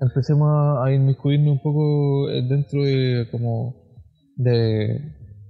empecemos 0.00 0.48
a, 0.84 0.92
inmiscuirnos 0.92 1.52
un 1.52 1.62
poco 1.62 2.30
eh, 2.30 2.42
dentro 2.42 2.82
de 2.84 3.28
como 3.30 3.74
de, 4.36 5.00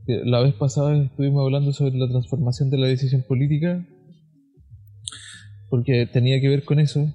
la 0.07 0.41
vez 0.41 0.55
pasada 0.55 0.97
estuvimos 0.97 1.43
hablando 1.43 1.73
sobre 1.73 1.97
la 1.97 2.09
transformación 2.09 2.71
de 2.71 2.79
la 2.79 2.87
decisión 2.87 3.25
política 3.27 3.87
porque 5.71 6.07
tenía 6.07 6.41
que 6.41 6.49
ver 6.49 6.65
con 6.65 6.79
eso. 6.79 7.13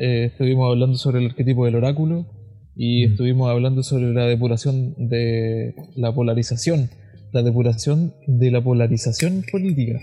Eh, 0.00 0.24
estuvimos 0.32 0.70
hablando 0.70 0.96
sobre 0.96 1.20
el 1.20 1.26
arquetipo 1.26 1.66
del 1.66 1.76
oráculo 1.76 2.26
y 2.74 3.04
estuvimos 3.04 3.48
hablando 3.50 3.82
sobre 3.82 4.12
la 4.12 4.24
depuración 4.24 4.94
de 4.96 5.74
la 5.94 6.12
polarización 6.12 6.90
la 7.34 7.42
depuración 7.42 8.14
de 8.26 8.50
la 8.52 8.62
polarización 8.62 9.44
política 9.50 10.00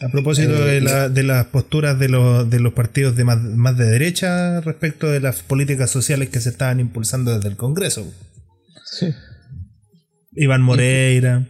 a 0.00 0.08
propósito 0.08 0.64
de, 0.64 0.78
eh, 0.78 1.08
de, 1.08 1.22
las 1.22 1.46
posturas 1.46 1.98
de 1.98 2.08
los, 2.08 2.48
de 2.48 2.60
los 2.60 2.72
partidos 2.72 3.16
de 3.16 3.24
más, 3.24 3.40
más, 3.40 3.76
de 3.76 3.86
derecha 3.86 4.60
respecto 4.60 5.08
de 5.10 5.20
las 5.20 5.42
políticas 5.42 5.90
sociales 5.90 6.28
que 6.28 6.40
se 6.40 6.50
estaban 6.50 6.80
impulsando 6.80 7.34
desde 7.34 7.48
el 7.48 7.56
Congreso. 7.56 8.06
Sí. 8.84 9.08
Iván 10.32 10.62
Moreira. 10.62 11.46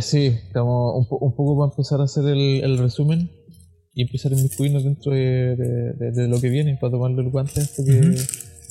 Sí, 0.00 0.26
estamos 0.26 0.94
un, 0.96 1.06
un, 1.20 1.36
poco 1.36 1.58
para 1.58 1.70
empezar 1.70 2.00
a 2.00 2.04
hacer 2.04 2.24
el, 2.24 2.64
el 2.64 2.78
resumen 2.78 3.30
y 3.94 4.02
empezar 4.02 4.32
a 4.32 4.36
inmiscuirnos 4.36 4.84
dentro 4.84 5.12
de, 5.12 5.56
de, 5.56 6.28
lo 6.28 6.40
que 6.40 6.48
viene, 6.48 6.76
para 6.80 6.92
tomarle 6.92 7.22
el 7.22 7.30
guante 7.30 7.62
que... 7.76 8.16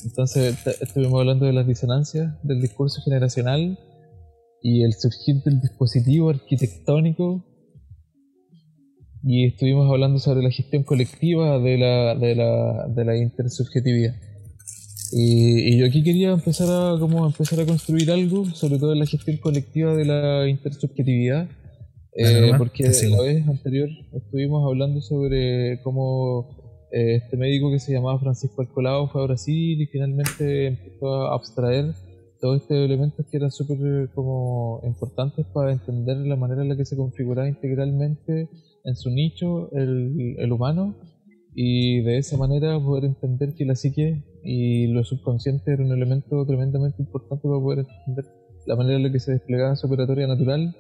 Entonces 0.04 0.56
estuvimos 0.80 1.20
hablando 1.20 1.46
de 1.46 1.54
las 1.54 1.66
disonancias 1.66 2.34
del 2.44 2.62
discurso 2.62 3.02
generacional 3.04 3.80
y 4.62 4.84
el 4.84 4.94
surgir 4.94 5.42
del 5.44 5.60
dispositivo 5.60 6.30
arquitectónico 6.30 7.44
y 9.24 9.46
estuvimos 9.46 9.90
hablando 9.90 10.20
sobre 10.20 10.42
la 10.42 10.52
gestión 10.52 10.84
colectiva 10.84 11.60
de 11.60 11.78
la, 11.78 12.16
de 12.16 12.36
la, 12.36 12.88
de 12.88 13.06
la 13.06 13.18
intersubjetividad. 13.18 14.16
Y, 15.12 15.78
yo 15.78 15.86
aquí 15.86 16.04
quería 16.04 16.32
empezar 16.32 16.68
a, 16.70 17.00
como 17.00 17.26
empezar 17.26 17.60
a 17.62 17.66
construir 17.66 18.12
algo, 18.12 18.46
sobre 18.54 18.78
todo 18.78 18.94
en 18.94 19.00
la 19.00 19.06
gestión 19.06 19.38
colectiva 19.38 19.96
de 19.96 20.06
la 20.06 20.48
intersubjetividad, 20.48 21.50
eh, 22.16 22.52
porque 22.58 22.84
la 22.84 23.22
vez 23.22 23.48
anterior 23.48 23.90
estuvimos 24.14 24.66
hablando 24.68 25.02
sobre 25.02 25.82
cómo 25.84 26.50
eh, 26.92 27.16
este 27.24 27.38
médico 27.38 27.72
que 27.72 27.80
se 27.80 27.94
llamaba 27.94 28.20
Francisco 28.20 28.62
Alcolado 28.62 29.08
fue 29.10 29.22
a 29.22 29.28
Brasil 29.28 29.82
y 29.82 29.86
finalmente 29.88 30.68
empezó 30.68 31.28
a 31.28 31.36
abstraer 31.36 31.94
todos 32.42 32.62
estos 32.62 32.78
elementos 32.78 33.26
que 33.30 33.38
eran 33.38 33.52
súper 33.52 34.10
como 34.14 34.82
importantes 34.84 35.46
para 35.54 35.72
entender 35.72 36.18
la 36.18 36.36
manera 36.36 36.62
en 36.62 36.70
la 36.70 36.78
que 36.78 36.86
se 36.86 36.96
configuraba 36.96 37.48
integralmente 37.48 38.50
en 38.88 38.96
su 38.96 39.12
nicho 39.12 39.70
el, 39.74 40.36
el 40.40 40.52
humano 40.52 40.96
y 41.54 42.02
de 42.02 42.18
esa 42.18 42.38
manera 42.38 42.80
poder 42.80 43.06
entender 43.06 43.54
que 43.54 43.66
la 43.66 43.76
psique 43.76 44.24
y 44.44 44.88
lo 44.88 45.04
subconsciente 45.04 45.74
era 45.74 45.84
un 45.84 45.92
elemento 45.92 46.46
tremendamente 46.46 47.02
importante 47.02 47.48
para 47.48 47.60
poder 47.60 47.80
entender 47.80 48.26
la 48.66 48.76
manera 48.76 48.98
en 48.98 49.04
la 49.04 49.12
que 49.12 49.20
se 49.20 49.34
desplegaba 49.34 49.76
su 49.76 49.88
operatoria 49.88 50.28
natural, 50.28 50.74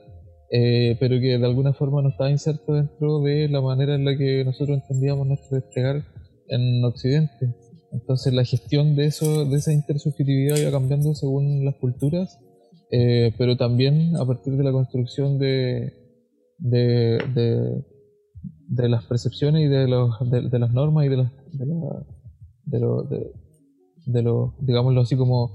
eh, 0.51 0.95
pero 0.99 1.19
que 1.19 1.37
de 1.37 1.45
alguna 1.45 1.73
forma 1.73 2.01
no 2.01 2.09
estaba 2.09 2.31
inserto 2.31 2.73
dentro 2.73 3.19
de 3.19 3.49
la 3.49 3.59
manera 3.59 3.95
en 3.95 4.05
la 4.05 4.17
que 4.17 4.43
nosotros 4.45 4.79
entendíamos 4.81 5.27
nuestro 5.27 5.57
desplegar 5.57 6.03
en 6.47 6.83
Occidente. 6.85 7.55
Entonces 7.91 8.33
la 8.33 8.45
gestión 8.45 8.95
de 8.95 9.05
eso, 9.05 9.45
de 9.45 9.57
esa 9.57 9.73
intersubjetividad 9.73 10.57
iba 10.57 10.71
cambiando 10.71 11.13
según 11.13 11.65
las 11.65 11.75
culturas, 11.75 12.39
eh, 12.91 13.33
pero 13.37 13.57
también 13.57 14.15
a 14.15 14.25
partir 14.25 14.55
de 14.55 14.63
la 14.63 14.71
construcción 14.71 15.39
de, 15.39 15.93
de, 16.57 17.19
de, 17.33 17.83
las 18.69 19.05
percepciones 19.05 19.65
y 19.65 19.67
de, 19.67 19.87
los, 19.87 20.17
de, 20.29 20.59
las 20.59 20.73
normas 20.73 21.05
y 21.05 21.09
de, 21.09 21.17
las, 21.17 21.31
de, 21.53 21.65
la, 21.65 22.05
de, 22.65 22.79
lo, 22.79 23.03
de, 24.05 24.21
lo, 24.21 24.55
digámoslo 24.61 25.01
así 25.01 25.15
como 25.15 25.51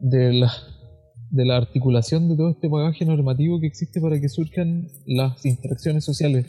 de 0.00 0.32
la, 0.32 0.52
de 1.30 1.44
la 1.44 1.56
articulación 1.56 2.28
de 2.28 2.36
todo 2.36 2.50
este 2.50 2.68
bagaje 2.68 3.04
normativo 3.04 3.60
que 3.60 3.66
existe 3.66 4.00
para 4.00 4.20
que 4.20 4.28
surjan 4.28 4.88
las 5.06 5.44
interacciones 5.44 6.04
sociales. 6.04 6.46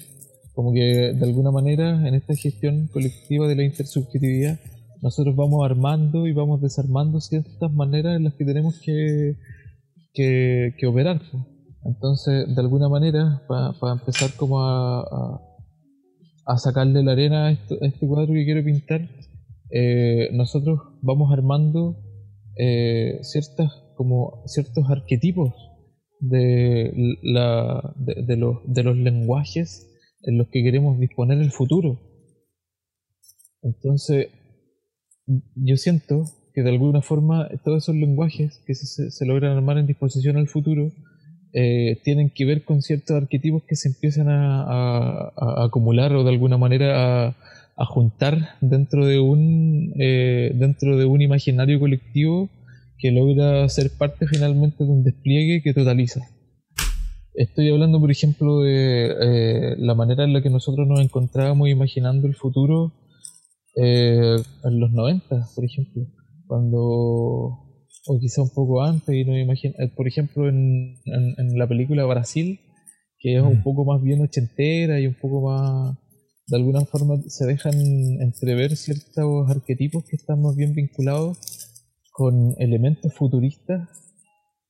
Como 0.53 0.74
que 0.74 1.13
de 1.13 1.24
alguna 1.24 1.51
manera 1.51 2.07
en 2.07 2.13
esta 2.13 2.35
gestión 2.35 2.88
colectiva 2.88 3.47
de 3.47 3.56
la 3.56 3.63
intersubjetividad 3.63 4.59
nosotros 5.01 5.35
vamos 5.35 5.66
armando 5.66 6.28
y 6.28 6.34
vamos 6.34 6.62
desarmando 6.62 7.19
ciertas 7.22 7.72
maneras 7.72 8.18
en 8.18 8.25
las 8.25 8.35
que 8.35 8.46
tenemos 8.46 8.80
que, 8.80 9.35
que, 10.13 10.88
operar. 10.88 11.22
Entonces, 11.84 12.53
de 12.53 12.62
alguna 12.62 12.88
manera, 12.88 13.41
para 13.47 13.94
empezar 13.94 14.30
como 14.38 14.62
a, 14.62 15.01
a, 15.01 15.41
sacarle 16.57 17.03
la 17.03 17.13
arena 17.13 17.47
a, 17.47 17.51
este 17.51 18.07
cuadro 18.07 18.34
que 18.34 18.45
quiero 18.45 18.63
pintar, 18.63 19.09
eh, 19.69 20.29
nosotros 20.34 20.79
vamos 21.01 21.31
armando 21.31 21.97
eh, 22.57 23.19
ciertas 23.22 23.72
como 23.95 24.44
ciertos 24.47 24.89
arquetipos 24.89 25.53
de, 26.19 26.91
la, 27.23 27.94
de, 27.95 28.38
los, 28.38 28.57
de 28.66 28.84
los 28.84 28.97
lenguajes 28.97 29.88
en 30.23 30.38
los 30.38 30.47
que 30.50 30.63
queremos 30.63 31.00
disponer 31.00 31.39
el 31.39 31.51
futuro. 31.51 32.00
Entonces, 33.62 34.28
yo 35.56 35.78
siento 35.78 36.25
que 36.53 36.63
de 36.63 36.69
alguna 36.69 37.01
forma 37.01 37.50
todos 37.63 37.83
esos 37.83 37.95
lenguajes 37.95 38.62
que 38.66 38.75
se, 38.75 39.25
logran 39.25 39.56
armar 39.56 39.78
en 39.78 39.88
disposición 39.88 40.38
al 40.38 40.47
futuro 40.47 40.91
eh, 41.53 42.00
tienen 42.03 42.29
que 42.29 42.45
ver 42.45 42.63
con 42.63 42.81
ciertos 42.81 43.16
arquetipos 43.16 43.63
que 43.67 43.75
se 43.75 43.89
empiezan 43.89 44.28
a, 44.29 45.31
acumular 45.63 46.13
o 46.16 46.23
de 46.23 46.29
alguna 46.29 46.57
manera 46.57 47.28
a, 47.28 47.35
juntar 47.88 48.57
dentro 48.62 49.07
de 49.07 49.19
un 49.19 49.94
eh, 50.00 50.51
dentro 50.53 50.97
de 50.97 51.06
un 51.06 51.19
imaginario 51.19 51.79
colectivo 51.79 52.47
que 53.00 53.09
logra 53.09 53.67
ser 53.69 53.89
parte 53.97 54.28
finalmente 54.28 54.84
de 54.84 54.89
un 54.91 55.03
despliegue 55.03 55.63
que 55.63 55.73
totaliza. 55.73 56.22
Estoy 57.34 57.69
hablando, 57.69 58.00
por 58.00 58.12
ejemplo, 58.12 58.59
de 58.59 59.16
eh, 59.22 59.75
la 59.78 59.95
manera 59.95 60.25
en 60.25 60.33
la 60.33 60.41
que 60.41 60.50
nosotros 60.50 60.85
nos 60.88 61.00
encontrábamos 61.00 61.69
imaginando 61.69 62.28
el 62.28 62.35
futuro 62.35 62.91
eh, 63.75 64.35
en 64.63 64.79
los 64.79 64.91
90, 64.91 65.47
por 65.56 65.66
ejemplo, 65.66 66.07
cuando, 66.45 67.71
o 68.06 68.19
quizá 68.19 68.41
un 68.41 68.50
poco 68.50 68.81
antes, 68.81 69.16
y 69.16 69.23
no 69.23 69.38
imagino, 69.38 69.73
eh, 69.78 69.91
por 69.95 70.07
ejemplo, 70.07 70.50
en, 70.50 70.95
en, 71.06 71.57
la 71.57 71.67
película 71.67 72.06
Brasil, 72.06 72.59
que 73.19 73.35
es 73.35 73.41
un 73.41 73.59
mm. 73.59 73.63
poco 73.63 73.85
más 73.85 74.01
bien 74.01 74.22
ochentera 74.22 75.00
y 75.00 75.07
un 75.07 75.13
poco 75.13 75.50
más, 75.50 75.97
de 76.47 76.57
alguna 76.57 76.81
forma 76.85 77.22
se 77.28 77.45
dejan 77.45 77.75
entrever 78.19 78.75
ciertos 78.75 79.50
arquetipos 79.50 80.03
que 80.06 80.16
están 80.16 80.41
más 80.41 80.56
bien 80.56 80.73
vinculados 80.73 81.38
con 82.12 82.56
elementos 82.57 83.13
futuristas, 83.13 83.88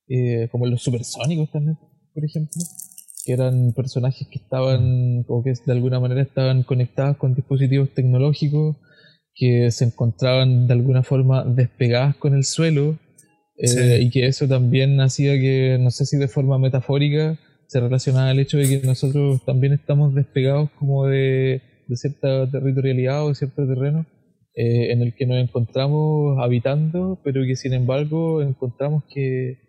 eh, 0.09 0.49
como 0.51 0.65
los 0.67 0.81
supersónicos 0.81 1.49
también, 1.51 1.77
por 2.13 2.25
ejemplo, 2.25 2.61
que 3.23 3.31
eran 3.31 3.71
personajes 3.73 4.27
que 4.27 4.39
estaban, 4.39 5.23
o 5.27 5.41
que 5.41 5.53
de 5.65 5.71
alguna 5.71 5.99
manera 6.01 6.21
estaban 6.21 6.63
conectados 6.63 7.17
con 7.17 7.33
dispositivos 7.33 7.93
tecnológicos, 7.93 8.75
que 9.33 9.71
se 9.71 9.85
encontraban 9.85 10.67
de 10.67 10.73
alguna 10.73 11.03
forma 11.03 11.45
despegadas 11.45 12.17
con 12.17 12.35
el 12.35 12.43
suelo 12.43 12.97
eh, 13.57 13.99
y 14.01 14.09
que 14.09 14.27
eso 14.27 14.47
también 14.47 14.99
hacía 15.01 15.39
que, 15.39 15.77
no 15.79 15.91
sé 15.91 16.05
si 16.05 16.17
de 16.17 16.27
forma 16.27 16.57
metafórica, 16.57 17.37
se 17.67 17.79
relacionaba 17.79 18.29
al 18.29 18.39
hecho 18.39 18.57
de 18.57 18.67
que 18.67 18.85
nosotros 18.85 19.45
también 19.45 19.73
estamos 19.73 20.13
despegados 20.13 20.69
como 20.71 21.07
de, 21.07 21.61
de 21.87 21.95
cierta 21.95 22.49
territorialidad 22.49 23.25
o 23.25 23.29
de 23.29 23.35
cierto 23.35 23.67
terreno 23.67 24.05
eh, 24.55 24.91
en 24.91 25.01
el 25.01 25.15
que 25.15 25.25
nos 25.25 25.37
encontramos 25.37 26.37
habitando, 26.41 27.21
pero 27.23 27.41
que 27.43 27.55
sin 27.55 27.73
embargo 27.73 28.41
encontramos 28.41 29.05
que, 29.13 29.59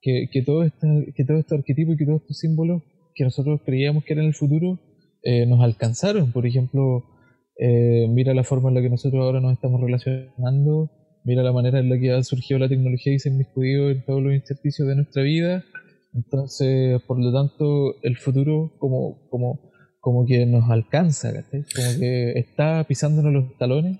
que, 0.00 0.28
que 0.32 0.42
todo, 0.42 0.64
este, 0.64 1.12
que 1.14 1.24
todo 1.24 1.38
este 1.38 1.54
arquetipo 1.54 1.92
y 1.92 1.96
que 1.98 2.06
todos 2.06 2.22
estos 2.22 2.38
símbolos 2.38 2.82
que 3.14 3.24
nosotros 3.24 3.60
creíamos 3.66 4.04
que 4.04 4.14
eran 4.14 4.24
el 4.24 4.34
futuro 4.34 4.78
eh, 5.22 5.44
nos 5.44 5.60
alcanzaron. 5.60 6.32
Por 6.32 6.46
ejemplo, 6.46 7.04
eh, 7.58 8.06
mira 8.08 8.32
la 8.32 8.44
forma 8.44 8.70
en 8.70 8.76
la 8.76 8.80
que 8.80 8.88
nosotros 8.88 9.20
ahora 9.20 9.40
nos 9.40 9.52
estamos 9.52 9.80
relacionando, 9.80 10.90
mira 11.24 11.42
la 11.42 11.52
manera 11.52 11.78
en 11.78 11.88
la 11.88 11.98
que 11.98 12.12
ha 12.12 12.22
surgido 12.22 12.58
la 12.58 12.68
tecnología 12.68 13.12
y 13.12 13.18
se 13.18 13.28
ha 13.28 13.32
inmiscuido 13.32 13.90
en 13.90 14.04
todos 14.04 14.22
los 14.22 14.34
intersticios 14.34 14.88
de 14.88 14.96
nuestra 14.96 15.22
vida. 15.22 15.64
Entonces, 16.14 17.00
por 17.02 17.20
lo 17.20 17.32
tanto, 17.32 18.02
el 18.02 18.16
futuro 18.16 18.72
como, 18.78 19.28
como, 19.28 19.70
como 20.00 20.26
que 20.26 20.46
nos 20.46 20.70
alcanza, 20.70 21.32
como 21.50 22.00
que 22.00 22.32
está 22.32 22.84
pisándonos 22.88 23.32
los 23.32 23.58
talones 23.58 23.98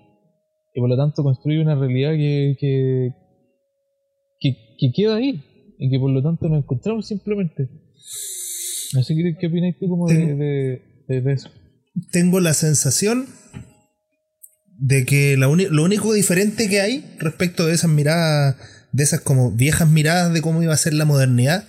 y 0.74 0.80
por 0.80 0.88
lo 0.88 0.96
tanto 0.96 1.22
construye 1.22 1.60
una 1.60 1.74
realidad 1.74 2.12
que, 2.12 2.56
que, 2.58 3.10
que, 4.78 4.92
queda 4.92 5.16
ahí 5.16 5.42
y 5.78 5.90
que 5.90 5.98
por 5.98 6.10
lo 6.10 6.22
tanto 6.22 6.48
nos 6.48 6.62
encontramos 6.62 7.06
simplemente. 7.06 7.68
Así 8.98 9.14
que, 9.14 9.36
¿qué 9.38 9.46
opináis 9.48 9.78
tú 9.78 9.88
como 9.88 10.06
de, 10.08 10.82
de 11.08 11.32
eso? 11.32 11.50
Tengo 12.10 12.40
la 12.40 12.54
sensación 12.54 13.26
de 14.78 15.04
que 15.04 15.36
lo 15.36 15.50
único 15.50 16.12
diferente 16.12 16.68
que 16.68 16.80
hay 16.80 17.04
respecto 17.18 17.66
de 17.66 17.74
esas 17.74 17.90
miradas, 17.90 18.56
de 18.92 19.02
esas 19.02 19.20
como 19.20 19.50
viejas 19.52 19.88
miradas 19.88 20.32
de 20.32 20.40
cómo 20.40 20.62
iba 20.62 20.72
a 20.72 20.78
ser 20.78 20.94
la 20.94 21.04
modernidad, 21.04 21.64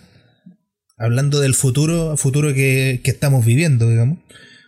hablando 0.98 1.40
del 1.40 1.56
futuro, 1.56 2.16
futuro 2.18 2.54
que, 2.54 3.02
que 3.04 3.12
estamos 3.12 3.46
viviendo, 3.46 3.90
digamos, 3.90 4.20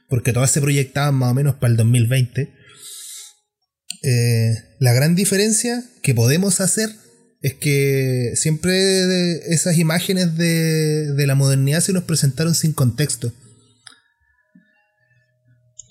porque 0.09 0.33
todas 0.33 0.49
se 0.49 0.59
proyectaban 0.59 1.15
más 1.15 1.31
o 1.31 1.33
menos 1.35 1.55
para 1.55 1.71
el 1.71 1.77
2020, 1.77 2.51
eh, 4.03 4.55
la 4.79 4.93
gran 4.93 5.15
diferencia 5.15 5.83
que 6.01 6.15
podemos 6.15 6.59
hacer 6.59 6.89
es 7.41 7.53
que 7.53 8.31
siempre 8.35 9.53
esas 9.53 9.77
imágenes 9.77 10.35
de, 10.37 11.13
de 11.13 11.27
la 11.27 11.35
modernidad 11.35 11.81
se 11.81 11.93
nos 11.93 12.03
presentaron 12.03 12.55
sin 12.55 12.73
contexto. 12.73 13.33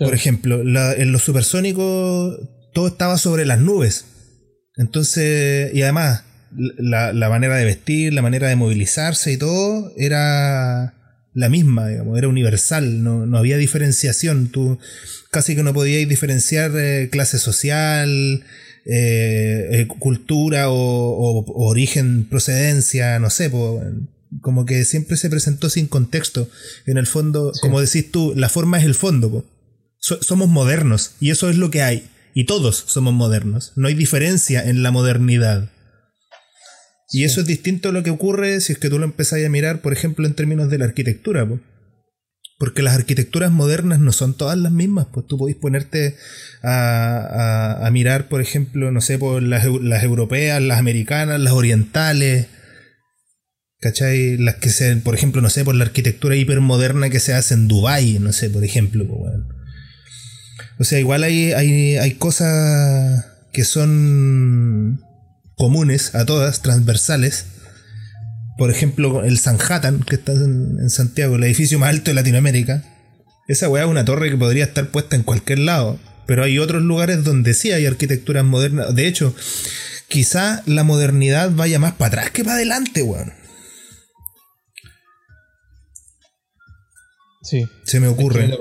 Por 0.01 0.15
ejemplo, 0.15 0.63
en 0.63 1.13
los 1.13 1.23
supersónicos 1.23 2.41
todo 2.73 2.89
estaba 2.89 3.19
sobre 3.19 3.45
las 3.45 3.61
nubes. 3.61 4.07
Entonces, 4.77 5.73
y 5.75 5.83
además, 5.83 6.25
la, 6.57 7.13
la, 7.13 7.29
manera 7.29 7.57
de 7.57 7.65
vestir, 7.65 8.13
la 8.15 8.23
manera 8.23 8.49
de 8.49 8.57
movilizarse 8.57 9.33
y 9.33 9.37
todo 9.37 9.93
era 9.97 10.95
la 11.35 11.49
misma, 11.49 11.89
digamos, 11.89 12.19
era 12.19 12.29
universal, 12.29 13.03
no, 13.03 13.27
no 13.27 13.39
había 13.39 13.57
diferenciación. 13.57 14.49
Tú 14.49 14.79
casi 15.31 15.55
que 15.55 15.63
no 15.63 15.75
podíais 15.75 16.09
diferenciar 16.09 16.73
eh, 16.77 17.09
clase 17.11 17.39
social, 17.39 18.43
eh, 18.85 19.69
eh, 19.73 19.87
cultura 19.99 20.71
o, 20.71 21.45
origen, 21.55 22.25
procedencia, 22.25 23.19
no 23.19 23.31
sé, 23.31 23.51
como 24.41 24.65
que 24.65 24.85
siempre 24.85 25.17
se 25.17 25.31
presentó 25.31 25.71
sin 25.71 25.87
contexto. 25.87 26.49
En 26.87 26.99
el 26.99 27.07
fondo, 27.07 27.53
como 27.61 27.81
decís 27.81 28.11
tú, 28.11 28.33
la 28.37 28.49
forma 28.49 28.79
es 28.79 28.85
el 28.85 28.95
fondo. 28.95 29.45
Somos 30.01 30.49
modernos 30.49 31.13
y 31.21 31.31
eso 31.31 31.49
es 31.51 31.57
lo 31.57 31.71
que 31.71 31.83
hay. 31.83 32.09
Y 32.35 32.45
todos 32.45 32.85
somos 32.87 33.13
modernos. 33.13 33.73
No 33.77 33.89
hay 33.89 33.95
diferencia 33.95 34.63
en 34.63 34.83
la 34.83 34.91
modernidad. 34.91 35.71
Y 37.13 37.25
eso 37.25 37.41
es 37.41 37.47
distinto 37.47 37.89
a 37.89 37.93
lo 37.93 38.03
que 38.03 38.11
ocurre 38.11 38.61
si 38.61 38.73
es 38.73 38.79
que 38.79 38.89
tú 38.89 38.99
lo 38.99 39.05
empezás 39.05 39.45
a 39.45 39.49
mirar, 39.49 39.83
por 39.83 39.93
ejemplo, 39.93 40.27
en 40.27 40.35
términos 40.35 40.71
de 40.71 40.79
la 40.79 40.85
arquitectura. 40.85 41.47
Porque 42.59 42.83
las 42.83 42.95
arquitecturas 42.95 43.51
modernas 43.51 43.99
no 43.99 44.13
son 44.13 44.35
todas 44.35 44.57
las 44.57 44.71
mismas. 44.71 45.09
Pues 45.13 45.27
tú 45.27 45.37
podéis 45.37 45.57
ponerte 45.57 46.17
a, 46.63 47.89
mirar, 47.93 48.29
por 48.29 48.41
ejemplo, 48.41 48.93
no 48.93 49.01
sé, 49.01 49.19
por 49.19 49.43
las, 49.43 49.67
las, 49.67 50.05
europeas, 50.05 50.63
las 50.63 50.79
americanas, 50.79 51.41
las 51.41 51.53
orientales. 51.53 52.47
¿Cachai? 53.81 54.37
Las 54.37 54.57
que 54.57 54.69
se, 54.69 54.95
por 54.97 55.15
ejemplo, 55.15 55.41
no 55.41 55.51
sé, 55.51 55.65
por 55.65 55.75
la 55.75 55.87
arquitectura 55.87 56.37
hipermoderna 56.37 57.11
que 57.11 57.19
se 57.19 57.33
hace 57.33 57.55
en 57.55 57.67
Dubái, 57.67 58.19
no 58.21 58.33
sé, 58.33 58.51
por 58.51 58.63
ejemplo. 58.63 59.09
Pues, 59.09 59.33
o 60.81 60.85
sea, 60.85 60.99
igual 60.99 61.25
hay, 61.25 61.53
hay, 61.53 61.99
hay 61.99 62.15
cosas 62.15 63.27
que 63.53 63.65
son 63.65 65.05
comunes 65.55 66.15
a 66.15 66.25
todas, 66.25 66.63
transversales. 66.63 67.45
Por 68.57 68.71
ejemplo, 68.71 69.23
el 69.23 69.39
Sanhattan, 69.39 70.03
que 70.03 70.15
está 70.15 70.33
en, 70.33 70.89
Santiago, 70.89 71.37
el 71.37 71.45
edificio 71.45 71.79
más 71.79 71.91
alto 71.91 72.11
de 72.11 72.15
Latinoamérica. 72.15 72.83
Esa 73.47 73.69
weá 73.69 73.85
es 73.85 73.91
una 73.91 74.07
torre 74.07 74.31
que 74.31 74.39
podría 74.39 74.65
estar 74.65 74.89
puesta 74.89 75.17
en 75.17 75.23
cualquier 75.23 75.59
lado. 75.59 76.01
Pero 76.27 76.45
hay 76.45 76.59
otros 76.59 76.83
lugares 76.83 77.25
donde 77.25 77.53
sí 77.53 77.73
hay 77.73 77.85
arquitecturas 77.85 78.45
modernas. 78.47 78.95
De 78.95 79.07
hecho, 79.07 79.35
quizá 80.09 80.63
la 80.65 80.83
modernidad 80.83 81.51
vaya 81.51 81.79
más 81.79 81.93
para 81.93 82.09
atrás 82.09 82.31
que 82.31 82.43
para 82.43 82.57
adelante, 82.57 83.03
weón. 83.03 83.35
Sí. 87.43 87.67
Se 87.85 88.01
me 88.01 88.07
ocurre. 88.07 88.57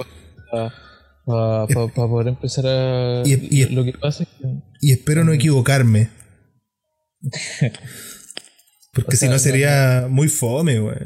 Para 1.30 1.68
poder 1.68 2.30
empezar 2.30 2.66
a. 2.66 3.22
Y, 3.24 3.66
lo 3.66 3.84
que 3.84 3.94
pasa 3.94 4.24
es 4.24 4.30
que. 4.30 4.48
Y 4.82 4.92
espero 4.94 5.24
no 5.24 5.32
equivocarme. 5.32 6.10
Porque 8.94 9.16
si 9.16 9.28
no 9.28 9.38
sería 9.38 10.08
muy 10.10 10.28
fome, 10.28 10.80
güey. 10.80 10.98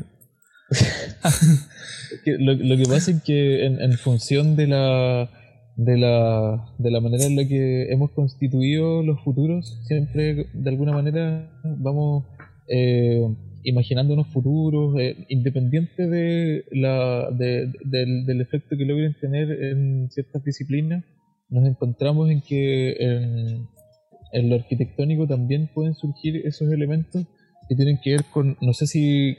lo, 2.25 2.53
lo, 2.53 2.77
que 2.77 2.85
pasa 2.85 3.11
es 3.11 3.21
que 3.23 3.65
en, 3.65 3.81
en, 3.81 3.97
función 3.97 4.55
de 4.55 4.67
la, 4.67 5.29
de 5.75 5.97
la 5.97 6.73
de 6.77 6.89
la 6.91 7.01
manera 7.01 7.25
en 7.25 7.35
la 7.35 7.45
que 7.45 7.91
hemos 7.91 8.11
constituido 8.11 9.03
los 9.03 9.21
futuros, 9.25 9.81
siempre 9.87 10.47
de 10.53 10.69
alguna 10.69 10.93
manera 10.93 11.51
vamos 11.63 12.23
eh, 12.69 13.21
imaginando 13.63 14.13
unos 14.13 14.27
futuros 14.27 14.99
eh, 14.99 15.25
independientes 15.29 16.09
de 16.09 16.65
la, 16.71 17.29
de, 17.31 17.71
del, 17.85 18.41
efecto 18.41 18.75
que 18.77 18.85
logren 18.85 19.15
tener 19.19 19.51
en 19.51 20.09
ciertas 20.11 20.43
disciplinas. 20.43 21.03
Nos 21.49 21.65
encontramos 21.65 22.29
en 22.29 22.41
que 22.41 22.95
en, 22.99 24.49
lo 24.49 24.55
arquitectónico 24.55 25.27
también 25.27 25.69
pueden 25.73 25.93
surgir 25.93 26.37
esos 26.45 26.71
elementos 26.71 27.25
que 27.69 27.75
tienen 27.75 27.99
que 28.03 28.11
ver 28.11 28.25
con, 28.31 28.57
no 28.61 28.73
sé 28.73 28.87
si 28.87 29.37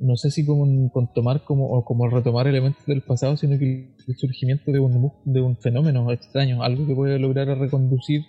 no 0.00 0.16
sé 0.16 0.30
si 0.30 0.46
con, 0.46 0.88
con 0.88 1.12
tomar 1.12 1.44
como 1.44 1.66
o 1.66 1.84
como 1.84 2.08
retomar 2.08 2.46
elementos 2.46 2.84
del 2.86 3.02
pasado, 3.02 3.36
sino 3.36 3.58
que 3.58 3.94
el 4.06 4.16
surgimiento 4.16 4.72
de 4.72 4.80
un, 4.80 5.12
de 5.24 5.40
un 5.42 5.56
fenómeno 5.58 6.10
extraño, 6.10 6.62
algo 6.62 6.86
que 6.86 6.94
puede 6.94 7.18
lograr 7.18 7.46
reconducir 7.58 8.22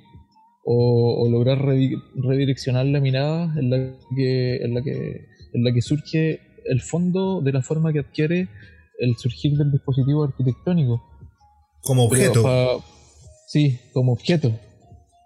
o, 0.71 1.27
lograr 1.29 1.59
redireccionar 1.65 2.85
la 2.85 2.99
mirada 2.99 3.51
en 3.57 3.71
la 3.71 3.77
que 4.15 4.57
en 4.57 4.75
la 4.75 4.83
que 4.83 5.25
en 5.53 5.63
la 5.63 5.73
que 5.73 5.81
surge 5.81 6.41
el 6.65 6.81
fondo 6.81 7.41
de 7.41 7.51
la 7.51 7.63
forma 7.63 7.91
que 7.91 7.99
adquiere 7.99 8.49
el 8.99 9.15
surgir 9.15 9.57
del 9.57 9.71
dispositivo 9.71 10.25
arquitectónico. 10.25 11.01
Como 11.81 12.03
objeto. 12.03 12.83
sí 13.47 13.79
como 13.93 14.11
objeto. 14.13 14.51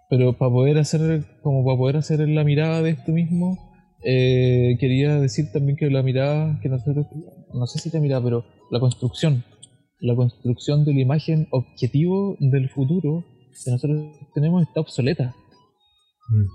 Pero 0.10 0.38
para 0.38 0.52
poder 0.52 0.78
hacer, 0.78 1.26
como 1.42 1.66
para 1.66 1.78
poder 1.78 1.98
hacer 1.98 2.20
la 2.30 2.46
mirada 2.46 2.82
de 2.82 2.92
esto 2.92 3.12
mismo, 3.12 3.58
eh, 4.06 4.78
quería 4.80 5.20
decir 5.20 5.52
también 5.52 5.76
que 5.76 5.90
la 5.90 6.04
mirada 6.04 6.60
que 6.62 6.70
nosotros, 6.70 7.08
no 7.54 7.68
sé 7.68 7.80
si 7.80 7.90
la 7.90 8.00
mirada, 8.00 8.24
pero 8.24 8.46
la 8.72 8.80
construcción, 8.80 9.44
la 10.00 10.16
construcción 10.16 10.86
de 10.86 10.94
la 10.94 11.02
imagen 11.02 11.48
objetivo 11.52 12.38
del 12.40 12.70
futuro 12.70 13.26
que 13.64 13.72
nosotros 13.72 14.14
tenemos 14.34 14.64
está 14.64 14.82
obsoleta. 14.82 15.36
Mm. 16.30 16.46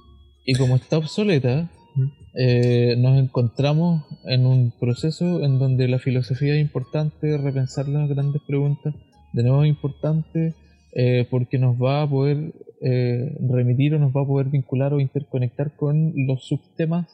Y 0.47 0.55
como 0.55 0.77
está 0.77 0.99
obsoleta, 0.99 1.71
mm. 1.95 2.07
eh, 2.39 2.97
nos 2.99 3.19
encontramos 3.19 4.05
en 4.25 4.47
un 4.47 4.73
proceso 4.79 5.43
en 5.43 5.59
donde 5.59 5.89
la 5.89 5.99
filosofía 5.99 6.55
es 6.55 6.61
importante, 6.61 7.37
repensar 7.39 7.89
las 7.89 8.09
grandes 8.09 8.43
preguntas, 8.47 8.95
de 9.33 9.43
nuevo 9.43 9.63
es 9.63 9.69
importante 9.69 10.55
eh, 10.95 11.27
porque 11.31 11.59
nos 11.59 11.77
va 11.77 12.03
a 12.03 12.09
poder 12.09 12.55
eh, 12.81 13.37
remitir 13.41 13.95
o 13.95 13.99
nos 13.99 14.13
va 14.13 14.23
a 14.23 14.27
poder 14.27 14.49
vincular 14.49 14.95
o 14.95 15.01
interconectar 15.01 15.77
con 15.77 16.13
los 16.27 16.47
subtemas 16.47 17.07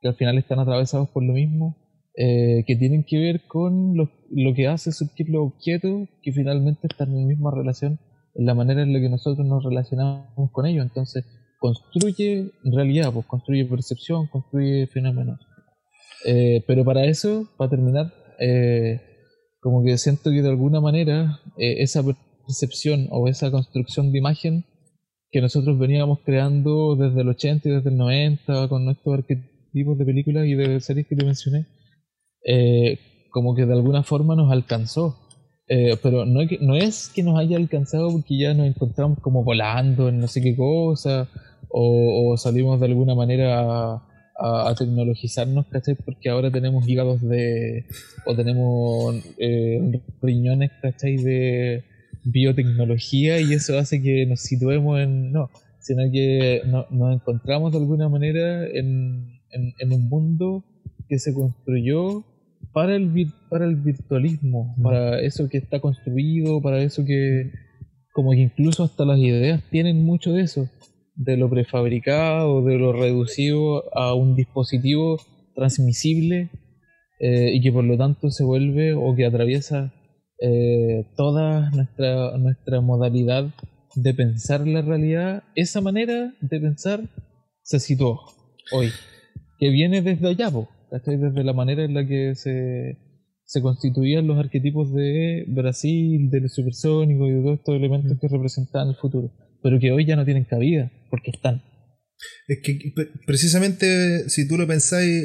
que 0.00 0.08
al 0.08 0.14
final 0.14 0.38
están 0.38 0.58
atravesados 0.58 1.08
por 1.08 1.24
lo 1.24 1.32
mismo, 1.32 1.76
eh, 2.16 2.64
que 2.66 2.76
tienen 2.76 3.04
que 3.04 3.18
ver 3.18 3.42
con 3.46 3.96
lo, 3.96 4.08
que 4.54 4.68
hace 4.68 4.92
surgir 4.92 5.28
los 5.28 5.52
objetos 5.52 6.08
que 6.22 6.32
finalmente 6.32 6.86
están 6.86 7.10
en 7.10 7.22
la 7.22 7.26
misma 7.26 7.50
relación, 7.50 7.98
la 8.38 8.54
manera 8.54 8.82
en 8.82 8.92
la 8.92 9.00
que 9.00 9.08
nosotros 9.08 9.46
nos 9.46 9.64
relacionamos 9.64 10.50
con 10.52 10.66
ellos. 10.66 10.84
Entonces, 10.84 11.24
construye 11.58 12.52
realidad, 12.64 13.12
pues 13.12 13.26
construye 13.26 13.64
percepción, 13.64 14.26
construye 14.26 14.86
fenómenos. 14.86 15.40
pero 16.66 16.84
para 16.84 17.04
eso, 17.04 17.48
para 17.56 17.70
terminar, 17.70 18.12
como 19.60 19.82
que 19.84 19.96
siento 19.98 20.30
que 20.30 20.42
de 20.42 20.48
alguna 20.48 20.80
manera 20.80 21.40
esa 21.56 22.02
percepción 22.46 23.08
o 23.10 23.28
esa 23.28 23.50
construcción 23.50 24.12
de 24.12 24.18
imagen 24.18 24.64
que 25.30 25.40
nosotros 25.40 25.78
veníamos 25.78 26.20
creando 26.24 26.96
desde 26.96 27.20
el 27.20 27.28
80 27.28 27.68
y 27.68 27.72
desde 27.72 27.90
el 27.90 27.96
90 27.96 28.68
con 28.68 28.84
nuestros 28.84 29.18
arquetipos 29.18 29.98
de 29.98 30.04
películas 30.04 30.46
y 30.46 30.54
de 30.54 30.80
series 30.80 31.06
que 31.06 31.16
te 31.16 31.24
mencioné, 31.24 31.66
eh, 32.46 32.98
como 33.30 33.54
que 33.54 33.66
de 33.66 33.72
alguna 33.74 34.02
forma 34.02 34.34
nos 34.36 34.50
alcanzó. 34.50 35.25
Eh, 35.68 35.96
pero 36.02 36.24
no, 36.24 36.40
no 36.60 36.76
es 36.76 37.10
que 37.14 37.22
nos 37.22 37.38
haya 37.38 37.56
alcanzado 37.56 38.12
porque 38.12 38.38
ya 38.38 38.54
nos 38.54 38.68
encontramos 38.68 39.18
como 39.18 39.42
volando 39.42 40.08
en 40.08 40.20
no 40.20 40.28
sé 40.28 40.40
qué 40.40 40.54
cosa 40.54 41.28
o, 41.68 42.36
salimos 42.38 42.78
de 42.78 42.86
alguna 42.86 43.14
manera 43.14 44.00
a, 44.38 44.74
tecnologizarnos, 44.78 45.66
¿cachai? 45.66 45.94
Porque 45.94 46.28
ahora 46.28 46.50
tenemos 46.50 46.86
hígados 46.88 47.20
de. 47.22 47.84
o 48.24 48.34
tenemos 48.34 49.16
eh, 49.38 50.00
riñones, 50.22 50.70
¿cachai? 50.80 51.16
De, 51.16 51.84
biotecnología 52.26 53.40
y 53.40 53.52
eso 53.52 53.78
hace 53.78 54.02
que 54.02 54.26
nos 54.26 54.40
situemos 54.40 54.98
en... 55.00 55.32
No, 55.32 55.50
sino 55.78 56.10
que 56.10 56.62
nos 56.66 57.14
encontramos 57.14 57.72
de 57.72 57.78
alguna 57.78 58.08
manera 58.08 58.66
en, 58.66 59.40
en, 59.50 59.92
un 59.92 60.08
mundo 60.08 60.64
que 61.08 61.20
se 61.20 61.32
construyó 61.32 62.24
para 62.76 62.94
el, 62.94 63.32
para 63.48 63.64
el 63.64 63.76
virtualismo, 63.76 64.74
mm. 64.76 64.82
para 64.82 65.20
eso 65.22 65.48
que 65.48 65.56
está 65.56 65.80
construido, 65.80 66.60
para 66.60 66.82
eso 66.82 67.06
que 67.06 67.50
como 68.12 68.32
que 68.32 68.40
incluso 68.40 68.84
hasta 68.84 69.06
las 69.06 69.18
ideas 69.18 69.62
tienen 69.70 70.04
mucho 70.04 70.34
de 70.34 70.42
eso, 70.42 70.68
de 71.14 71.38
lo 71.38 71.48
prefabricado, 71.48 72.62
de 72.62 72.76
lo 72.76 72.92
reducido 72.92 73.82
a 73.96 74.12
un 74.12 74.36
dispositivo 74.36 75.18
transmisible 75.54 76.50
eh, 77.18 77.52
y 77.54 77.62
que 77.62 77.72
por 77.72 77.84
lo 77.84 77.96
tanto 77.96 78.30
se 78.30 78.44
vuelve 78.44 78.92
o 78.92 79.16
que 79.16 79.24
atraviesa 79.24 79.94
eh, 80.42 81.06
toda 81.16 81.70
nuestra, 81.70 82.36
nuestra 82.36 82.82
modalidad 82.82 83.54
de 83.94 84.12
pensar 84.12 84.66
la 84.66 84.82
realidad, 84.82 85.44
esa 85.54 85.80
manera 85.80 86.34
de 86.42 86.60
pensar 86.60 87.08
se 87.62 87.80
situó 87.80 88.20
hoy, 88.70 88.90
que 89.58 89.70
viene 89.70 90.02
desde 90.02 90.28
allá, 90.28 90.50
desde 90.90 91.44
la 91.44 91.52
manera 91.52 91.84
en 91.84 91.94
la 91.94 92.06
que 92.06 92.34
se, 92.34 92.98
se 93.44 93.62
constituían 93.62 94.26
los 94.26 94.38
arquetipos 94.38 94.92
de 94.92 95.44
Brasil, 95.48 96.30
del 96.30 96.50
supersónico 96.50 97.26
y 97.26 97.32
de 97.32 97.42
todos 97.42 97.58
estos 97.58 97.76
elementos 97.76 98.12
mm. 98.12 98.18
que 98.18 98.28
representaban 98.28 98.88
el 98.88 98.96
futuro. 98.96 99.32
pero 99.62 99.78
que 99.78 99.92
hoy 99.92 100.04
ya 100.04 100.16
no 100.16 100.24
tienen 100.24 100.44
cabida, 100.44 100.90
porque 101.10 101.30
están. 101.30 101.62
Es 102.48 102.60
que 102.62 102.78
precisamente 103.26 104.28
si 104.28 104.48
tú 104.48 104.56
lo 104.56 104.66
pensáis, 104.66 105.22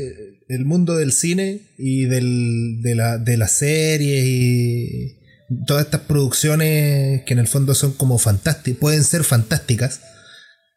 el 0.48 0.66
mundo 0.66 0.98
del 0.98 1.14
cine 1.14 1.62
y 1.78 2.06
del, 2.06 2.82
de, 2.82 2.96
la, 2.96 3.18
de 3.18 3.38
las 3.38 3.54
series 3.54 4.26
y 4.26 5.22
todas 5.66 5.86
estas 5.86 6.02
producciones 6.02 7.24
que 7.24 7.34
en 7.34 7.40
el 7.40 7.48
fondo 7.48 7.74
son 7.76 7.94
como 7.94 8.18
fantásticas, 8.18 8.80
pueden 8.80 9.04
ser 9.04 9.24
fantásticas, 9.24 10.02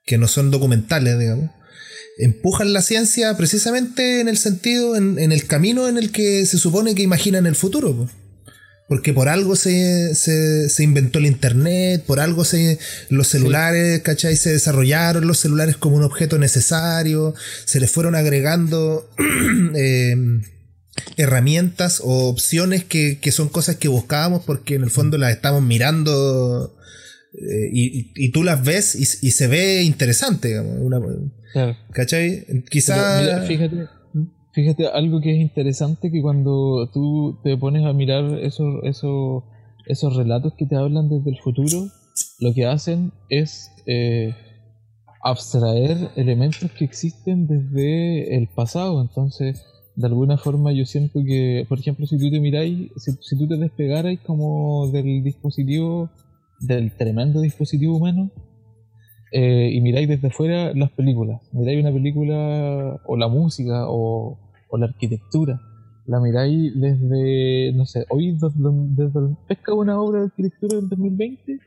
que 0.05 0.19
no 0.19 0.29
son 0.29 0.51
documentales, 0.51 1.19
digamos, 1.19 1.51
empujan 2.19 2.73
la 2.73 2.83
ciencia 2.83 3.37
precisamente 3.37 4.21
en 4.21 4.29
el 4.29 4.39
sentido, 4.39 4.97
en, 4.97 5.19
en 5.19 5.33
el 5.33 5.47
camino 5.47 5.89
en 5.89 5.99
el 5.99 6.11
que 6.11 6.47
se 6.47 6.59
supone 6.59 6.95
que 6.95 7.03
imaginan 7.03 7.47
el 7.47 7.57
futuro. 7.57 8.09
Porque 8.87 9.15
por 9.15 9.31
algo 9.31 9.57
se, 9.57 10.15
se, 10.15 10.83
inventó 10.83 11.19
el 11.19 11.25
internet, 11.25 12.05
por 12.07 12.21
algo 12.21 12.45
se, 12.45 12.79
los 13.09 13.29
celulares, 13.29 14.03
¿cachai? 14.03 14.37
Se 14.37 14.53
desarrollaron 14.53 15.27
los 15.27 15.39
celulares 15.39 15.79
como 15.79 15.97
un 15.97 16.03
objeto 16.03 16.39
necesario, 16.39 17.35
se 17.65 17.81
les 17.81 17.91
fueron 17.91 18.15
agregando 18.15 19.09
eh, 19.75 20.15
herramientas 21.17 22.03
o 22.05 22.29
opciones 22.29 22.85
que, 22.85 23.19
son 23.33 23.49
cosas 23.49 23.77
que 23.77 23.89
buscábamos 23.89 24.45
porque 24.45 24.75
en 24.75 24.83
el 24.83 24.91
fondo 24.91 25.17
las 25.17 25.33
estamos 25.33 25.63
mirando 25.63 26.77
eh, 27.35 27.69
y, 27.73 28.31
tú 28.31 28.43
las 28.43 28.65
ves 28.65 28.95
y, 28.95 29.31
se 29.31 29.47
ve 29.47 29.83
interesante, 29.83 30.55
¿cachai? 31.93 32.45
Quizá... 32.71 33.43
fíjate 33.47 33.89
Fíjate, 34.55 34.87
algo 34.87 35.21
que 35.21 35.33
es 35.33 35.41
interesante 35.41 36.13
que 36.13 36.23
cuando 36.23 36.89
tú 36.93 37.41
te 37.43 37.57
pones 37.57 37.85
a 37.85 37.93
mirar 37.93 38.39
esos, 38.39 38.85
esos, 38.85 39.43
esos 39.87 40.17
relatos 40.17 40.55
que 40.57 40.65
te 40.65 40.77
hablan 40.77 41.09
desde 41.09 41.31
el 41.31 41.41
futuro, 41.41 41.89
lo 42.39 42.55
que 42.55 42.65
hacen 42.65 43.11
es 43.29 43.73
eh, 43.87 44.33
abstraer 45.25 46.11
elementos 46.15 46.71
que 46.71 46.85
existen 46.85 47.49
desde 47.49 48.37
el 48.37 48.47
pasado. 48.47 49.03
Entonces, 49.03 49.61
de 49.97 50.07
alguna 50.07 50.39
forma 50.39 50.71
yo 50.71 50.87
siento 50.87 51.25
que, 51.27 51.67
por 51.69 51.81
ejemplo, 51.81 52.07
si 52.07 52.17
tú 52.17 52.31
te 52.31 52.39
miráis, 52.39 52.93
si, 52.97 53.11
si 53.23 53.37
tú 53.37 53.49
te 53.49 53.57
despegarais 53.57 54.21
como 54.21 54.89
del 54.93 55.25
dispositivo, 55.25 56.11
del 56.67 56.97
tremendo 56.97 57.41
dispositivo 57.41 57.97
humano, 57.97 58.31
eh, 59.33 59.71
y 59.73 59.81
miráis 59.81 60.09
desde 60.09 60.29
afuera 60.29 60.73
las 60.75 60.93
películas, 60.93 61.41
miráis 61.53 61.81
una 61.81 61.93
película 61.93 63.01
o 63.05 63.17
la 63.17 63.27
música 63.29 63.89
o, 63.89 64.39
o 64.69 64.79
la 64.79 64.87
arquitectura. 64.87 65.61
La 66.07 66.21
miráis 66.21 66.73
desde, 66.79 67.73
no 67.75 67.87
sé, 67.87 68.05
hoy 68.11 68.37
desde, 68.39 69.37
pesca 69.49 69.73
una 69.73 70.01
obra 70.01 70.21
de 70.21 70.27
arquitectura 70.27 70.77
del 70.77 70.89
2020 70.91 71.59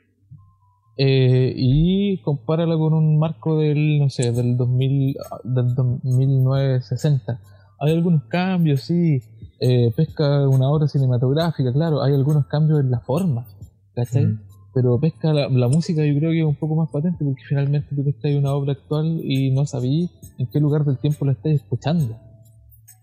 eh, 0.98 1.54
y 1.56 2.22
compárala 2.22 2.77
con 2.77 2.94
un 2.94 3.20
marco 3.20 3.58
del, 3.58 4.00
no 4.00 4.10
sé, 4.10 4.32
del 4.32 4.56
2000, 4.56 5.18
del 5.44 5.66
1960. 6.04 7.39
Hay 7.80 7.94
algunos 7.94 8.24
cambios, 8.25 8.82
sí. 8.82 9.22
Eh, 9.60 9.92
pesca 9.96 10.48
una 10.48 10.70
obra 10.70 10.88
cinematográfica, 10.88 11.74
claro, 11.74 12.01
hay 12.01 12.13
algunos 12.13 12.46
cambios 12.46 12.80
en 12.80 12.92
la 12.92 13.00
forma, 13.00 13.48
¿cachai? 13.96 14.27
Mm. 14.27 14.47
Pero 14.77 15.00
pesca 15.00 15.34
la, 15.34 15.67
música 15.67 16.05
yo 16.05 16.13
creo 16.19 16.29
que 16.29 16.41
es 16.41 16.46
un 16.46 16.53
poco 16.53 16.75
más 16.75 16.89
patente 16.91 17.25
porque 17.25 17.41
finalmente 17.50 17.96
tú 17.96 18.05
pescas 18.05 18.31
una 18.36 18.53
obra 18.53 18.74
actual 18.74 19.22
y 19.24 19.50
no 19.50 19.65
sabías 19.65 20.12
en 20.38 20.46
qué 20.46 20.60
lugar 20.60 20.86
del 20.86 21.00
tiempo 21.00 21.25
la 21.25 21.31
estás 21.31 21.53
escuchando 21.53 22.15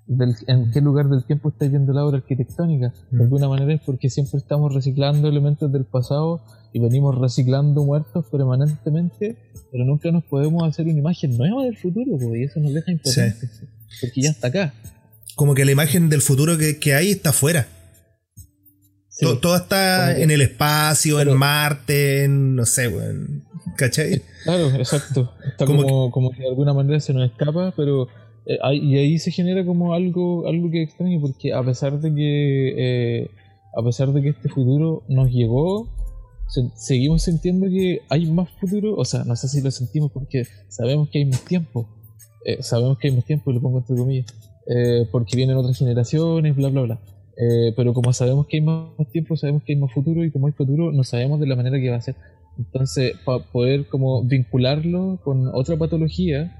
en 0.06 0.70
qué 0.70 0.80
lugar 0.80 1.08
del 1.08 1.24
tiempo 1.24 1.48
está 1.48 1.66
yendo 1.66 1.92
la 1.92 2.04
obra 2.04 2.18
arquitectónica. 2.18 2.92
De 3.10 3.18
mm. 3.18 3.22
alguna 3.22 3.48
manera 3.48 3.72
es 3.72 3.80
porque 3.80 4.10
siempre 4.10 4.38
estamos 4.38 4.74
reciclando 4.74 5.28
elementos 5.28 5.72
del 5.72 5.84
pasado 5.84 6.42
y 6.72 6.78
venimos 6.78 7.16
reciclando 7.18 7.84
muertos 7.84 8.26
permanentemente, 8.30 9.36
pero 9.72 9.84
nunca 9.84 10.10
nos 10.10 10.24
podemos 10.24 10.62
hacer 10.68 10.86
una 10.86 10.98
imagen 10.98 11.36
nueva 11.36 11.64
del 11.64 11.76
futuro, 11.76 12.18
y 12.36 12.44
eso 12.44 12.60
nos 12.60 12.74
deja 12.74 12.92
impotentes, 12.92 13.62
porque 14.00 14.20
ya 14.20 14.30
está 14.30 14.48
acá. 14.48 14.74
Como 15.36 15.54
que 15.54 15.64
la 15.64 15.72
imagen 15.72 16.08
del 16.08 16.20
futuro 16.20 16.58
que, 16.58 16.94
hay 16.94 17.10
está 17.10 17.30
afuera. 17.30 17.68
Todo, 19.20 19.56
está 19.56 20.18
en 20.18 20.30
el 20.30 20.40
espacio, 20.40 21.20
en 21.20 21.36
Marte, 21.36 22.24
en 22.24 22.56
no 22.56 22.66
sé, 22.66 22.92
¿cachai? 23.76 24.22
Claro, 24.44 24.70
exacto. 24.74 25.32
Está 25.46 25.66
como, 25.66 26.10
como 26.10 26.30
que 26.30 26.42
de 26.42 26.48
alguna 26.48 26.72
manera 26.72 27.00
se 27.00 27.14
nos 27.14 27.30
escapa, 27.30 27.72
pero 27.76 28.08
eh, 28.46 28.58
y 28.74 28.96
ahí 28.96 29.18
se 29.18 29.30
genera 29.30 29.64
como 29.64 29.94
algo, 29.94 30.46
algo 30.46 30.70
que 30.70 30.82
extraño, 30.82 31.20
porque 31.20 31.52
a 31.52 31.62
pesar 31.62 32.00
de 32.00 32.14
que 32.14 32.74
eh, 33.22 33.30
a 33.76 33.82
pesar 33.82 34.12
de 34.12 34.22
que 34.22 34.28
este 34.30 34.48
futuro 34.48 35.02
nos 35.08 35.30
llegó, 35.30 35.88
seguimos 36.76 37.22
sintiendo 37.22 37.66
que 37.66 38.02
hay 38.08 38.26
más 38.26 38.50
futuro, 38.60 38.94
o 38.96 39.04
sea, 39.04 39.24
no 39.24 39.34
sé 39.34 39.48
si 39.48 39.62
lo 39.62 39.70
sentimos 39.70 40.12
porque 40.12 40.46
sabemos 40.68 41.08
que 41.10 41.18
hay 41.18 41.24
más 41.24 41.44
tiempo, 41.44 41.88
eh, 42.44 42.62
sabemos 42.62 42.98
que 42.98 43.08
hay 43.08 43.14
más 43.14 43.24
tiempo, 43.24 43.50
y 43.50 43.54
lo 43.54 43.60
pongo 43.60 43.78
entre 43.78 43.96
comillas, 43.96 44.26
porque 45.10 45.36
vienen 45.36 45.56
otras 45.56 45.78
generaciones, 45.78 46.54
bla, 46.54 46.68
bla, 46.68 46.82
bla. 46.82 47.00
Pero 47.76 47.92
como 47.94 48.12
sabemos 48.12 48.46
que 48.46 48.58
hay 48.58 48.62
más 48.62 49.08
tiempo, 49.12 49.36
sabemos 49.36 49.62
que 49.64 49.72
hay 49.72 49.78
más 49.78 49.92
futuro 49.92 50.24
y 50.24 50.30
como 50.30 50.46
hay 50.46 50.52
futuro, 50.52 50.92
no 50.92 51.04
sabemos 51.04 51.40
de 51.40 51.46
la 51.46 51.56
manera 51.56 51.78
que 51.78 51.90
va 51.90 51.96
a 51.96 52.00
ser. 52.00 52.16
Entonces, 52.58 53.14
para 53.24 53.40
poder 53.44 53.88
como 53.88 54.22
vincularlo 54.22 55.18
con 55.24 55.48
otra 55.52 55.76
patología, 55.76 56.52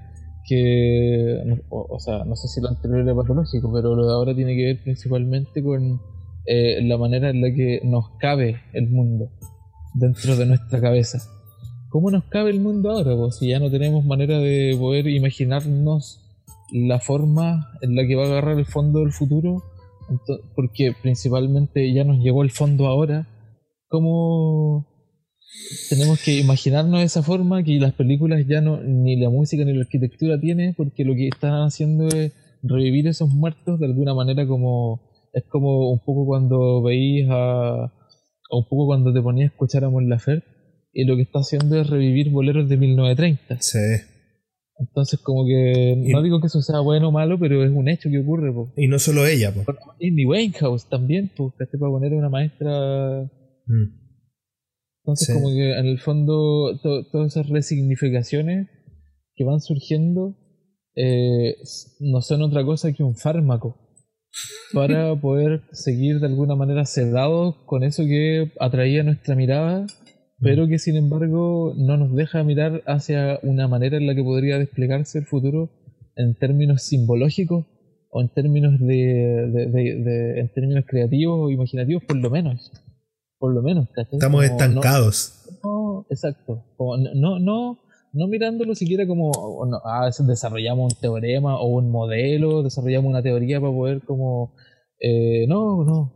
que, 0.46 1.40
o, 1.70 1.98
sea, 1.98 2.24
no 2.24 2.36
sé 2.36 2.48
si 2.48 2.60
lo 2.60 2.68
anterior 2.68 3.00
era 3.00 3.14
patológico, 3.14 3.72
pero 3.72 3.94
lo 3.94 4.06
de 4.06 4.12
ahora 4.12 4.34
tiene 4.34 4.56
que 4.56 4.64
ver 4.64 4.82
principalmente 4.82 5.62
con 5.62 6.00
eh, 6.46 6.82
la 6.82 6.98
manera 6.98 7.30
en 7.30 7.40
la 7.40 7.52
que 7.54 7.80
nos 7.84 8.10
cabe 8.18 8.60
el 8.72 8.90
mundo 8.90 9.30
dentro 9.94 10.36
de 10.36 10.46
nuestra 10.46 10.80
cabeza. 10.80 11.18
¿Cómo 11.88 12.10
nos 12.10 12.24
cabe 12.24 12.50
el 12.50 12.60
mundo 12.60 12.90
ahora? 12.90 13.16
Pues 13.16 13.36
si 13.36 13.48
ya 13.48 13.60
no 13.60 13.70
tenemos 13.70 14.04
manera 14.04 14.38
de 14.38 14.76
poder 14.78 15.06
imaginarnos 15.06 16.20
la 16.72 16.98
forma 16.98 17.68
en 17.80 17.94
la 17.94 18.06
que 18.06 18.16
va 18.16 18.24
a 18.24 18.26
agarrar 18.26 18.58
el 18.58 18.66
fondo 18.66 19.00
del 19.00 19.12
futuro, 19.12 19.62
porque 20.54 20.94
principalmente 21.00 21.92
ya 21.92 22.04
nos 22.04 22.18
llegó 22.18 22.42
el 22.42 22.50
fondo 22.50 22.86
ahora, 22.86 23.26
¿cómo, 23.88 24.86
tenemos 25.88 26.20
que 26.22 26.38
imaginarnos 26.38 27.00
de 27.00 27.06
esa 27.06 27.22
forma 27.22 27.62
que 27.62 27.78
las 27.78 27.94
películas 27.94 28.44
ya 28.48 28.60
no, 28.60 28.80
ni 28.82 29.16
la 29.16 29.30
música 29.30 29.64
ni 29.64 29.72
la 29.72 29.82
arquitectura 29.82 30.40
tiene, 30.40 30.74
porque 30.76 31.04
lo 31.04 31.14
que 31.14 31.28
están 31.28 31.52
haciendo 31.62 32.08
es 32.08 32.32
revivir 32.62 33.06
esos 33.06 33.28
muertos 33.28 33.78
de 33.78 33.86
alguna 33.86 34.14
manera 34.14 34.46
como 34.46 35.00
es 35.32 35.44
como 35.48 35.90
un 35.90 35.98
poco 35.98 36.24
cuando 36.26 36.82
veís 36.82 37.26
a 37.30 37.92
un 38.50 38.68
poco 38.68 38.86
cuando 38.86 39.12
te 39.12 39.20
ponías 39.20 39.50
a 39.50 39.52
escuchar 39.52 39.84
a 39.84 39.90
Mon 39.90 40.08
Laferte 40.08 40.46
y 40.92 41.04
lo 41.04 41.16
que 41.16 41.22
está 41.22 41.40
haciendo 41.40 41.80
es 41.80 41.88
revivir 41.88 42.30
boleros 42.30 42.68
de 42.68 42.76
1930. 42.76 43.60
Sí. 43.60 43.78
Entonces 44.78 45.20
como 45.20 45.44
que 45.46 45.94
no 46.12 46.22
digo 46.22 46.40
que 46.40 46.48
eso 46.48 46.60
sea 46.60 46.80
bueno 46.80 47.08
o 47.08 47.12
malo, 47.12 47.38
pero 47.38 47.64
es 47.64 47.70
un 47.70 47.88
hecho 47.88 48.10
que 48.10 48.18
ocurre. 48.18 48.52
Y 48.76 48.88
no 48.88 48.98
solo 48.98 49.26
ella. 49.26 49.52
Po. 49.52 49.64
Y 49.98 50.24
Winehouse 50.24 50.88
también, 50.88 51.30
porque 51.36 51.64
para 51.78 51.90
poner 51.90 52.12
una 52.12 52.28
maestra... 52.28 53.30
Mm. 53.66 54.04
Entonces, 55.04 55.34
como 55.34 55.50
que 55.50 55.78
en 55.78 55.86
el 55.86 56.00
fondo, 56.00 56.80
todas 56.80 57.36
esas 57.36 57.50
resignificaciones 57.50 58.68
que 59.34 59.44
van 59.44 59.60
surgiendo 59.60 60.34
eh, 60.96 61.56
no 62.00 62.20
son 62.22 62.42
otra 62.42 62.64
cosa 62.64 62.92
que 62.92 63.02
un 63.02 63.16
fármaco 63.16 63.76
para 64.72 65.14
poder 65.20 65.62
seguir 65.72 66.20
de 66.20 66.26
alguna 66.26 66.54
manera 66.54 66.84
sedados 66.84 67.56
con 67.66 67.82
eso 67.82 68.04
que 68.04 68.52
atraía 68.60 69.02
nuestra 69.02 69.34
mirada, 69.34 69.86
pero 70.40 70.66
que 70.68 70.78
sin 70.78 70.96
embargo 70.96 71.74
no 71.76 71.96
nos 71.96 72.14
deja 72.14 72.42
mirar 72.42 72.82
hacia 72.86 73.38
una 73.42 73.68
manera 73.68 73.96
en 73.96 74.06
la 74.06 74.14
que 74.14 74.22
podría 74.22 74.58
desplegarse 74.58 75.18
el 75.18 75.26
futuro 75.26 75.70
en 76.16 76.34
términos 76.34 76.82
simbológicos 76.82 77.66
o 78.10 78.20
en 78.20 78.28
términos 78.28 78.78
de 78.80 80.38
en 80.38 80.48
términos 80.52 80.84
creativos 80.86 81.38
o 81.40 81.50
imaginativos 81.50 82.04
por 82.04 82.16
lo 82.16 82.30
menos 82.30 82.70
por 83.44 83.52
lo 83.52 83.60
menos. 83.60 83.88
Estamos 84.10 84.42
estancados. 84.42 85.44
No, 85.62 86.06
exacto. 86.08 86.64
no, 86.78 87.38
no, 87.38 87.78
no 88.14 88.26
mirándolo 88.26 88.74
siquiera 88.74 89.06
como 89.06 89.30
a 89.84 90.06
veces 90.06 90.26
desarrollamos 90.26 90.94
un 90.94 90.98
teorema 90.98 91.60
o 91.60 91.66
un 91.66 91.90
modelo, 91.90 92.62
desarrollamos 92.62 93.10
una 93.10 93.22
teoría 93.22 93.60
para 93.60 93.70
poder 93.70 94.00
como 94.00 94.54
eh, 94.98 95.46
no, 95.46 95.84
no, 95.84 96.12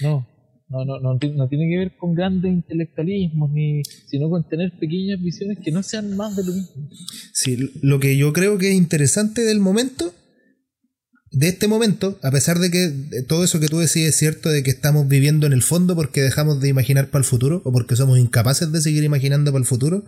no. 0.00 0.26
No, 0.74 0.84
no, 0.84 0.98
no, 0.98 1.14
no, 1.14 1.48
tiene 1.48 1.68
que 1.68 1.78
ver 1.78 1.96
con 1.96 2.14
grandes 2.14 2.52
intelectualismos, 2.52 3.48
ni, 3.52 3.82
sino 4.06 4.28
con 4.28 4.48
tener 4.48 4.72
pequeñas 4.80 5.22
visiones 5.22 5.58
que 5.64 5.70
no 5.70 5.84
sean 5.84 6.16
más 6.16 6.34
de 6.36 6.42
lo 6.42 6.52
mismo. 6.52 6.88
Sí, 7.32 7.56
lo 7.80 8.00
que 8.00 8.16
yo 8.16 8.32
creo 8.32 8.58
que 8.58 8.70
es 8.70 8.74
interesante 8.74 9.42
del 9.42 9.60
momento 9.60 10.12
de 11.30 11.48
este 11.48 11.68
momento, 11.68 12.18
a 12.22 12.30
pesar 12.30 12.58
de 12.58 12.70
que 12.70 13.22
todo 13.26 13.44
eso 13.44 13.58
que 13.58 13.66
tú 13.66 13.78
decís 13.78 14.04
es 14.04 14.16
cierto, 14.16 14.50
de 14.50 14.62
que 14.62 14.70
estamos 14.70 15.08
viviendo 15.08 15.46
en 15.46 15.52
el 15.52 15.62
fondo 15.62 15.96
porque 15.96 16.22
dejamos 16.22 16.60
de 16.60 16.68
imaginar 16.68 17.10
para 17.10 17.20
el 17.20 17.24
futuro, 17.24 17.60
o 17.64 17.72
porque 17.72 17.96
somos 17.96 18.18
incapaces 18.18 18.70
de 18.70 18.80
seguir 18.80 19.02
imaginando 19.04 19.50
para 19.50 19.60
el 19.60 19.66
futuro, 19.66 20.04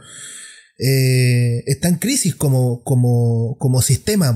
eh, 0.78 1.64
está 1.66 1.88
en 1.88 1.96
crisis 1.96 2.34
como, 2.34 2.82
como, 2.84 3.56
como 3.58 3.82
sistema, 3.82 4.34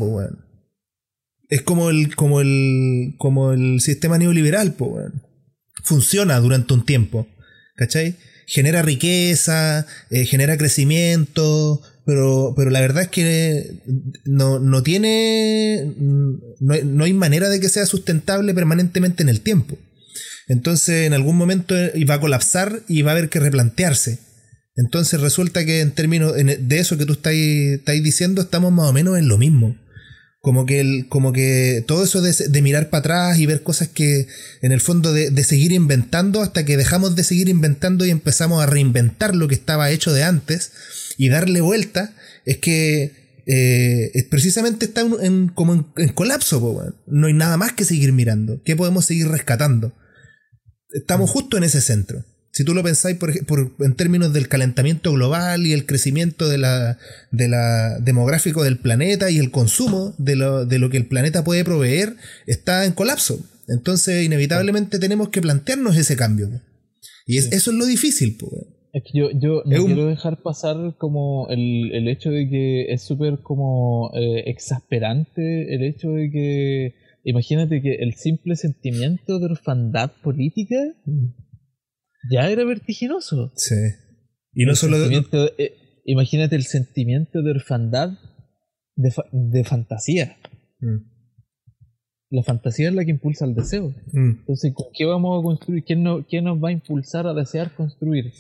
Es 1.49 1.63
como 1.63 1.91
el, 1.91 2.15
como 2.17 2.41
el, 2.41 3.15
como 3.19 3.53
el 3.53 3.81
sistema 3.81 4.19
neoliberal, 4.19 4.75
Funciona 5.83 6.39
durante 6.41 6.75
un 6.75 6.85
tiempo, 6.85 7.27
¿cachai? 7.77 8.17
genera 8.51 8.83
riqueza, 8.83 9.87
eh, 10.11 10.27
genera 10.27 10.59
crecimiento, 10.59 11.81
pero, 12.05 12.53
pero 12.57 12.69
la 12.71 12.81
verdad 12.81 13.05
es 13.05 13.09
que 13.09 13.81
no, 14.25 14.59
no 14.59 14.83
tiene, 14.83 15.95
no 15.97 16.75
no 16.85 17.05
hay 17.05 17.13
manera 17.13 17.49
de 17.49 17.61
que 17.61 17.69
sea 17.69 17.87
sustentable 17.87 18.53
permanentemente 18.53 19.23
en 19.23 19.29
el 19.29 19.41
tiempo. 19.41 19.79
Entonces 20.49 21.07
en 21.07 21.13
algún 21.13 21.37
momento 21.37 21.77
va 22.09 22.15
a 22.15 22.21
colapsar 22.21 22.83
y 22.89 23.03
va 23.03 23.13
a 23.13 23.15
haber 23.15 23.29
que 23.29 23.39
replantearse. 23.39 24.19
Entonces 24.75 25.21
resulta 25.21 25.65
que 25.65 25.81
en 25.81 25.93
términos 25.93 26.35
de 26.35 26.79
eso 26.79 26.99
que 26.99 27.07
tú 27.07 27.13
estás, 27.13 27.35
diciendo 28.03 28.43
estamos 28.43 28.73
más 28.73 28.89
o 28.89 28.93
menos 28.93 29.17
en 29.17 29.29
lo 29.29 29.39
mismo. 29.39 29.77
Como 30.43 30.65
que, 30.65 30.81
el, 30.81 31.07
como 31.09 31.33
que 31.33 31.85
todo 31.87 32.03
eso 32.03 32.23
de, 32.23 32.63
mirar 32.63 32.89
para 32.89 33.01
atrás 33.01 33.39
y 33.39 33.45
ver 33.45 33.63
cosas 33.63 33.89
que 33.89 34.27
en 34.63 34.73
el 34.73 34.81
fondo 34.81 35.13
de, 35.13 35.31
de, 35.31 35.45
seguir 35.45 35.71
inventando 35.73 36.41
hasta 36.41 36.65
que 36.65 36.79
dejamos 36.79 37.15
de 37.15 37.25
seguir 37.25 37.51
inventando 37.51 38.07
y 38.07 38.11
empezamos 38.11 38.63
a 38.63 38.67
reinventar 38.67 39.37
lo 39.37 39.49
que 39.49 39.55
estaba 39.55 39.91
hecho 39.91 40.15
de 40.15 40.23
antes 40.23 40.73
y 41.19 41.29
darle 41.29 41.61
vuelta, 41.61 42.15
es 42.47 42.57
que 42.57 43.21
eh, 43.53 44.29
precisamente 44.31 44.87
está 44.87 45.01
en, 45.01 45.49
como 45.49 45.93
en, 45.97 46.09
colapso. 46.11 46.95
no 47.07 47.27
hay 47.27 47.33
nada 47.33 47.57
más 47.57 47.73
que 47.73 47.85
seguir 47.85 48.13
mirando. 48.13 48.63
¿Qué 48.63 48.77
podemos 48.77 49.05
seguir 49.05 49.29
rescatando? 49.29 49.93
Estamos 50.91 51.31
mm. 51.31 51.33
justo 51.33 51.57
en 51.57 51.65
ese 51.65 51.81
centro. 51.81 52.25
Si 52.53 52.65
tú 52.65 52.75
lo 52.75 52.83
pensáis 52.83 53.17
por, 53.17 53.33
en 53.79 53.95
términos 53.95 54.33
del 54.33 54.49
calentamiento 54.49 55.13
global 55.13 55.67
y 55.67 55.73
el 55.73 55.87
crecimiento 55.87 56.49
de 56.49 56.59
la, 56.59 56.99
de 57.31 57.49
la 57.49 57.99
demográfico 58.01 58.65
del 58.65 58.79
planeta 58.79 59.31
y 59.31 59.39
el 59.39 59.53
consumo 59.53 60.15
de 60.19 60.35
lo, 60.35 60.67
de 60.67 60.81
lo 60.81 60.91
que 60.91 60.97
el 60.97 61.07
planeta 61.07 61.45
puede 61.45 61.65
proveer, 61.65 62.17
está 62.47 62.87
en 62.87 62.93
colapso. 62.93 63.39
Entonces, 63.69 64.25
inevitablemente 64.25 64.99
tenemos 64.99 65.29
que 65.29 65.41
plantearnos 65.41 65.97
ese 65.97 66.17
cambio. 66.17 66.51
Y 67.25 67.39
eso 67.39 67.71
es 67.71 67.77
lo 67.77 67.87
difícil. 67.87 68.37
Es 68.93 69.05
que 69.05 69.17
yo, 69.17 69.31
yo 69.31 69.63
no 69.65 69.87
quiero 69.87 70.07
dejar 70.07 70.43
pasar 70.43 70.97
como 70.99 71.47
el, 71.51 71.93
el 71.93 72.09
hecho 72.09 72.31
de 72.31 72.49
que 72.49 72.93
es 72.93 73.03
súper 73.03 73.39
como 73.39 74.11
eh, 74.15 74.43
exasperante 74.47 75.73
el 75.73 75.85
hecho 75.85 76.11
de 76.11 76.31
que, 76.33 76.95
imagínate 77.23 77.81
que 77.81 77.95
el 78.01 78.15
simple 78.15 78.57
sentimiento 78.57 79.39
de 79.39 79.45
orfandad 79.45 80.11
política 80.21 80.75
mm 81.05 81.50
ya 82.29 82.51
era 82.51 82.65
vertiginoso. 82.65 83.53
Sí. 83.57 83.77
Y 84.53 84.65
no 84.65 84.75
solo. 84.75 84.97
Eh, 85.59 86.03
imagínate 86.05 86.57
el 86.57 86.65
sentimiento 86.65 87.43
de 87.43 87.53
orfandad 87.53 88.19
de, 88.97 89.65
fantasía. 89.65 90.37
Mm. 90.81 91.11
La 92.31 92.43
fantasía 92.45 92.89
es 92.89 92.95
la 92.95 93.05
que 93.05 93.11
impulsa 93.11 93.45
el 93.45 93.55
deseo. 93.55 93.95
Mm. 94.13 94.41
Entonces, 94.41 94.73
¿qué 94.95 95.05
vamos 95.05 95.41
a 95.41 95.43
construir? 95.43 95.85
¿Quién, 95.85 96.03
no, 96.03 96.25
¿Quién, 96.27 96.45
nos 96.45 96.63
va 96.63 96.69
a 96.69 96.73
impulsar 96.73 97.27
a 97.27 97.35
desear 97.35 97.75
construir? 97.75 98.33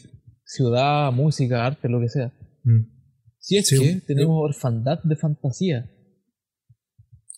Ciudad, 0.44 1.12
música, 1.12 1.66
arte, 1.66 1.88
lo 1.88 2.00
que 2.00 2.08
sea. 2.08 2.32
Mm. 2.64 3.00
Si 3.38 3.56
es 3.56 3.70
que 3.70 4.02
tenemos 4.06 4.36
orfandad 4.38 5.02
de 5.02 5.16
fantasía. 5.16 5.90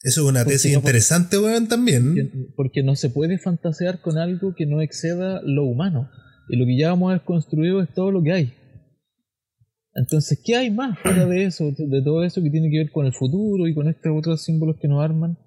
Eso 0.03 0.23
es 0.23 0.27
una 0.27 0.45
tesis 0.45 0.75
interesante, 0.75 1.39
weón, 1.39 1.69
también. 1.69 2.53
porque 2.57 2.83
no 2.83 2.97
se 2.97 3.09
puede 3.09 3.39
fantasear 3.39 4.01
con 4.01 4.19
algo 4.19 4.55
que 4.57 4.67
no 4.67 4.83
exceda 4.83 5.41
lo 5.45 5.65
humano. 5.65 6.11
Y 6.53 6.57
lo 6.57 6.67
que 6.67 6.77
ya 6.77 6.91
vamos 6.91 7.09
a 7.09 7.15
haber 7.15 7.25
construido 7.25 7.81
es 7.81 7.89
todo 7.95 8.11
lo 8.11 8.23
que 8.23 8.31
hay. 8.31 8.53
Entonces, 9.95 10.39
¿qué 10.45 10.55
hay 10.55 10.71
más 10.71 10.99
fuera 10.99 11.25
de 11.25 11.45
eso, 11.45 11.73
de 11.75 12.03
todo 12.03 12.23
eso 12.25 12.43
que 12.43 12.51
tiene 12.51 12.71
que 12.71 12.77
ver 12.77 12.93
con 12.93 13.07
el 13.07 13.15
futuro 13.15 13.67
y 13.67 13.75
con 13.75 13.89
estos 13.89 14.13
otros 14.15 14.43
símbolos 14.43 14.77
que 14.79 14.87
nos 14.87 15.03
arman? 15.03 15.39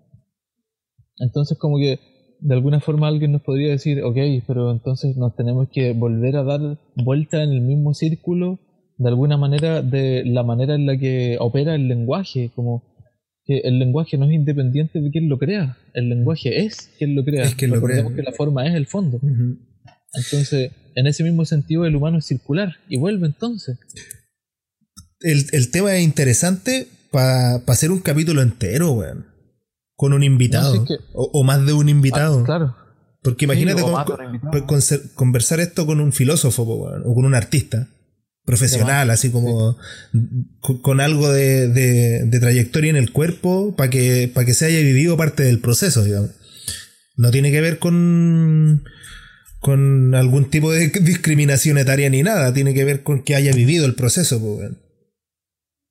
Entonces, 1.20 1.60
como 1.60 1.78
que 1.78 2.00
de 2.40 2.54
alguna 2.56 2.80
forma 2.80 3.08
alguien 3.08 3.34
nos 3.34 3.44
podría 3.44 3.70
decir, 3.70 4.02
ok, 4.02 4.18
pero 4.48 4.72
entonces 4.72 5.16
nos 5.16 5.36
tenemos 5.36 5.70
que 5.70 5.94
volver 5.94 6.38
a 6.38 6.44
dar 6.44 6.80
vuelta 6.96 7.44
en 7.44 7.52
el 7.52 7.62
mismo 7.62 7.94
círculo, 7.94 8.58
de 8.98 9.08
alguna 9.08 9.38
manera, 9.38 9.84
de 9.84 10.24
la 10.26 10.42
manera 10.42 10.74
en 10.74 10.88
la 10.88 10.98
que 10.98 11.38
opera 11.40 11.76
el 11.76 11.88
lenguaje, 11.88 12.50
como 12.56 12.82
que 13.46 13.60
el 13.60 13.78
lenguaje 13.78 14.18
no 14.18 14.26
es 14.26 14.32
independiente 14.32 15.02
de 15.02 15.12
quien 15.12 15.30
lo 15.30 15.38
crea, 15.38 15.78
el 15.94 16.10
lenguaje 16.10 16.66
es 16.66 16.92
quien 16.98 17.14
lo 17.16 17.24
crea. 17.24 17.44
Es 17.44 17.54
quien 17.54 17.70
lo 17.70 17.80
crea. 17.80 18.04
que 18.16 18.24
la 18.24 18.32
forma 18.32 18.66
es 18.66 18.74
el 18.74 18.88
fondo. 18.88 19.20
Entonces, 20.18 20.72
en 20.96 21.08
ese 21.08 21.24
mismo 21.24 21.46
sentido, 21.46 21.86
el 21.86 21.96
humano 21.96 22.20
es 22.20 22.26
circular 22.26 22.76
y 22.88 22.98
vuelve 22.98 23.28
entonces. 23.28 23.78
El, 25.20 25.72
tema 25.72 25.96
es 25.96 26.04
interesante 26.04 26.88
para 27.12 27.56
hacer 27.68 27.92
un 27.92 28.00
capítulo 28.00 28.42
entero, 28.42 28.92
weón. 28.92 29.28
Con 29.96 30.14
un 30.14 30.24
invitado. 30.24 30.86
o, 31.14 31.44
más 31.44 31.66
de 31.66 31.74
un 31.74 31.90
invitado. 31.90 32.42
Ah, 32.42 32.46
claro. 32.46 32.76
Porque 33.22 33.46
imagínate 33.46 33.82
conversar 35.16 35.60
esto 35.60 35.86
con 35.88 36.00
un 36.00 36.14
filósofo 36.14 36.64
o 36.64 37.16
con 37.16 37.26
un 37.26 37.34
artista 37.34 37.88
profesional, 38.46 39.10
así 39.10 39.32
como 39.32 39.78
con, 40.84 41.02
algo 41.02 41.32
de, 41.32 41.68
de, 41.68 42.40
trayectoria 42.40 42.92
en 42.92 42.96
el 42.96 43.12
cuerpo 43.12 43.76
para 43.76 43.90
que, 43.90 44.30
para 44.32 44.46
que 44.46 44.54
se 44.54 44.66
haya 44.66 44.80
vivido 44.80 45.18
parte 45.18 45.42
del 45.44 45.60
proceso, 45.60 46.04
digamos. 46.04 46.30
No 47.18 47.32
tiene 47.32 47.50
que 47.50 47.62
ver 47.62 47.80
con, 47.80 48.84
con 49.66 50.14
algún 50.14 50.52
tipo 50.52 50.72
de 50.72 50.90
discriminación 51.02 51.80
etaria 51.80 52.08
ni 52.08 52.22
nada, 52.22 52.54
tiene 52.54 52.76
que 52.76 52.86
ver 52.86 53.02
con 53.02 53.24
que 53.24 53.34
haya 53.34 53.52
vivido 53.52 53.88
el 53.88 53.96
proceso. 53.96 54.40
Pues, 54.40 54.74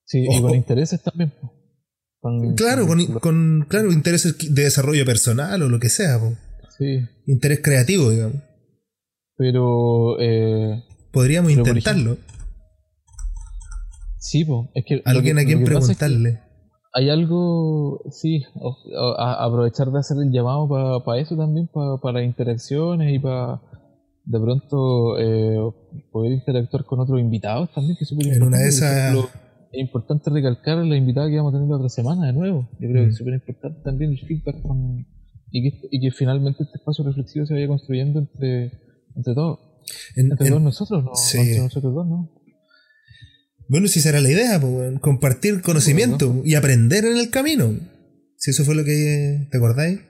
sí, 0.05 0.25
y 0.31 0.41
con 0.41 0.55
intereses 0.55 1.03
también. 1.03 1.33
claro, 2.57 2.87
con, 2.87 3.67
claro, 3.69 3.91
intereses 3.91 4.37
de 4.39 4.63
desarrollo 4.63 5.05
personal 5.05 5.61
o 5.61 5.69
lo 5.69 5.81
que 5.81 5.89
sea. 5.89 6.21
Sí. 6.79 7.01
Interés 7.27 7.63
creativo, 7.65 8.11
digamos. 8.11 8.37
Pero... 9.37 10.21
Eh, 10.21 10.81
Podríamos 11.11 11.51
intentarlo. 11.51 12.19
sí, 14.21 14.45
pues, 14.45 14.69
es 14.75 14.85
que... 14.87 15.03
Alguien 15.05 15.41
a 15.41 15.45
quien 15.45 15.65
preguntarle. 15.65 16.44
Hay 16.97 17.11
algo, 17.11 18.03
sí, 18.11 18.45
aprovechar 19.19 19.91
de 19.91 19.99
hacer 19.99 20.17
el 20.23 20.31
llamado 20.31 21.03
para 21.05 21.21
eso 21.21 21.37
también, 21.37 21.69
para 22.01 22.23
interacciones 22.23 23.13
y 23.13 23.19
para 23.19 23.61
de 24.25 24.41
pronto 24.41 25.19
eh, 25.19 25.59
poder 26.13 26.33
interactuar 26.33 26.85
con 26.85 27.01
otros 27.01 27.21
invitados 27.21 27.71
también, 27.75 27.97
que 27.97 28.05
es 28.05 28.09
súper 28.09 28.29
importante. 28.29 28.69
Esas... 28.69 29.17
Es 29.73 29.81
importante 29.81 30.31
recalcar 30.31 30.79
la 30.87 30.97
invitada 30.97 31.29
que 31.29 31.37
vamos 31.37 31.53
a 31.53 31.57
tener 31.57 31.69
la 31.69 31.77
otra 31.77 31.89
semana 31.89 32.29
de 32.29 32.33
nuevo. 32.33 32.69
Yo 32.79 32.89
creo 32.89 33.03
que 33.03 33.09
es 33.09 33.15
mm. 33.15 33.19
súper 33.19 33.35
importante 33.35 33.81
también 33.83 34.13
el 34.13 34.21
feedback 34.21 34.57
y, 35.51 35.63
que, 35.69 35.89
y 35.91 36.01
que 36.01 36.11
finalmente 36.13 36.63
este 36.63 36.79
espacio 36.79 37.05
reflexivo 37.05 37.45
se 37.45 37.55
vaya 37.55 37.67
construyendo 37.67 38.21
entre, 38.21 38.71
entre 39.17 39.35
todos. 39.35 39.59
entre 40.15 40.49
todos 40.49 40.63
nosotros, 40.63 41.03
¿no? 41.03 41.11
Entre 41.11 41.59
nosotros 41.59 41.93
dos, 41.93 42.07
¿no? 42.07 42.31
Bueno, 43.69 43.89
si 43.89 44.01
será 44.01 44.21
la 44.21 44.31
idea, 44.31 44.61
pues, 44.61 44.99
compartir 45.01 45.63
conocimiento 45.63 46.43
y 46.45 46.55
aprender 46.55 47.05
en 47.05 47.17
el 47.17 47.31
camino. 47.31 47.79
Si 48.37 48.51
eso 48.51 48.65
fue 48.65 48.75
lo 48.75 48.85
que. 48.85 49.49
¿Te 49.51 49.57
acordáis? 49.57 50.01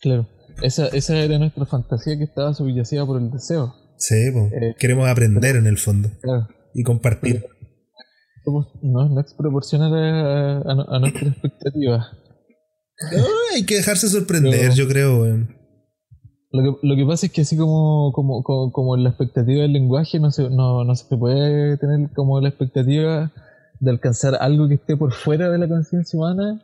Claro. 0.00 0.28
Esa, 0.62 0.88
esa 0.88 1.16
era 1.18 1.38
nuestra 1.38 1.66
fantasía 1.66 2.16
que 2.16 2.24
estaba 2.24 2.54
subyacida 2.54 3.04
por 3.06 3.20
el 3.20 3.30
deseo. 3.30 3.74
Sí, 3.98 4.30
pues, 4.32 4.52
queremos 4.78 5.08
aprender 5.08 5.56
en 5.56 5.66
el 5.66 5.78
fondo. 5.78 6.10
Y 6.74 6.82
compartir. 6.82 7.46
no, 8.82 9.08
no 9.08 9.20
es 9.20 9.34
proporcional 9.34 9.94
a, 9.94 10.96
a, 10.96 10.98
nuestra 10.98 11.28
expectativa. 11.28 12.06
No, 13.12 13.26
hay 13.54 13.64
que 13.64 13.76
dejarse 13.76 14.08
sorprender, 14.08 14.72
yo 14.72 14.88
creo. 14.88 15.26
Lo 16.56 16.80
que, 16.80 16.86
lo 16.86 16.96
que 16.96 17.06
pasa 17.06 17.26
es 17.26 17.32
que 17.32 17.42
así 17.42 17.56
como, 17.56 18.12
como, 18.12 18.42
como, 18.42 18.96
la 18.96 19.10
expectativa 19.10 19.62
del 19.62 19.72
lenguaje 19.72 20.18
no 20.18 20.30
se, 20.30 20.50
no, 20.50 20.84
no 20.84 20.94
se 20.94 21.16
puede 21.16 21.76
tener 21.78 22.10
como 22.14 22.40
la 22.40 22.48
expectativa 22.48 23.32
de 23.80 23.90
alcanzar 23.90 24.36
algo 24.40 24.68
que 24.68 24.74
esté 24.74 24.96
por 24.96 25.12
fuera 25.12 25.50
de 25.50 25.58
la 25.58 25.68
conciencia 25.68 26.18
humana 26.18 26.62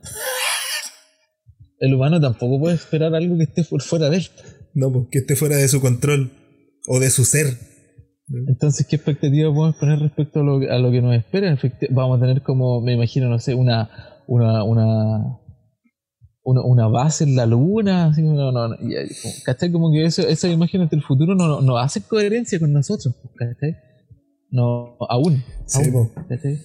el 1.82 1.94
humano 1.94 2.20
tampoco 2.20 2.60
puede 2.60 2.76
esperar 2.76 3.12
algo 3.12 3.36
que 3.36 3.42
esté 3.42 3.64
por 3.64 3.82
fuera 3.82 4.08
de 4.08 4.18
él. 4.18 4.26
No, 4.72 4.92
pues 4.92 5.06
que 5.10 5.18
esté 5.18 5.34
fuera 5.34 5.56
de 5.56 5.66
su 5.66 5.80
control 5.80 6.30
o 6.86 7.00
de 7.00 7.10
su 7.10 7.24
ser. 7.24 7.58
Entonces, 8.46 8.86
¿qué 8.86 8.96
expectativa 8.96 9.52
podemos 9.52 9.76
poner 9.76 9.98
respecto 9.98 10.40
a 10.40 10.42
lo, 10.44 10.58
a 10.58 10.78
lo 10.78 10.92
que 10.92 11.02
nos 11.02 11.16
espera? 11.16 11.58
Vamos 11.90 12.18
a 12.18 12.20
tener 12.20 12.42
como, 12.42 12.80
me 12.80 12.92
imagino, 12.92 13.28
no 13.28 13.40
sé, 13.40 13.54
una, 13.54 13.90
una, 14.28 14.62
una, 14.62 15.40
una, 16.44 16.88
base 16.88 17.24
en 17.24 17.36
la 17.36 17.46
luna, 17.46 18.06
así, 18.06 18.22
no, 18.22 18.50
no, 18.52 18.68
no, 18.68 18.76
¿cachai? 19.44 19.70
Como 19.70 19.92
que 19.92 20.04
eso, 20.04 20.22
esas 20.22 20.50
imágenes 20.50 20.90
del 20.90 21.02
futuro 21.02 21.34
no, 21.34 21.60
no, 21.60 21.76
hacen 21.76 22.02
coherencia 22.08 22.58
con 22.58 22.72
nosotros, 22.72 23.14
¿cachai? 23.36 23.76
No, 24.50 24.96
aún. 25.08 25.42
Sí, 25.66 25.90
¿cachai? 26.28 26.58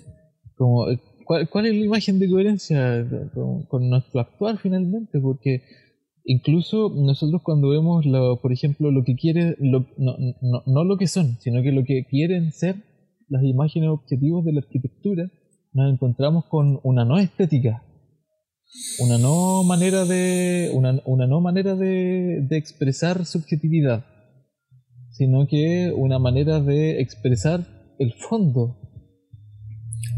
Como, 0.55 0.87
¿cuál, 1.25 1.65
es 1.65 1.75
la 1.75 1.85
imagen 1.85 2.19
de 2.19 2.29
coherencia 2.29 3.05
con, 3.69 3.89
nuestro 3.89 4.21
actuar 4.21 4.57
finalmente? 4.57 5.19
Porque 5.19 5.63
incluso 6.23 6.91
nosotros 6.95 7.41
cuando 7.43 7.69
vemos, 7.69 8.05
lo, 8.05 8.41
por 8.41 8.51
ejemplo, 8.51 8.91
lo 8.91 9.03
que 9.03 9.15
quiere, 9.15 9.55
no, 9.59 9.85
no, 9.97 10.83
lo 10.83 10.97
que 10.97 11.07
son, 11.07 11.37
sino 11.39 11.61
que 11.61 11.71
lo 11.71 11.83
que 11.83 12.05
quieren 12.09 12.51
ser 12.51 12.77
las 13.29 13.43
imágenes 13.43 13.89
objetivos 13.89 14.45
de 14.45 14.53
la 14.53 14.61
arquitectura, 14.61 15.29
nos 15.73 15.93
encontramos 15.93 16.45
con 16.45 16.79
una 16.83 17.03
no 17.05 17.17
estética, 17.17 17.83
una 18.99 19.17
no 19.17 19.63
manera 19.63 20.05
de, 20.05 20.71
una, 20.73 21.01
una 21.05 21.27
no 21.27 21.41
manera 21.41 21.75
de, 21.75 22.45
de 22.47 22.57
expresar 22.57 23.25
subjetividad 23.25 24.05
sino 25.17 25.47
que 25.47 25.91
una 25.95 26.19
manera 26.19 26.61
de 26.61 27.01
expresar 27.01 27.65
el 27.97 28.13
fondo. 28.13 28.77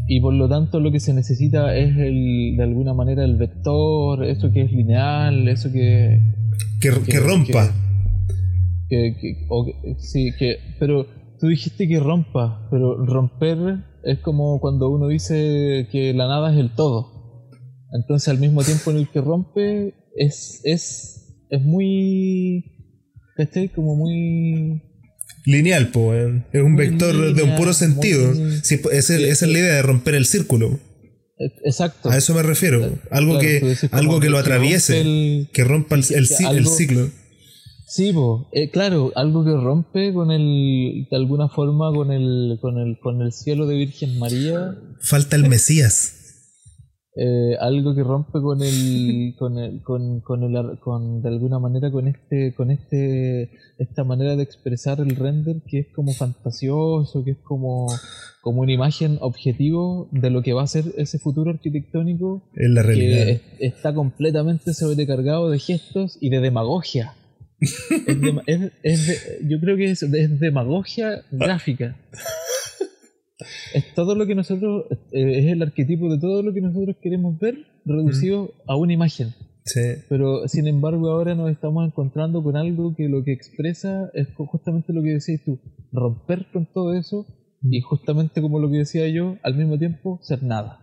Y 0.06 0.20
por 0.20 0.34
lo 0.34 0.48
tanto 0.48 0.78
lo 0.78 0.92
que 0.92 1.00
se 1.00 1.14
necesita 1.14 1.74
es 1.74 1.96
el, 1.96 2.56
de 2.56 2.62
alguna 2.62 2.92
manera 2.92 3.24
el 3.24 3.36
vector, 3.36 4.24
eso 4.24 4.52
que 4.52 4.62
es 4.62 4.72
lineal, 4.72 5.48
eso 5.48 5.72
que... 5.72 6.20
Que, 6.80 6.90
rompa. 6.90 7.72
Que, 8.88 9.14
sí, 9.98 10.32
que... 10.38 10.56
Pero 10.78 11.06
tú 11.38 11.46
dijiste 11.46 11.88
que 11.88 11.98
rompa, 11.98 12.68
pero 12.70 12.96
romper 13.06 13.84
es 14.04 14.18
como 14.18 14.60
cuando 14.60 14.90
uno 14.90 15.08
dice 15.08 15.88
que 15.90 16.12
la 16.12 16.28
nada 16.28 16.52
es 16.52 16.58
el 16.58 16.74
todo. 16.74 17.19
Entonces 17.92 18.28
al 18.28 18.38
mismo 18.38 18.62
tiempo 18.62 18.90
en 18.90 18.98
el 18.98 19.08
que 19.08 19.20
rompe 19.20 19.94
es, 20.16 20.60
es, 20.64 21.34
es 21.50 21.62
muy... 21.62 22.76
¿Cachai? 23.36 23.68
Como 23.68 23.96
muy 23.96 24.82
lineal, 25.44 25.88
pues, 25.88 26.42
es 26.52 26.62
un 26.62 26.76
vector 26.76 27.34
de 27.34 27.42
un 27.42 27.56
puro 27.56 27.72
sentido. 27.72 28.32
esa 28.32 29.16
es 29.16 29.42
la 29.42 29.58
idea 29.58 29.74
de 29.74 29.82
romper 29.82 30.14
el 30.14 30.26
círculo. 30.26 30.78
E, 31.38 31.46
exacto. 31.64 32.10
A 32.10 32.16
eso 32.16 32.34
me 32.34 32.42
refiero. 32.42 32.98
Algo 33.10 33.38
que 33.38 33.76
algo 33.92 34.20
que 34.20 34.28
lo 34.28 34.38
atraviese, 34.38 35.48
que 35.52 35.64
rompa 35.64 35.96
el, 35.96 36.04
ciclo. 36.04 37.08
Sí, 37.86 38.14
eh, 38.52 38.70
claro, 38.70 39.12
algo 39.16 39.44
que 39.44 39.50
rompe 39.50 40.12
con 40.12 40.30
el, 40.30 41.08
de 41.10 41.16
alguna 41.16 41.48
forma 41.48 41.92
con 41.92 42.12
el, 42.12 42.58
con 42.60 42.78
el, 42.78 42.98
con 43.00 43.20
el 43.20 43.32
cielo 43.32 43.66
de 43.66 43.76
Virgen 43.76 44.18
María. 44.18 44.76
Falta 45.00 45.36
el 45.36 45.48
Mesías. 45.48 46.19
Eh, 47.16 47.56
algo 47.58 47.92
que 47.92 48.04
rompe 48.04 48.40
con 48.40 48.62
el 48.62 49.34
con 49.38 49.58
el, 49.58 49.82
con, 49.82 50.20
con 50.20 50.44
el 50.44 50.78
con 50.78 51.22
de 51.22 51.28
alguna 51.28 51.58
manera 51.58 51.90
con 51.90 52.06
este 52.06 52.54
con 52.54 52.70
este 52.70 53.50
esta 53.78 54.04
manera 54.04 54.36
de 54.36 54.44
expresar 54.44 55.00
el 55.00 55.16
render 55.16 55.56
que 55.66 55.80
es 55.80 55.86
como 55.88 56.12
fantasioso 56.12 57.24
que 57.24 57.32
es 57.32 57.38
como 57.38 57.88
como 58.42 58.60
una 58.60 58.72
imagen 58.72 59.18
objetivo 59.22 60.08
de 60.12 60.30
lo 60.30 60.42
que 60.42 60.52
va 60.52 60.62
a 60.62 60.68
ser 60.68 60.84
ese 60.98 61.18
futuro 61.18 61.50
arquitectónico 61.50 62.48
en 62.54 62.74
la 62.74 62.84
realidad. 62.84 63.26
que 63.26 63.40
está 63.58 63.92
completamente 63.92 64.72
sobrecargado 64.72 65.50
de 65.50 65.58
gestos 65.58 66.16
y 66.20 66.30
de 66.30 66.40
demagogia. 66.40 67.14
Yo 67.60 69.60
creo 69.60 69.76
que 69.76 69.90
es, 69.90 70.02
es 70.02 70.40
demagogia 70.40 71.22
gráfica 71.30 71.96
es 73.74 73.94
todo 73.94 74.14
lo 74.14 74.26
que 74.26 74.34
nosotros, 74.34 74.86
eh, 75.12 75.40
es 75.40 75.46
el 75.46 75.62
arquetipo 75.62 76.10
de 76.10 76.18
todo 76.18 76.42
lo 76.42 76.52
que 76.52 76.60
nosotros 76.60 76.96
queremos 77.00 77.38
ver 77.38 77.66
reducido 77.84 78.52
a 78.66 78.76
una 78.76 78.92
imagen. 78.92 79.34
Sí. 79.64 79.80
Pero 80.08 80.48
sin 80.48 80.66
embargo 80.66 81.10
ahora 81.10 81.34
nos 81.34 81.50
estamos 81.50 81.86
encontrando 81.86 82.42
con 82.42 82.56
algo 82.56 82.94
que 82.96 83.08
lo 83.08 83.22
que 83.22 83.32
expresa 83.32 84.10
es 84.14 84.28
justamente 84.34 84.92
lo 84.92 85.02
que 85.02 85.10
decías 85.10 85.42
tú, 85.44 85.60
romper 85.92 86.46
con 86.52 86.66
todo 86.66 86.94
eso 86.94 87.26
y 87.62 87.80
justamente 87.80 88.40
como 88.40 88.58
lo 88.58 88.70
que 88.70 88.78
decía 88.78 89.08
yo, 89.08 89.36
al 89.42 89.54
mismo 89.54 89.78
tiempo 89.78 90.18
ser 90.22 90.42
nada. 90.42 90.80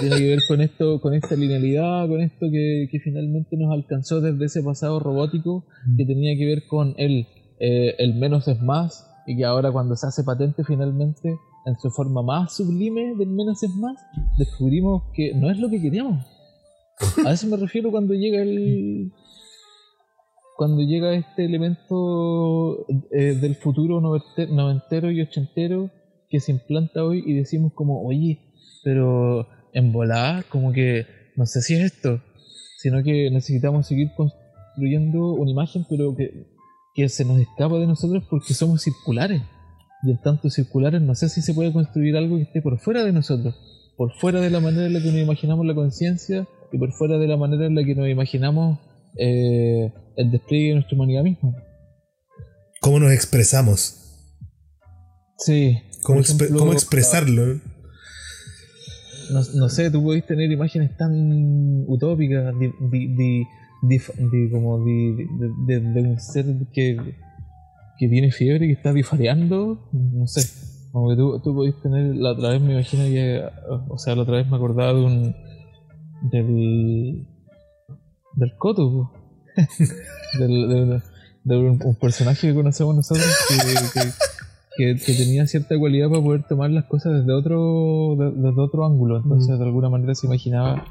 tiene 0.00 0.16
que 0.16 0.28
ver 0.28 0.40
con 0.46 0.60
esto, 0.60 1.00
con 1.00 1.14
esta 1.14 1.34
linealidad, 1.34 2.08
con 2.08 2.20
esto 2.20 2.46
que, 2.50 2.88
que, 2.90 3.00
finalmente 3.00 3.56
nos 3.56 3.72
alcanzó 3.72 4.20
desde 4.20 4.44
ese 4.44 4.62
pasado 4.62 5.00
robótico 5.00 5.66
que 5.96 6.04
tenía 6.04 6.36
que 6.36 6.46
ver 6.46 6.66
con 6.66 6.94
el, 6.96 7.26
eh, 7.58 7.96
el 7.98 8.14
menos 8.14 8.48
es 8.48 8.60
más, 8.62 9.09
y 9.30 9.36
que 9.36 9.44
ahora 9.44 9.70
cuando 9.70 9.94
se 9.94 10.08
hace 10.08 10.24
patente 10.24 10.64
finalmente 10.64 11.38
en 11.64 11.78
su 11.78 11.88
forma 11.90 12.20
más 12.20 12.56
sublime 12.56 13.14
del 13.14 13.28
menos 13.28 13.62
es 13.62 13.70
más, 13.76 13.96
descubrimos 14.36 15.04
que 15.14 15.32
no 15.34 15.50
es 15.50 15.58
lo 15.58 15.70
que 15.70 15.80
queríamos. 15.80 16.26
A 17.24 17.30
eso 17.30 17.46
me 17.46 17.56
refiero 17.56 17.92
cuando 17.92 18.12
llega 18.14 18.42
el 18.42 19.12
cuando 20.56 20.82
llega 20.82 21.14
este 21.14 21.44
elemento 21.44 22.86
eh, 23.12 23.38
del 23.40 23.54
futuro 23.54 24.00
noventero 24.00 25.10
y 25.12 25.22
ochentero 25.22 25.90
que 26.28 26.40
se 26.40 26.50
implanta 26.50 27.04
hoy 27.04 27.22
y 27.24 27.32
decimos 27.34 27.72
como, 27.72 28.02
oye, 28.02 28.40
pero 28.82 29.46
en 29.72 29.92
volada, 29.92 30.42
como 30.50 30.72
que 30.72 31.06
no 31.36 31.46
sé 31.46 31.62
si 31.62 31.74
es 31.74 31.92
esto, 31.92 32.20
sino 32.78 33.02
que 33.04 33.30
necesitamos 33.30 33.86
seguir 33.86 34.10
construyendo 34.16 35.34
una 35.34 35.50
imagen, 35.52 35.86
pero 35.88 36.16
que 36.16 36.49
que 36.94 37.08
se 37.08 37.24
nos 37.24 37.38
escapa 37.38 37.76
de 37.76 37.86
nosotros 37.86 38.24
porque 38.28 38.54
somos 38.54 38.82
circulares. 38.82 39.42
Y 40.02 40.10
en 40.10 40.20
tanto 40.22 40.48
circulares 40.50 41.02
no 41.02 41.14
sé 41.14 41.28
si 41.28 41.42
se 41.42 41.54
puede 41.54 41.72
construir 41.72 42.16
algo 42.16 42.36
que 42.36 42.42
esté 42.42 42.62
por 42.62 42.78
fuera 42.78 43.04
de 43.04 43.12
nosotros, 43.12 43.54
por 43.96 44.12
fuera 44.14 44.40
de 44.40 44.50
la 44.50 44.60
manera 44.60 44.86
en 44.86 44.94
la 44.94 45.00
que 45.00 45.12
nos 45.12 45.20
imaginamos 45.20 45.66
la 45.66 45.74
conciencia 45.74 46.46
y 46.72 46.78
por 46.78 46.92
fuera 46.92 47.18
de 47.18 47.26
la 47.26 47.36
manera 47.36 47.66
en 47.66 47.74
la 47.74 47.84
que 47.84 47.94
nos 47.94 48.08
imaginamos 48.08 48.78
eh, 49.18 49.92
el 50.16 50.30
despliegue 50.30 50.68
de 50.68 50.74
nuestra 50.74 50.96
humanidad 50.96 51.22
misma. 51.22 51.54
¿Cómo 52.80 52.98
nos 52.98 53.12
expresamos? 53.12 53.96
Sí. 55.36 55.78
¿Cómo, 56.02 56.20
expresarlo? 56.72 57.60
No, 59.54 59.68
sé, 59.68 59.90
tú 59.90 60.02
podés 60.02 60.26
tener 60.26 60.50
imágenes 60.50 60.96
tan 60.96 61.84
utópicas, 61.86 62.54
de, 63.82 64.50
como 64.50 64.84
de, 64.84 66.02
un 66.02 66.20
ser 66.20 66.46
que, 66.72 66.96
que 67.98 68.08
tiene 68.08 68.30
fiebre, 68.30 68.66
que 68.66 68.72
está 68.72 68.92
bifareando, 68.92 69.88
no 69.92 70.26
sé. 70.26 70.42
Como 70.92 71.10
que 71.10 71.16
tú, 71.16 71.40
tú 71.40 71.54
podés 71.54 71.80
tener, 71.82 72.16
la 72.16 72.32
otra 72.32 72.50
vez 72.50 72.60
me 72.60 72.72
imagino 72.72 73.04
que, 73.04 73.42
o 73.88 73.96
sea, 73.96 74.16
la 74.16 74.22
otra 74.22 74.38
vez 74.38 74.48
me 74.48 74.56
acordaba 74.56 74.92
de 74.92 75.04
un, 75.04 75.36
del, 76.22 77.26
del 78.34 78.56
Coto, 78.58 79.12
del, 80.38 81.00
de, 81.44 81.56
un, 81.56 81.78
personaje 82.00 82.48
que 82.48 82.54
conocemos 82.54 82.96
nosotros 82.96 83.26
que, 84.76 84.94
que, 84.94 85.14
tenía 85.14 85.46
cierta 85.46 85.78
cualidad 85.78 86.08
para 86.08 86.22
poder 86.22 86.42
tomar 86.48 86.70
las 86.70 86.86
cosas 86.86 87.20
desde 87.20 87.32
otro, 87.32 88.16
desde 88.16 88.60
otro 88.60 88.84
ángulo. 88.84 89.18
Entonces, 89.18 89.58
de 89.58 89.64
alguna 89.64 89.90
manera 89.90 90.14
se 90.14 90.26
imaginaba 90.26 90.84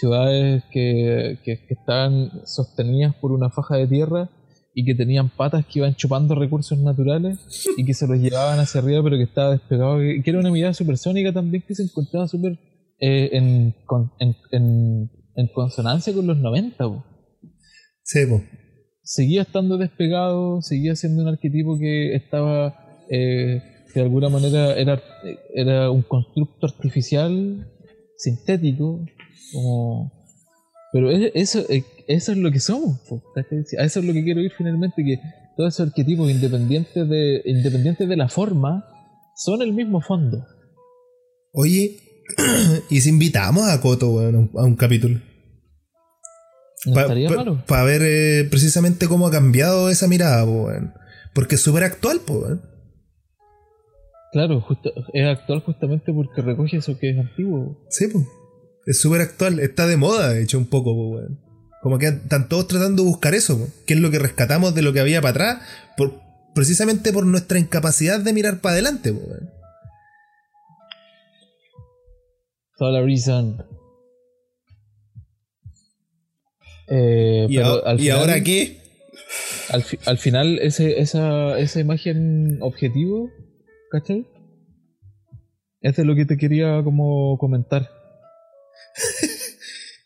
ciudades 0.00 0.64
que, 0.72 1.38
que, 1.44 1.60
estaban 1.68 2.30
sostenidas 2.46 3.14
por 3.14 3.32
una 3.32 3.50
faja 3.50 3.76
de 3.76 3.86
tierra 3.86 4.30
y 4.74 4.84
que 4.84 4.94
tenían 4.94 5.28
patas 5.28 5.66
que 5.66 5.80
iban 5.80 5.94
chupando 5.94 6.34
recursos 6.34 6.78
naturales 6.78 7.38
y 7.76 7.84
que 7.84 7.94
se 7.94 8.06
los 8.06 8.18
llevaban 8.18 8.58
hacia 8.58 8.80
arriba 8.80 9.02
pero 9.02 9.16
que 9.16 9.24
estaba 9.24 9.52
despegado, 9.52 9.98
que, 9.98 10.22
era 10.24 10.38
una 10.38 10.50
mirada 10.50 10.74
supersónica 10.74 11.32
también 11.32 11.62
que 11.66 11.74
se 11.74 11.82
encontraba 11.82 12.26
súper 12.28 12.58
eh, 12.98 13.30
en, 13.32 13.74
en, 14.18 15.10
en, 15.36 15.48
consonancia 15.54 16.12
con 16.12 16.26
los 16.26 16.36
90. 16.36 16.84
Seguía 19.02 19.42
estando 19.42 19.78
despegado, 19.78 20.60
seguía 20.62 20.94
siendo 20.94 21.22
un 21.22 21.28
arquetipo 21.28 21.78
que 21.78 22.14
estaba, 22.14 23.04
eh, 23.10 23.62
de 23.94 24.00
alguna 24.00 24.28
manera, 24.28 24.74
era, 24.74 25.02
era 25.54 25.90
un 25.90 26.02
constructo 26.02 26.66
artificial, 26.66 27.66
sintético, 28.16 29.04
como... 29.52 30.12
Pero 30.92 31.10
eso, 31.10 31.60
eh, 31.68 31.84
eso 32.08 32.32
es 32.32 32.38
lo 32.38 32.50
que 32.50 32.58
somos. 32.58 33.00
A 33.36 33.84
eso 33.84 34.00
es 34.00 34.04
lo 34.04 34.12
que 34.12 34.24
quiero 34.24 34.40
ir 34.40 34.52
finalmente, 34.56 35.04
que 35.04 35.20
todos 35.56 35.74
esos 35.74 35.88
arquetipos 35.88 36.30
independientes 36.30 37.08
de, 37.08 37.42
independientes 37.44 38.08
de 38.08 38.16
la 38.16 38.28
forma 38.28 38.84
son 39.36 39.62
el 39.62 39.72
mismo 39.72 40.00
fondo. 40.00 40.44
Oye, 41.52 41.98
¿y 42.90 43.00
si 43.00 43.08
invitamos 43.08 43.68
a 43.68 43.80
Coto 43.80 44.18
a 44.18 44.64
un 44.64 44.76
capítulo? 44.76 45.20
Para 47.66 47.84
ver 47.84 48.02
eh, 48.02 48.48
precisamente 48.50 49.06
cómo 49.06 49.26
ha 49.26 49.30
cambiado 49.30 49.90
esa 49.90 50.08
mirada, 50.08 50.46
porque 51.34 51.56
es 51.56 51.60
súper 51.60 51.84
actual. 51.84 52.20
Claro, 54.32 54.64
es 55.12 55.26
actual 55.26 55.60
justamente 55.60 56.12
porque 56.12 56.40
recoge 56.40 56.78
eso 56.78 56.98
que 56.98 57.10
es 57.10 57.18
antiguo. 57.18 57.76
Sí, 57.90 58.06
pues. 58.08 58.24
Es 58.86 59.00
súper 59.00 59.20
actual, 59.20 59.60
está 59.60 59.86
de 59.86 59.96
moda, 59.96 60.32
de 60.32 60.42
hecho, 60.42 60.58
un 60.58 60.66
poco, 60.66 61.20
Como 61.82 61.98
que 61.98 62.08
están 62.08 62.48
todos 62.48 62.66
tratando 62.66 63.02
de 63.02 63.08
buscar 63.08 63.34
eso, 63.34 63.68
que 63.86 63.94
es 63.94 64.00
lo 64.00 64.10
que 64.10 64.18
rescatamos 64.18 64.74
de 64.74 64.82
lo 64.82 64.92
que 64.92 65.00
había 65.00 65.20
para 65.20 65.30
atrás, 65.30 65.62
por, 65.96 66.20
precisamente 66.54 67.12
por 67.12 67.26
nuestra 67.26 67.58
incapacidad 67.58 68.20
de 68.20 68.32
mirar 68.32 68.60
para 68.60 68.74
adelante, 68.74 69.10
weón. 69.10 69.50
Toda 72.78 72.92
la 72.92 73.02
reason. 73.02 73.62
Eh, 76.88 77.46
¿Y, 77.48 77.58
ahora 78.08 78.42
qué? 78.42 78.80
Al, 79.68 80.18
final, 80.18 80.58
ese, 80.60 80.98
esa, 81.00 81.58
esa 81.58 81.78
imagen 81.78 82.58
objetivo, 82.62 83.30
¿cachai? 83.92 84.26
Es 85.82 85.96
de 85.96 86.04
lo 86.04 86.16
que 86.16 86.24
te 86.24 86.36
quería 86.36 86.82
como 86.82 87.38
comentar 87.38 87.99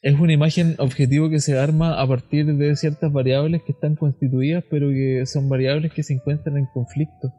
es 0.05 0.21
una 0.21 0.35
imagen 0.35 0.77
objetivo 0.81 1.31
que 1.31 1.41
se 1.41 1.59
arma 1.59 1.99
a 1.99 2.07
partir 2.07 2.45
de 2.59 2.77
ciertas 2.77 3.11
variables 3.11 3.63
que 3.63 3.73
están 3.73 3.97
constituidas, 3.97 4.63
pero 4.69 4.91
que 4.91 5.25
son 5.25 5.49
variables 5.49 5.95
que 5.95 6.03
se 6.03 6.13
encuentran 6.13 6.59
en 6.59 6.67
conflicto 6.75 7.33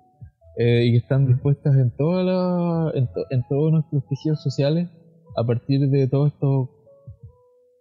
eh, 0.57 0.85
y 0.85 0.91
que 0.93 0.97
están 0.97 1.27
dispuestas 1.27 1.75
en, 1.75 1.91
toda 1.91 2.23
la, 2.23 2.91
en, 2.95 3.43
todos 3.47 3.71
nuestros 3.71 4.03
tejidos 4.07 4.41
sociales 4.41 4.89
a 5.37 5.43
partir 5.43 5.87
de 5.91 6.07
todos 6.07 6.33
estos, 6.33 6.69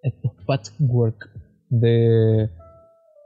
estos 0.03 0.33
patchwork 0.47 1.31
de, 1.71 2.51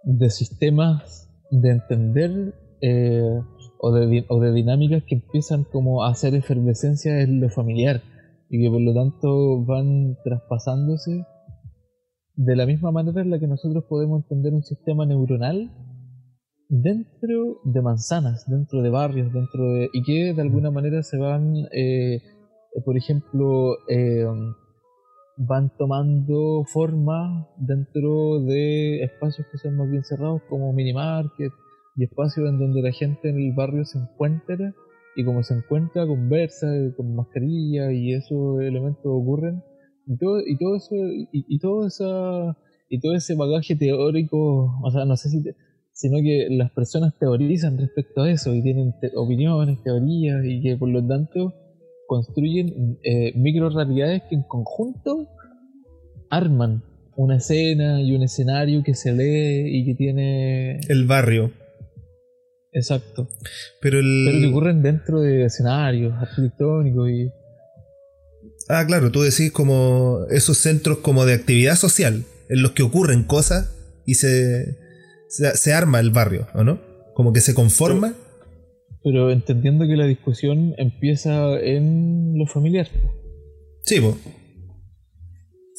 de 0.05 0.31
sistemas 0.31 1.29
de 1.51 1.71
entender 1.71 2.55
eh, 2.83 3.41
o, 3.81 3.93
de, 3.93 4.25
o 4.29 4.39
de 4.39 4.53
dinámicas 4.53 5.03
que 5.03 5.17
empiezan 5.17 5.65
como 5.65 6.05
a 6.05 6.11
hacer 6.11 6.37
efervescencia 6.37 7.21
en 7.21 7.41
lo 7.41 7.51
familiar 7.51 8.01
y 8.49 8.63
que 8.63 8.71
por 8.71 8.81
lo 8.81 8.95
tanto 8.95 9.65
van 9.65 10.17
traspasándose 10.23 11.27
de 12.39 12.55
la 12.55 12.67
misma 12.67 12.93
manera 12.93 13.21
en 13.21 13.31
la 13.31 13.41
que 13.41 13.49
nosotros 13.49 13.85
podemos 13.89 14.23
entender 14.23 14.55
un 14.55 14.63
sistema 14.63 15.05
neuronal 15.05 15.73
dentro 16.69 17.59
de 17.65 17.83
manzanas, 17.83 18.49
dentro 18.49 18.81
de 18.81 18.91
barrios, 18.91 19.33
dentro 19.33 19.73
de 19.73 19.89
y 19.93 20.05
que 20.05 20.35
de 20.35 20.41
alguna 20.41 20.71
manera 20.71 21.03
se 21.03 21.19
van, 21.19 21.57
eh, 21.73 22.23
por 22.85 22.97
ejemplo, 22.97 23.77
eh, 23.89 24.25
van 25.37 25.73
tomando 25.77 26.63
forma 26.73 27.49
dentro 27.57 28.41
de 28.45 29.03
espacios 29.03 29.45
que 29.51 29.59
son 29.59 29.77
más 29.77 29.91
bien 29.91 30.05
cerrados 30.05 30.41
como 30.49 30.73
minimarket 30.73 31.53
y 31.97 32.05
espacios 32.05 32.49
en 32.49 32.61
donde 32.61 32.83
la 32.83 32.93
gente 32.93 33.31
en 33.31 33.37
el 33.37 33.53
barrio 33.53 33.85
se 33.85 33.99
encuentra 33.99 34.75
y 35.17 35.25
como 35.25 35.43
se 35.43 35.55
encuentra 35.55 36.07
conversa 36.07 36.69
con 36.97 37.17
mascarilla 37.17 37.91
y 37.91 38.15
esos 38.15 38.61
elementos 38.61 39.07
ocurren 39.07 39.61
y 40.09 40.17
todo, 40.17 40.41
y 40.41 40.57
todo 40.57 40.77
eso 40.77 40.95
y, 41.33 41.59
todo 41.59 41.87
esa 41.87 42.57
y 42.89 43.01
todo 43.01 43.15
ese 43.15 43.35
bagaje 43.35 43.77
teórico 43.77 44.79
o 44.83 44.91
sea 44.91 45.05
no 45.05 45.17
sé 45.17 45.29
si 45.29 45.43
sino 45.93 46.19
que 46.23 46.47
las 46.51 46.71
personas 46.71 47.13
teorizan 47.19 47.77
respecto 47.77 48.23
a 48.23 48.31
eso 48.31 48.55
y 48.55 48.63
tienen 48.63 48.95
opiniones 49.17 49.83
teorías 49.83 50.45
y 50.45 50.63
que 50.63 50.77
por 50.77 50.89
lo 50.89 51.07
tanto 51.07 51.53
construyen 52.07 52.99
eh, 53.03 53.33
micro 53.37 53.69
realidades 53.69 54.23
que 54.29 54.37
en 54.37 54.43
conjunto 54.45 55.29
arman 56.31 56.83
una 57.17 57.37
escena 57.37 58.01
y 58.01 58.15
un 58.15 58.23
escenario 58.23 58.83
que 58.83 58.95
se 58.95 59.13
lee 59.13 59.79
y 59.79 59.85
que 59.85 59.95
tiene 59.95 60.81
el 60.89 61.05
barrio 61.07 61.53
Exacto. 62.73 63.29
Pero, 63.81 63.99
el... 63.99 64.25
Pero 64.27 64.41
que 64.41 64.47
ocurren 64.47 64.83
dentro 64.83 65.21
de 65.21 65.45
escenarios 65.45 66.15
arquitectónicos 66.15 67.11
y... 67.11 67.31
Ah, 68.69 68.85
claro, 68.87 69.11
tú 69.11 69.23
decís 69.23 69.51
como 69.51 70.27
esos 70.31 70.59
centros 70.59 70.99
como 70.99 71.25
de 71.25 71.35
actividad 71.35 71.77
social, 71.77 72.25
en 72.49 72.63
los 72.63 72.73
que 72.73 72.83
ocurren 72.83 73.25
cosas 73.25 73.75
y 74.05 74.15
se, 74.15 74.77
se, 75.29 75.73
arma 75.73 76.01
el 76.01 76.11
barrio, 76.11 76.47
¿o 76.55 76.65
no? 76.65 76.81
Como 77.15 77.33
que 77.33 77.41
se 77.41 77.55
conforma. 77.55 78.15
Pero, 79.03 79.31
entendiendo 79.31 79.87
que 79.87 79.97
la 79.97 80.07
discusión 80.07 80.75
empieza 80.77 81.59
en 81.61 82.37
lo 82.37 82.47
familiar. 82.47 82.89
Sí, 83.85 84.01
pues. 84.01 84.17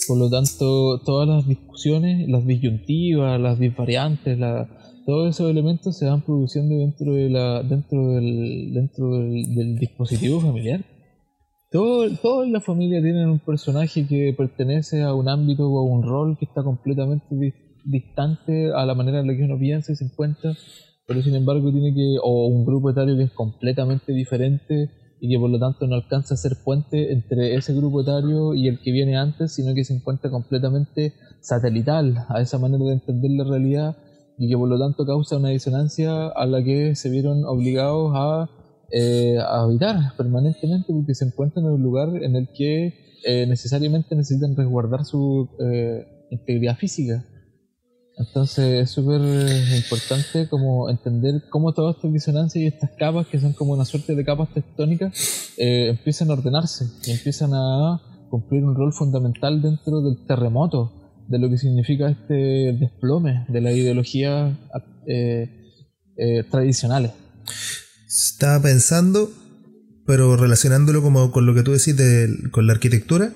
Por 0.07 0.17
lo 0.17 0.29
tanto, 0.29 1.01
todas 1.05 1.27
las 1.27 1.47
discusiones, 1.47 2.27
las 2.27 2.45
disyuntivas, 2.45 3.39
las 3.39 3.59
disvariantes, 3.59 4.39
la, 4.39 4.67
todos 5.05 5.35
esos 5.35 5.49
elementos 5.49 5.97
se 5.97 6.05
van 6.05 6.21
produciendo 6.21 6.75
dentro 6.77 7.13
de 7.13 7.29
la 7.29 7.63
dentro 7.63 8.13
del 8.13 8.73
dentro 8.73 9.17
del, 9.17 9.75
dispositivo 9.79 10.39
familiar 10.39 10.85
todo, 11.71 12.09
toda 12.21 12.47
la 12.47 12.61
familia 12.61 13.01
tienen 13.01 13.29
un 13.29 13.39
personaje 13.39 14.07
que 14.07 14.33
pertenece 14.37 15.03
a 15.03 15.13
un 15.13 15.29
ámbito 15.29 15.69
o 15.69 15.79
a 15.79 15.83
un 15.83 16.03
rol 16.03 16.37
que 16.37 16.45
está 16.45 16.63
completamente 16.63 17.53
distante 17.85 18.71
a 18.73 18.85
la 18.85 18.95
manera 18.95 19.19
en 19.19 19.27
la 19.27 19.35
que 19.35 19.43
uno 19.43 19.57
piensa 19.57 19.91
y 19.91 19.95
se 19.95 20.05
encuentra 20.05 20.53
pero 21.09 21.23
sin 21.23 21.33
embargo 21.33 21.71
tiene 21.71 21.91
que 21.95 22.17
o 22.21 22.45
un 22.45 22.65
grupo 22.67 22.91
etario 22.91 23.17
que 23.17 23.23
es 23.23 23.31
completamente 23.31 24.13
diferente 24.13 24.91
y 25.19 25.27
que 25.27 25.39
por 25.39 25.49
lo 25.49 25.57
tanto 25.57 25.87
no 25.87 25.95
alcanza 25.95 26.35
a 26.35 26.37
ser 26.37 26.57
puente 26.63 27.11
entre 27.11 27.55
ese 27.55 27.73
grupo 27.73 28.01
etario 28.01 28.53
y 28.53 28.67
el 28.67 28.79
que 28.79 28.91
viene 28.91 29.17
antes, 29.17 29.55
sino 29.55 29.73
que 29.73 29.83
se 29.83 29.95
encuentra 29.95 30.29
completamente 30.29 31.15
satelital 31.41 32.27
a 32.29 32.41
esa 32.41 32.59
manera 32.59 32.83
de 32.85 32.93
entender 32.93 33.31
la 33.31 33.43
realidad 33.43 33.97
y 34.37 34.49
que 34.49 34.55
por 34.55 34.69
lo 34.69 34.77
tanto 34.77 35.03
causa 35.03 35.37
una 35.37 35.49
disonancia 35.49 36.27
a 36.27 36.45
la 36.45 36.63
que 36.63 36.93
se 36.93 37.09
vieron 37.09 37.43
obligados 37.43 38.11
a, 38.13 38.47
eh, 38.91 39.37
habitar 39.39 40.15
permanentemente 40.17 40.91
porque 40.91 41.15
se 41.15 41.25
encuentran 41.25 41.65
en 41.65 41.71
un 41.71 41.83
lugar 41.83 42.09
en 42.21 42.35
el 42.35 42.49
que 42.53 43.17
eh, 43.25 43.45
necesariamente 43.47 44.15
necesitan 44.15 44.55
resguardar 44.55 45.05
su 45.05 45.49
eh, 45.59 46.27
integridad 46.31 46.77
física. 46.77 47.23
Entonces 48.17 48.83
es 48.83 48.89
súper 48.89 49.21
importante 49.77 50.49
como 50.49 50.89
entender 50.89 51.43
cómo 51.49 51.73
todas 51.73 51.95
estas 51.95 52.11
disonancias 52.11 52.61
y 52.61 52.67
estas 52.67 52.91
capas, 52.91 53.27
que 53.27 53.39
son 53.39 53.53
como 53.53 53.73
una 53.73 53.85
suerte 53.85 54.13
de 54.13 54.25
capas 54.25 54.53
tectónicas, 54.53 55.53
empiezan 55.57 56.29
a 56.29 56.33
ordenarse 56.33 56.85
y 57.05 57.11
empiezan 57.11 57.51
a 57.53 58.01
cumplir 58.29 58.65
un 58.65 58.75
rol 58.75 58.91
fundamental 58.91 59.61
dentro 59.61 60.01
del 60.01 60.25
terremoto 60.25 60.91
de 61.29 61.37
lo 61.37 61.49
que 61.49 61.57
significa 61.57 62.09
este 62.09 62.73
desplome 62.73 63.45
de 63.47 63.61
la 63.61 63.71
ideología 63.71 64.57
eh, 65.05 65.47
eh, 66.17 66.43
tradicionales. 66.49 67.11
Estaba 68.25 68.61
pensando, 68.61 69.33
pero 70.05 70.37
relacionándolo 70.37 71.01
como 71.01 71.31
con 71.31 71.45
lo 71.45 71.55
que 71.55 71.63
tú 71.63 71.71
decís 71.71 71.95
de, 71.95 72.49
con 72.51 72.67
la 72.67 72.73
arquitectura, 72.73 73.33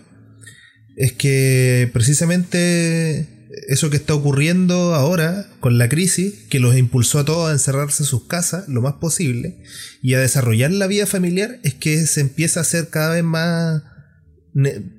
es 0.96 1.14
que 1.14 1.90
precisamente 1.94 3.34
eso 3.68 3.90
que 3.90 3.98
está 3.98 4.14
ocurriendo 4.14 4.96
ahora 4.96 5.48
con 5.60 5.78
la 5.78 5.90
crisis, 5.90 6.34
que 6.50 6.60
los 6.60 6.76
impulsó 6.76 7.20
a 7.20 7.26
todos 7.26 7.50
a 7.50 7.54
encerrarse 7.54 8.04
en 8.04 8.08
sus 8.08 8.28
casas 8.28 8.68
lo 8.68 8.82
más 8.82 8.94
posible 8.94 9.58
y 10.02 10.14
a 10.14 10.20
desarrollar 10.20 10.72
la 10.72 10.88
vida 10.88 11.06
familiar, 11.06 11.60
es 11.64 11.74
que 11.74 12.06
se 12.06 12.22
empieza 12.22 12.60
a 12.60 12.62
hacer 12.62 12.90
cada 12.90 13.16
vez 13.16 13.24
más, 13.24 13.84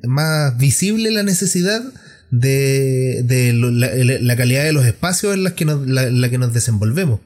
más 0.05 0.57
visible 0.59 1.11
la 1.11 1.23
necesidad 1.23 1.83
de, 2.31 3.53
la, 4.23 4.37
calidad 4.37 4.65
de 4.65 4.73
los 4.73 4.87
espacios 4.87 5.35
en, 5.35 5.45
las 5.45 5.53
que 5.55 5.65
nos, 5.65 5.87
la, 5.87 6.31
que 6.31 6.39
nos 6.39 6.53
desenvolvemos. 6.53 7.21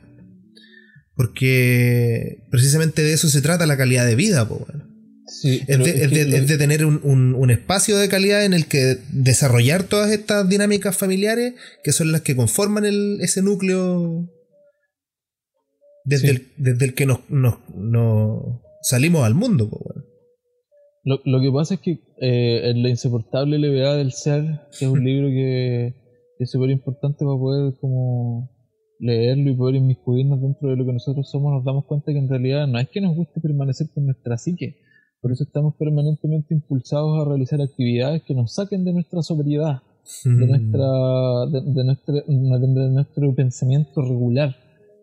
Porque 1.19 2.45
precisamente 2.49 3.03
de 3.03 3.13
eso 3.13 3.29
se 3.29 3.43
trata 3.43 3.67
la 3.67 3.77
calidad 3.77 4.07
de 4.07 4.15
vida. 4.15 4.49
es, 5.43 5.67
de, 5.67 6.59
tener 6.59 6.85
un, 6.85 7.51
espacio 7.51 7.97
de 7.97 8.09
calidad 8.09 8.45
en 8.45 8.55
el 8.55 8.67
que 8.67 8.99
desarrollar 9.11 9.83
todas 9.83 10.13
estas 10.13 10.49
dinámicas 10.49 10.97
familiares 10.97 11.55
que 11.83 11.91
son 11.91 12.13
las 12.13 12.21
que 12.21 12.37
conforman 12.37 12.85
ese 13.21 13.43
núcleo 13.43 14.31
desde, 16.05 16.31
el, 16.31 16.47
desde 16.57 16.85
el 16.85 16.95
que 16.95 17.07
nos, 17.07 17.19
salimos 18.83 19.25
al 19.25 19.35
mundo. 19.35 19.69
Lo, 21.03 21.21
lo 21.25 21.41
que 21.41 21.51
pasa 21.51 21.75
es 21.75 21.81
que 21.81 21.99
eh, 22.21 22.71
en 22.71 22.85
La 22.85 22.91
insoportable 22.91 23.59
levedad 23.59 23.97
del 23.97 24.13
ser, 24.13 24.45
que 24.79 24.85
es 24.85 24.91
un 24.91 25.03
libro 25.05 25.31
que, 25.31 25.97
es 26.39 26.49
súper 26.49 26.71
importante 26.71 27.25
para 27.25 27.37
poder 27.37 27.75
como 27.81 28.57
leerlo 28.99 29.51
y 29.51 29.57
poder 29.57 29.77
inmiscuirnos 29.77 30.41
dentro 30.41 30.71
de 30.71 30.77
lo 30.77 30.85
que 30.85 30.93
nosotros 30.93 31.31
somos, 31.31 31.53
nos 31.53 31.65
damos 31.65 31.85
cuenta 31.85 32.13
que 32.13 32.19
en 32.19 32.29
realidad 32.29 32.67
no 32.67 32.79
es 32.79 32.89
que 32.89 33.01
nos 33.01 33.15
guste 33.15 33.41
permanecer 33.41 33.89
con 33.95 34.07
nuestra 34.07 34.37
psique, 34.37 34.77
por 35.21 35.33
eso 35.33 35.45
estamos 35.45 35.75
permanentemente 35.77 36.55
impulsados 36.55 37.21
a 37.21 37.29
realizar 37.29 37.61
actividades 37.61 38.23
que 38.23 38.35
nos 38.35 38.55
saquen 38.55 38.85
de 38.85 38.93
nuestra 38.93 39.23
sobriedad, 39.23 39.83
de, 40.25 40.31
mm. 40.31 40.49
nuestra, 40.49 40.87
de, 41.51 41.85
nuestra, 41.85 42.15
de 42.15 42.91
nuestro 42.91 43.35
pensamiento 43.35 44.03
regular 44.03 44.55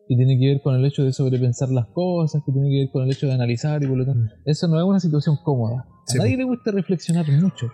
que 0.08 0.15
tiene 0.15 0.39
que 0.39 0.47
ver 0.47 0.62
con 0.62 0.75
el 0.75 0.86
hecho 0.86 1.03
de 1.03 1.12
sobrepensar 1.12 1.69
las 1.69 1.88
cosas, 1.88 2.43
que 2.45 2.51
tiene 2.51 2.69
que 2.69 2.79
ver 2.81 2.91
con 2.91 3.03
el 3.03 3.12
hecho 3.12 3.27
de 3.27 3.34
analizar 3.34 3.84
y 3.84 3.88
por 3.88 3.97
lo 3.97 4.05
tanto, 4.05 4.36
mm. 4.36 4.49
eso 4.49 4.67
no 4.67 4.77
es 4.77 4.86
una 4.86 4.99
situación 4.99 5.38
cómoda. 5.43 5.88
A 6.13 6.17
nadie 6.17 6.38
le 6.38 6.43
gusta 6.43 6.71
reflexionar 6.71 7.25
mucho. 7.41 7.67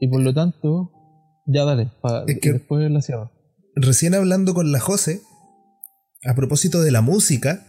Y 0.00 0.08
por 0.08 0.20
lo 0.20 0.34
tanto, 0.34 0.90
ya 1.46 1.64
dale, 1.64 1.90
después 2.26 2.90
la. 2.90 3.30
Recién 3.80 4.14
hablando 4.14 4.54
con 4.54 4.72
la 4.72 4.80
Jose, 4.80 5.22
a 6.24 6.34
propósito 6.34 6.82
de 6.82 6.90
la 6.90 7.00
música, 7.00 7.64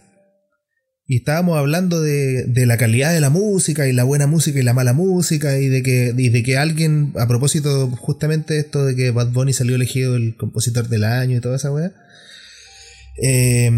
y 1.05 1.17
estábamos 1.17 1.57
hablando 1.57 2.01
de, 2.01 2.45
la 2.65 2.77
calidad 2.77 3.13
de 3.13 3.19
la 3.19 3.29
música 3.29 3.87
y 3.87 3.93
la 3.93 4.03
buena 4.03 4.27
música 4.27 4.59
y 4.59 4.63
la 4.63 4.73
mala 4.73 4.93
música 4.93 5.57
y 5.57 5.67
de 5.67 5.83
que, 5.83 6.13
y 6.17 6.29
de 6.29 6.43
que 6.43 6.57
alguien, 6.57 7.13
a 7.17 7.27
propósito 7.27 7.89
justamente 7.89 8.55
de 8.55 8.59
esto 8.61 8.85
de 8.85 8.95
que 8.95 9.11
Bad 9.11 9.31
Bunny 9.31 9.53
salió 9.53 9.75
elegido 9.75 10.15
el 10.15 10.35
compositor 10.35 10.87
del 10.87 11.03
año 11.03 11.37
y 11.37 11.41
toda 11.41 11.57
esa 11.57 11.71
weá, 11.71 11.93
eh, 13.21 13.71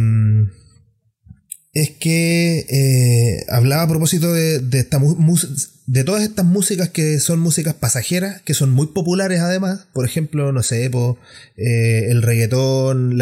es 1.74 1.92
que 1.92 2.66
eh, 2.70 3.46
hablaba 3.50 3.84
a 3.84 3.90
propósito 3.90 4.34
de, 4.34 4.60
de, 4.60 4.80
de 5.92 6.06
todas 6.06 6.24
estas 6.24 6.46
músicas 6.46 6.88
que 6.88 7.20
son 7.20 7.42
músicas 7.42 7.74
pasajeras, 7.74 8.42
que 8.44 8.54
son 8.54 8.72
muy 8.72 8.88
populares 8.88 9.42
además, 9.42 9.88
por 9.92 10.06
ejemplo, 10.06 10.54
no 10.54 10.64
sé, 10.64 10.86
eh, 10.86 12.06
el 12.08 12.22
reggaetón, 12.22 13.20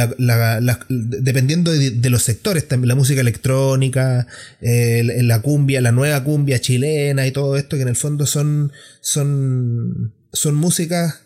dependiendo 0.87 1.71
de, 1.71 2.09
los 2.11 2.21
sectores, 2.21 2.67
la 2.69 2.93
música 2.93 3.21
electrónica, 3.21 4.27
la 4.61 5.41
cumbia, 5.41 5.81
la 5.81 5.91
nueva 5.91 6.23
cumbia 6.23 6.61
chilena 6.61 7.25
y 7.25 7.31
todo 7.31 7.57
esto, 7.57 7.75
que 7.75 7.81
en 7.81 7.87
el 7.87 7.95
fondo 7.95 8.27
son, 8.27 8.71
son, 9.01 10.13
son 10.31 10.53
músicas 10.53 11.21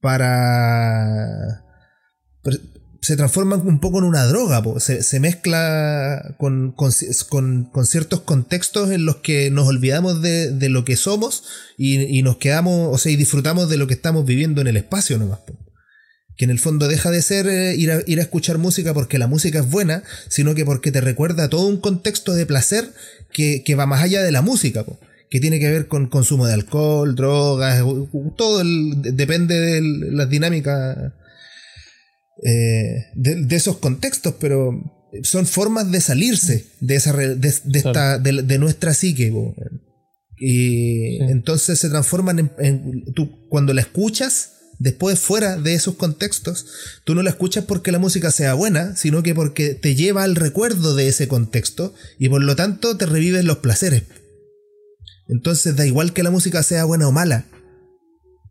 para 0.00 1.66
se 3.06 3.16
transforman 3.16 3.64
un 3.64 3.78
poco 3.78 3.98
en 3.98 4.04
una 4.04 4.24
droga, 4.24 4.60
Se, 4.80 5.20
mezcla 5.20 6.34
con, 6.38 6.74
ciertos 7.84 8.22
contextos 8.22 8.90
en 8.90 9.04
los 9.06 9.18
que 9.18 9.48
nos 9.52 9.68
olvidamos 9.68 10.20
de, 10.22 10.68
lo 10.68 10.84
que 10.84 10.96
somos 10.96 11.44
y, 11.78 12.20
nos 12.22 12.38
quedamos, 12.38 12.92
o 12.92 12.98
sea, 12.98 13.12
y 13.12 13.16
disfrutamos 13.16 13.68
de 13.68 13.76
lo 13.76 13.86
que 13.86 13.94
estamos 13.94 14.26
viviendo 14.26 14.60
en 14.60 14.66
el 14.66 14.76
espacio 14.76 15.18
nomás. 15.18 15.38
Que 16.36 16.46
en 16.46 16.50
el 16.50 16.58
fondo 16.58 16.88
deja 16.88 17.12
de 17.12 17.22
ser 17.22 17.46
eh, 17.46 17.76
ir, 17.76 17.92
a, 17.92 18.00
ir 18.08 18.18
a 18.18 18.22
escuchar 18.22 18.58
música 18.58 18.92
porque 18.92 19.18
la 19.18 19.28
música 19.28 19.60
es 19.60 19.70
buena, 19.70 20.02
sino 20.28 20.56
que 20.56 20.64
porque 20.64 20.90
te 20.90 21.00
recuerda 21.00 21.48
todo 21.48 21.68
un 21.68 21.76
contexto 21.76 22.34
de 22.34 22.44
placer 22.44 22.92
que, 23.32 23.62
que 23.64 23.76
va 23.76 23.86
más 23.86 24.02
allá 24.02 24.20
de 24.24 24.32
la 24.32 24.42
música, 24.42 24.82
po, 24.82 24.98
que 25.30 25.38
tiene 25.38 25.60
que 25.60 25.70
ver 25.70 25.86
con 25.86 26.08
consumo 26.08 26.48
de 26.48 26.54
alcohol, 26.54 27.14
drogas, 27.14 27.84
todo 28.36 28.62
el, 28.62 29.00
depende 29.00 29.60
de 29.60 29.80
las 30.10 30.28
dinámicas 30.28 31.12
eh, 32.44 33.06
de, 33.14 33.44
de, 33.44 33.56
esos 33.56 33.78
contextos, 33.78 34.34
pero 34.38 34.72
son 35.22 35.46
formas 35.46 35.90
de 35.90 36.00
salirse 36.00 36.66
de 36.80 36.96
esa 36.96 37.12
de, 37.16 37.36
de 37.36 37.78
esta 37.78 38.18
de, 38.18 38.58
nuestra 38.58 38.94
psique. 38.94 39.32
Y 40.38 41.18
sí. 41.18 41.18
entonces 41.20 41.78
se 41.78 41.88
transforman 41.88 42.38
en, 42.38 42.52
en, 42.58 43.04
tú 43.14 43.48
cuando 43.48 43.72
la 43.72 43.80
escuchas 43.80 44.52
después 44.78 45.18
fuera 45.18 45.56
de 45.56 45.74
esos 45.74 45.94
contextos, 45.94 46.66
tú 47.04 47.14
no 47.14 47.22
la 47.22 47.30
escuchas 47.30 47.64
porque 47.64 47.92
la 47.92 47.98
música 47.98 48.30
sea 48.30 48.54
buena, 48.54 48.94
sino 48.96 49.22
que 49.22 49.34
porque 49.34 49.74
te 49.74 49.94
lleva 49.94 50.22
al 50.22 50.36
recuerdo 50.36 50.94
de 50.94 51.08
ese 51.08 51.28
contexto 51.28 51.94
y 52.18 52.28
por 52.28 52.42
lo 52.42 52.56
tanto 52.56 52.96
te 52.96 53.06
revives 53.06 53.44
los 53.44 53.58
placeres. 53.58 54.02
Entonces 55.28 55.76
da 55.76 55.86
igual 55.86 56.12
que 56.12 56.22
la 56.22 56.30
música 56.30 56.62
sea 56.62 56.84
buena 56.84 57.08
o 57.08 57.12
mala, 57.12 57.46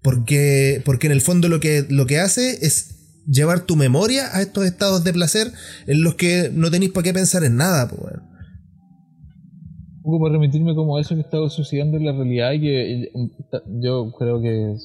porque, 0.01 0.81
porque 0.83 1.07
en 1.07 1.13
el 1.13 1.21
fondo 1.21 1.47
lo 1.47 1.59
que, 1.59 1.85
lo 1.87 2.05
que 2.05 2.19
hace 2.19 2.65
es 2.65 2.94
llevar 3.27 3.61
tu 3.61 3.75
memoria 3.75 4.35
a 4.35 4.41
estos 4.41 4.65
estados 4.65 5.03
de 5.03 5.13
placer 5.13 5.47
en 5.87 6.03
los 6.03 6.15
que 6.15 6.49
no 6.53 6.69
tenéis 6.71 6.91
para 6.91 7.03
qué 7.03 7.13
pensar 7.13 7.43
en 7.43 7.57
nada. 7.57 7.87
Pues, 7.87 8.01
bueno. 8.01 8.23
Un 9.97 10.01
poco 10.03 10.19
para 10.23 10.33
remitirme 10.33 10.75
como 10.75 10.97
a 10.97 11.01
eso 11.01 11.15
que 11.15 11.21
estaba 11.21 11.49
sucediendo 11.49 11.97
en 11.97 12.05
la 12.05 12.11
realidad 12.11 12.51
y 12.53 12.61
que 12.61 13.11
yo 13.81 14.11
creo 14.11 14.39
que 14.41 14.75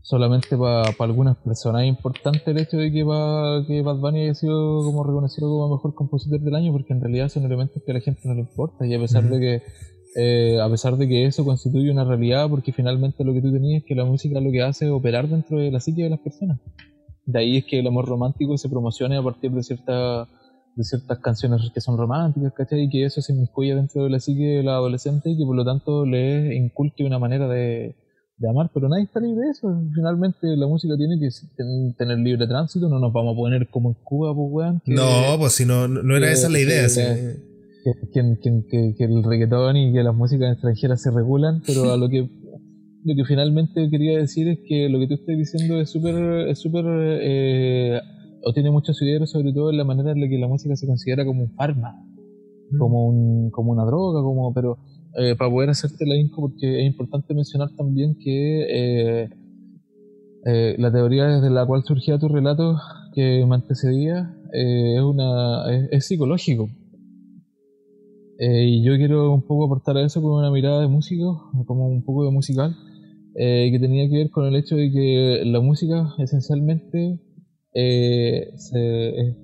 solamente 0.00 0.56
para 0.56 0.92
pa 0.92 1.04
algunas 1.04 1.36
personas 1.38 1.82
es 1.82 1.88
importante 1.88 2.50
el 2.50 2.58
hecho 2.58 2.76
de 2.76 2.92
que, 2.92 3.04
pa, 3.04 3.64
que 3.66 3.82
Bad 3.82 3.96
Bunny 3.96 4.24
haya 4.24 4.34
sido 4.34 4.84
como 4.84 5.02
reconocido 5.02 5.48
como 5.48 5.76
mejor 5.76 5.94
compositor 5.94 6.40
del 6.40 6.54
año 6.54 6.72
porque 6.72 6.92
en 6.92 7.00
realidad 7.00 7.28
son 7.28 7.44
elementos 7.44 7.82
que 7.84 7.90
a 7.90 7.94
la 7.94 8.00
gente 8.00 8.20
no 8.24 8.34
le 8.34 8.40
importa 8.40 8.86
y 8.86 8.94
a 8.94 9.00
pesar 9.00 9.24
uh 9.24 9.28
-huh. 9.28 9.30
de 9.30 9.40
que 9.40 9.62
eh, 10.16 10.60
a 10.60 10.68
pesar 10.70 10.96
de 10.96 11.08
que 11.08 11.26
eso 11.26 11.44
constituye 11.44 11.90
una 11.90 12.04
realidad 12.04 12.48
porque 12.48 12.72
finalmente 12.72 13.24
lo 13.24 13.32
que 13.32 13.40
tú 13.42 13.50
tenías 13.50 13.82
es 13.82 13.88
que 13.88 13.94
la 13.94 14.04
música 14.04 14.40
lo 14.40 14.50
que 14.52 14.62
hace 14.62 14.84
es 14.84 14.90
operar 14.90 15.26
dentro 15.28 15.58
de 15.58 15.70
la 15.70 15.80
psique 15.80 16.02
de 16.02 16.10
las 16.10 16.20
personas 16.20 16.60
de 17.26 17.38
ahí 17.38 17.56
es 17.58 17.64
que 17.64 17.80
el 17.80 17.86
amor 17.86 18.06
romántico 18.06 18.56
se 18.56 18.68
promocione 18.68 19.16
a 19.16 19.22
partir 19.22 19.50
de 19.50 19.62
cierta 19.62 20.28
de 20.76 20.82
ciertas 20.82 21.18
canciones 21.20 21.70
que 21.72 21.80
son 21.80 21.96
románticas, 21.96 22.52
¿cachai? 22.52 22.82
Y 22.82 22.88
que 22.88 23.04
eso 23.04 23.22
se 23.22 23.32
inmiscuye 23.32 23.74
dentro 23.74 24.04
de 24.04 24.10
la 24.10 24.18
psique 24.18 24.56
de 24.56 24.62
la 24.62 24.72
adolescente 24.72 25.30
y 25.30 25.38
que 25.38 25.44
por 25.44 25.54
lo 25.54 25.64
tanto 25.64 26.04
le 26.04 26.54
inculque 26.56 27.04
una 27.04 27.18
manera 27.18 27.46
de, 27.46 27.94
de 28.36 28.48
amar, 28.48 28.70
pero 28.74 28.88
nadie 28.88 29.04
está 29.04 29.20
libre 29.20 29.44
de 29.44 29.50
eso. 29.50 29.68
Finalmente 29.94 30.56
la 30.56 30.66
música 30.66 30.94
tiene 30.96 31.18
que 31.18 31.28
tener 31.96 32.18
libre 32.18 32.46
tránsito, 32.46 32.88
no 32.88 32.98
nos 32.98 33.12
vamos 33.12 33.34
a 33.34 33.36
poner 33.36 33.68
como 33.68 33.90
en 33.90 33.96
Cuba, 34.02 34.34
pues 34.34 34.48
weón. 34.50 34.82
No, 34.86 35.38
pues 35.38 35.52
si 35.52 35.64
no, 35.64 35.86
no 35.86 36.16
era 36.16 36.26
que, 36.26 36.32
esa 36.32 36.48
la 36.48 36.58
idea. 36.58 36.88
Que, 36.88 38.38
que, 38.42 38.94
que, 38.96 39.04
el 39.04 39.22
reggaetón 39.22 39.76
y 39.76 39.92
que 39.92 40.02
las 40.02 40.14
músicas 40.14 40.52
extranjeras 40.52 41.02
se 41.02 41.10
regulan, 41.10 41.62
pero 41.66 41.92
a 41.92 41.96
lo 41.96 42.08
que 42.08 42.28
lo 43.04 43.14
que 43.14 43.24
finalmente 43.24 43.88
quería 43.90 44.18
decir 44.18 44.48
es 44.48 44.58
que 44.66 44.88
lo 44.88 44.98
que 44.98 45.08
tú 45.08 45.14
estás 45.14 45.36
diciendo 45.36 45.80
es 45.80 45.90
súper 45.90 46.48
es 46.48 46.58
súper 46.58 46.84
eh, 46.88 48.00
o 48.42 48.52
tiene 48.52 48.70
mucho 48.70 48.92
asidero 48.92 49.26
sobre 49.26 49.52
todo 49.52 49.70
en 49.70 49.76
la 49.76 49.84
manera 49.84 50.12
en 50.12 50.20
la 50.20 50.28
que 50.28 50.38
la 50.38 50.48
música 50.48 50.76
se 50.76 50.86
considera 50.86 51.24
como 51.24 51.42
un 51.42 51.50
farma, 51.50 52.02
mm. 52.70 52.78
como 52.78 53.06
un 53.06 53.50
como 53.50 53.72
una 53.72 53.84
droga, 53.84 54.22
como 54.22 54.52
pero 54.52 54.78
eh, 55.16 55.36
para 55.36 55.50
poder 55.50 55.70
hacerte 55.70 56.06
la 56.06 56.16
info, 56.16 56.40
porque 56.40 56.80
es 56.80 56.86
importante 56.86 57.34
mencionar 57.34 57.70
también 57.76 58.16
que 58.18 59.22
eh, 59.22 59.30
eh, 60.44 60.74
la 60.76 60.90
teoría 60.90 61.26
desde 61.26 61.50
la 61.50 61.64
cual 61.64 61.84
surgía 61.84 62.18
tu 62.18 62.28
relato 62.28 62.76
que 63.14 63.46
me 63.46 63.54
antecedía 63.54 64.34
es, 64.52 65.00
una, 65.00 65.72
es, 65.72 65.88
es 65.92 66.06
psicológico. 66.06 66.68
y 68.40 68.82
yo 68.82 68.96
quiero 68.96 69.32
un 69.32 69.42
poco 69.42 69.66
aportar 69.66 69.96
a 69.98 70.04
eso 70.04 70.20
con 70.20 70.32
una 70.32 70.50
mirada 70.50 70.80
de 70.80 70.88
músico, 70.88 71.48
como 71.64 71.86
un 71.86 72.04
poco 72.04 72.24
de 72.24 72.32
musical, 72.32 72.74
que 73.34 73.78
tenía 73.80 74.08
que 74.08 74.18
ver 74.18 74.30
con 74.30 74.46
el 74.46 74.56
hecho 74.56 74.76
de 74.76 74.90
que 74.90 75.42
la 75.44 75.60
música 75.60 76.14
esencialmente 76.18 77.20
se, 77.72 79.36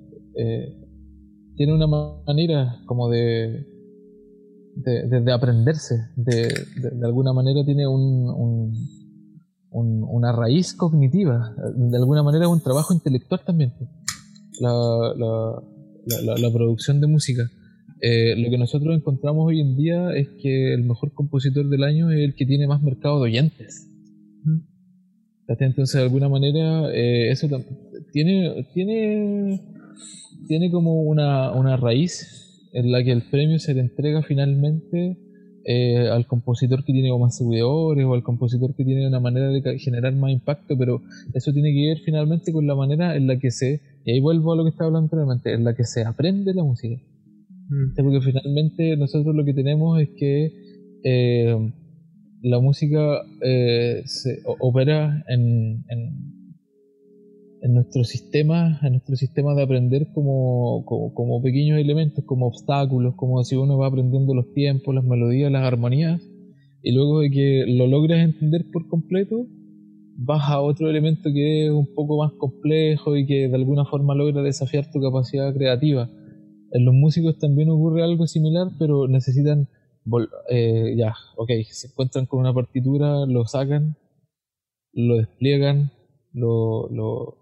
tiene 1.57 1.75
una 1.75 1.87
manera 1.87 2.83
como 2.87 3.09
de 3.09 3.67
de, 4.75 5.07
de, 5.09 5.21
de 5.21 5.33
aprenderse, 5.33 6.09
de, 6.17 6.49
de, 6.77 7.07
alguna 7.07 7.33
manera 7.33 7.65
tiene 7.65 7.87
un, 7.87 8.29
un, 9.71 10.05
una 10.05 10.33
raíz 10.33 10.75
cognitiva, 10.75 11.55
de 11.77 11.97
alguna 11.97 12.23
manera 12.23 12.45
es 12.45 12.51
un 12.51 12.61
trabajo 12.61 12.95
intelectual 12.95 13.43
también, 13.45 13.75
la, 14.61 14.73
la, 15.17 15.63
la, 16.25 16.39
la 16.39 16.53
producción 16.53 17.01
de 17.01 17.07
música. 17.07 17.51
Eh, 18.03 18.35
lo 18.37 18.51
que 18.51 18.59
nosotros 18.59 18.97
encontramos 18.97 19.47
hoy 19.47 19.61
en 19.61 19.77
día 19.77 20.13
es 20.15 20.29
que 20.43 20.73
el 20.73 20.85
mejor 20.85 21.13
compositor 21.13 21.69
del 21.69 21.85
año 21.85 22.11
es 22.11 22.21
el 22.21 22.35
que 22.35 22.47
tiene 22.47 22.67
más 22.67 22.83
mercado 22.83 23.17
de 23.17 23.25
oyentes. 23.25 23.87
Entonces, 25.47 25.97
de 25.97 26.03
alguna 26.03 26.29
manera, 26.29 26.93
eh, 26.95 27.31
eso 27.31 27.49
tiene, 28.13 28.69
tiene, 28.73 29.61
tiene 30.47 30.71
como 30.71 31.03
una, 31.03 31.51
una 31.53 31.77
raíz 31.77 32.69
en 32.73 32.93
la 32.93 33.03
que 33.03 33.11
el 33.11 33.23
premio 33.23 33.59
se 33.59 33.75
le 33.75 33.81
entrega 33.81 34.23
finalmente 34.23 35.19
eh, 35.65 36.09
al 36.09 36.27
compositor 36.27 36.85
que 36.85 36.93
tiene 36.93 37.11
más 37.19 37.37
seguidores 37.37 38.05
o 38.07 38.15
al 38.15 38.23
compositor 38.23 38.75
que 38.75 38.85
tiene 38.85 39.07
una 39.07 39.21
manera 39.21 39.49
de 39.49 39.79
generar 39.79 40.15
más 40.15 40.31
impacto, 40.31 40.79
pero 40.79 41.03
eso 41.35 41.53
tiene 41.53 41.73
que 41.73 41.89
ver 41.89 41.99
finalmente 41.99 42.53
con 42.53 42.67
la 42.67 42.75
manera 42.75 43.17
en 43.17 43.27
la 43.27 43.39
que 43.39 43.51
se, 43.51 43.81
y 44.05 44.13
ahí 44.13 44.21
vuelvo 44.21 44.53
a 44.53 44.57
lo 44.57 44.65
que 44.65 44.71
estaba 44.71 44.87
hablando 44.87 45.07
anteriormente, 45.07 45.53
en 45.53 45.65
la 45.65 45.75
que 45.75 45.85
se 45.85 46.05
aprende 46.05 46.55
la 46.55 46.63
música. 46.63 46.97
Mm. 47.71 47.95
Porque 47.97 48.21
finalmente 48.21 48.97
nosotros 48.97 49.35
lo 49.35 49.45
que 49.45 49.55
tenemos 49.55 50.01
es 50.01 50.11
que 50.11 50.53
eh, 51.05 51.73
la 52.43 52.61
música 52.61 53.23
eh, 53.43 54.03
se 54.05 54.43
opera 54.45 55.25
en, 55.29 55.85
en 57.63 57.75
nuestro 57.75 58.05
sistema, 58.05 58.79
en 58.83 58.93
nuestro 58.93 59.17
sistema 59.17 59.55
de 59.55 59.63
aprender 59.63 60.09
como, 60.15 60.85
como, 60.85 61.13
como, 61.15 61.43
pequeños 61.43 61.79
elementos, 61.79 62.25
como 62.25 62.47
obstáculos, 62.47 63.15
como 63.17 63.43
si 63.45 63.57
uno 63.57 63.79
va 63.79 63.89
aprendiendo 63.89 64.35
los 64.35 64.53
tiempos, 64.53 64.95
las 64.95 65.05
melodías, 65.05 65.53
las 65.53 65.65
armonías, 65.65 66.21
y 66.83 66.93
luego 66.93 67.21
de 67.21 67.31
que 67.31 67.65
lo 67.67 67.87
logras 67.87 68.21
entender 68.21 68.65
por 68.73 68.89
completo, 68.89 69.47
vas 70.17 70.43
a 70.49 70.61
otro 70.61 70.89
elemento 70.89 71.31
que 71.33 71.67
es 71.67 71.71
un 71.71 71.95
poco 71.95 72.19
más 72.19 72.33
complejo 72.33 73.17
y 73.17 73.27
que 73.27 73.49
de 73.49 73.55
alguna 73.55 73.85
forma 73.85 74.15
logra 74.15 74.43
desafiar 74.43 74.91
tu 74.91 75.01
capacidad 75.01 75.53
creativa. 75.55 76.09
En 76.73 76.85
los 76.85 76.95
músicos 76.95 77.39
también 77.39 77.71
ocurre 77.71 78.03
algo 78.03 78.27
similar, 78.27 78.69
pero 78.79 79.09
necesitan, 79.09 79.69
eh, 80.49 80.95
ya, 80.97 81.15
ok, 81.37 81.51
se 81.71 81.89
encuentran 81.89 82.27
con 82.27 82.41
una 82.41 82.55
partitura, 82.55 83.27
lo 83.27 83.47
sacan, 83.47 83.97
lo 84.93 85.17
despliegan, 85.17 85.91
lo, 86.33 86.89
lo, 86.91 87.41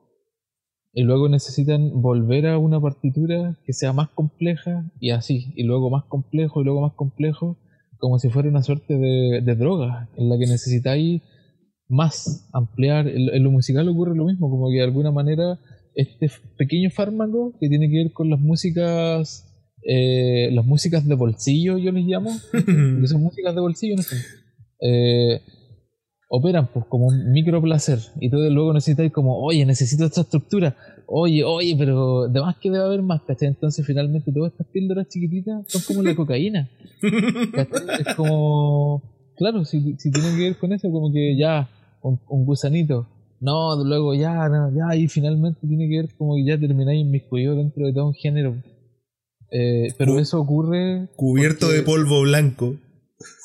y 0.93 1.03
luego 1.03 1.29
necesitan 1.29 2.01
volver 2.01 2.47
a 2.47 2.59
una 2.59 2.81
partitura 2.81 3.59
que 3.64 3.73
sea 3.73 3.93
más 3.93 4.09
compleja 4.11 4.91
y 4.99 5.11
así, 5.11 5.53
y 5.57 5.64
luego 5.64 5.91
más 5.91 6.05
complejo 6.05 6.61
y 6.61 6.64
luego 6.64 6.81
más 6.81 6.95
complejo, 6.95 7.59
como 7.99 8.19
si 8.19 8.31
fuera 8.31 8.49
una 8.49 8.62
suerte 8.62 8.97
de, 8.97 9.55
droga 9.57 10.09
en 10.17 10.29
la 10.29 10.38
que 10.38 10.47
necesitáis 10.47 11.23
más 11.88 12.49
ampliar. 12.53 13.09
En, 13.09 13.29
en, 13.35 13.43
lo 13.43 13.51
musical 13.51 13.88
ocurre 13.88 14.17
lo 14.17 14.25
mismo, 14.25 14.49
como 14.51 14.71
que 14.71 14.77
de 14.77 14.85
alguna 14.85 15.11
manera 15.11 15.59
este 15.99 16.31
pequeño 16.57 16.91
fármaco 16.91 17.55
que 17.59 17.69
tiene 17.69 17.91
que 17.91 17.97
ver 17.97 18.13
con 18.13 18.31
las 18.31 18.39
músicas, 18.39 19.45
eh, 19.83 20.49
las 20.53 20.65
músicas 20.65 21.05
de 21.05 21.17
bolsillo, 21.17 21.77
yo 21.77 21.91
les 21.91 22.07
llamo, 22.07 22.31
que 22.53 23.09
son 23.09 23.21
músicas 23.21 23.53
de 23.53 23.61
bolsillo, 23.61 23.97
no 23.97 24.03
sé. 24.03 24.17
Eh, 24.81 25.41
operan 26.31 26.69
pues 26.73 26.85
como 26.89 27.09
un 27.09 27.33
micro 27.33 27.61
placer 27.61 27.99
y 28.21 28.31
tú 28.31 28.37
luego 28.37 28.73
necesitáis 28.73 29.11
como, 29.11 29.39
oye, 29.43 29.67
necesito 29.67 30.05
esta 30.05 30.21
estructura, 30.21 30.77
oye, 31.09 31.43
oye, 31.43 31.75
pero 31.77 32.29
de 32.29 32.41
más 32.43 32.57
que 32.59 32.71
debe 32.71 32.85
haber 32.85 33.03
más, 33.03 33.22
¿cachai? 33.22 33.49
Entonces 33.49 33.85
finalmente 33.85 34.31
todas 34.31 34.53
estas 34.53 34.68
píldoras 34.68 35.09
chiquititas 35.09 35.64
son 35.66 35.83
como 35.83 36.03
la 36.05 36.14
cocaína. 36.14 36.70
¿cachai? 37.53 38.03
Es 38.07 38.14
como, 38.14 39.03
claro, 39.37 39.64
si, 39.64 39.97
si 39.99 40.12
tienen 40.12 40.37
que 40.37 40.43
ver 40.45 40.59
con 40.59 40.72
eso, 40.72 40.93
como 40.93 41.12
que 41.12 41.37
ya, 41.37 41.68
un, 42.03 42.20
un 42.29 42.45
gusanito, 42.45 43.09
no, 43.41 43.82
luego 43.84 44.14
ya, 44.14 44.49
no, 44.49 44.70
ya, 44.74 44.97
y 44.97 45.09
finalmente 45.09 45.66
tiene 45.66 45.89
que 45.89 46.03
ver 46.03 46.14
como 46.16 46.34
que 46.36 46.45
ya 46.45 46.59
termináis 46.59 47.01
inmiscuido 47.01 47.57
dentro 47.57 47.86
de 47.86 47.93
todo 47.93 48.09
un 48.09 48.14
género. 48.14 48.57
Eh, 49.51 49.95
pero 49.97 50.18
eso 50.18 50.41
ocurre... 50.41 51.09
Cubierto 51.16 51.66
porque, 51.66 51.76
de 51.78 51.82
polvo 51.82 52.22
blanco 52.22 52.76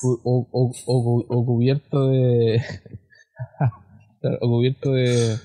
o, 0.03 0.47
o, 0.51 0.71
o, 0.85 1.25
o 1.27 1.45
cubierto 1.45 2.07
de 2.09 2.61
o 4.41 4.49
cubierto 4.49 4.91
de 4.91 5.37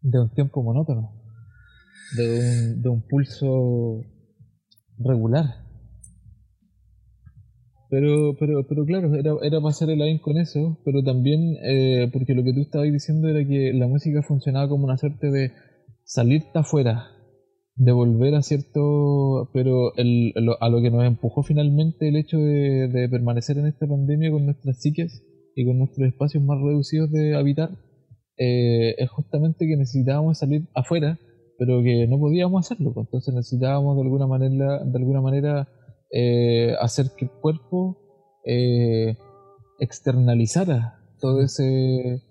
de 0.00 0.20
un 0.20 0.30
tiempo 0.30 0.62
monótono 0.62 1.12
de 2.16 2.38
un, 2.38 2.82
de 2.82 2.88
un 2.88 3.02
pulso 3.02 4.04
regular 4.98 5.65
Pero, 7.88 8.36
pero, 8.38 8.66
pero 8.68 8.84
claro, 8.84 9.14
era, 9.14 9.34
era 9.42 9.60
pasar 9.60 9.90
el 9.90 10.02
aire 10.02 10.20
con 10.20 10.38
eso, 10.38 10.78
pero 10.84 11.02
también, 11.04 11.56
eh, 11.62 12.08
porque 12.12 12.34
lo 12.34 12.42
que 12.42 12.52
tú 12.52 12.60
estabas 12.60 12.90
diciendo 12.92 13.28
era 13.28 13.46
que 13.46 13.72
la 13.72 13.86
música 13.86 14.22
funcionaba 14.22 14.68
como 14.68 14.84
una 14.84 14.96
suerte 14.96 15.30
de 15.30 15.52
salirte 16.04 16.58
afuera, 16.58 17.04
de 17.76 17.92
volver 17.92 18.34
a 18.34 18.42
cierto, 18.42 19.50
pero 19.52 19.94
el, 19.96 20.32
a 20.60 20.68
lo 20.68 20.80
que 20.82 20.90
nos 20.90 21.04
empujó 21.04 21.42
finalmente 21.42 22.08
el 22.08 22.16
hecho 22.16 22.38
de, 22.38 22.88
de 22.88 23.08
permanecer 23.08 23.58
en 23.58 23.66
esta 23.66 23.86
pandemia 23.86 24.30
con 24.30 24.46
nuestras 24.46 24.80
psiques 24.80 25.22
y 25.54 25.64
con 25.64 25.78
nuestros 25.78 26.08
espacios 26.08 26.42
más 26.42 26.58
reducidos 26.60 27.10
de 27.12 27.36
habitar, 27.36 27.70
eh, 28.38 28.94
es 28.98 29.08
justamente 29.10 29.66
que 29.66 29.76
necesitábamos 29.76 30.38
salir 30.38 30.68
afuera, 30.74 31.18
pero 31.58 31.82
que 31.82 32.06
no 32.06 32.18
podíamos 32.18 32.66
hacerlo. 32.66 32.92
Pues. 32.92 33.06
Entonces 33.06 33.34
necesitábamos 33.34 33.96
de 33.96 34.02
alguna 34.02 34.26
manera, 34.26 34.84
de 34.84 34.98
alguna 34.98 35.20
manera 35.20 35.68
eh, 36.10 36.74
hacer 36.80 37.06
que 37.16 37.26
el 37.26 37.30
cuerpo 37.30 37.98
eh, 38.44 39.16
externalizara 39.80 41.00
todo 41.20 41.42
ese 41.42 42.22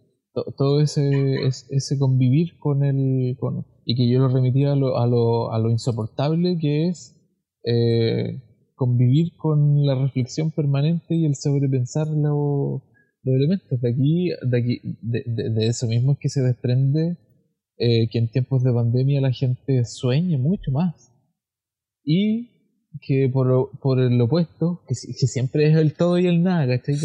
todo 0.58 0.82
ese, 0.82 1.48
ese 1.48 1.98
convivir 1.98 2.60
con 2.60 2.84
el 2.84 3.38
con, 3.40 3.66
y 3.86 3.96
que 3.96 4.10
yo 4.10 4.20
lo 4.20 4.28
remitía 4.28 4.74
a 4.74 4.76
lo, 4.76 4.98
a 4.98 5.08
lo, 5.08 5.52
a 5.52 5.60
lo 5.60 5.70
insoportable 5.70 6.58
que 6.60 6.88
es 6.88 7.14
convivir 8.76 9.36
con 9.38 9.86
la 9.86 9.96
reflexión 9.96 10.52
permanente 10.52 11.16
y 11.16 11.26
el 11.26 11.36
sobrepensar 11.36 12.08
lo, 12.08 12.84
los 13.24 13.36
elementos. 13.36 13.82
De 13.82 13.90
aquí, 13.90 14.30
de, 14.46 14.58
aquí 14.58 14.82
de, 15.02 15.68
eso 15.68 15.88
mismo 15.88 16.14
es 16.14 16.20
que 16.20 16.30
se 16.30 16.42
desprende 16.42 17.18
eh, 17.78 18.08
que 18.10 18.20
en 18.20 18.30
tiempos 18.30 18.64
de 18.64 18.74
pandemia 18.74 19.22
la 19.22 19.32
gente 19.32 19.84
sueñe 19.86 20.38
mucho 20.38 20.72
más. 20.72 21.12
Y 22.04 22.55
que 23.02 23.30
por, 23.32 23.72
por 23.80 24.00
el 24.00 24.20
opuesto, 24.20 24.82
que, 24.88 24.96
siempre 24.96 25.70
es 25.70 25.78
el 25.78 25.94
todo 25.94 26.18
y 26.18 26.28
el 26.28 26.44
nada, 26.44 26.68
¿cachai? 26.68 26.96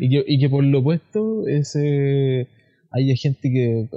y, 0.00 0.08
que, 0.08 0.24
y 0.26 0.40
que 0.40 0.48
por 0.48 0.64
lo 0.64 0.80
opuesto 0.80 1.46
es, 1.46 1.76
hay 1.76 3.16
gente 3.16 3.50
que, 3.50 3.88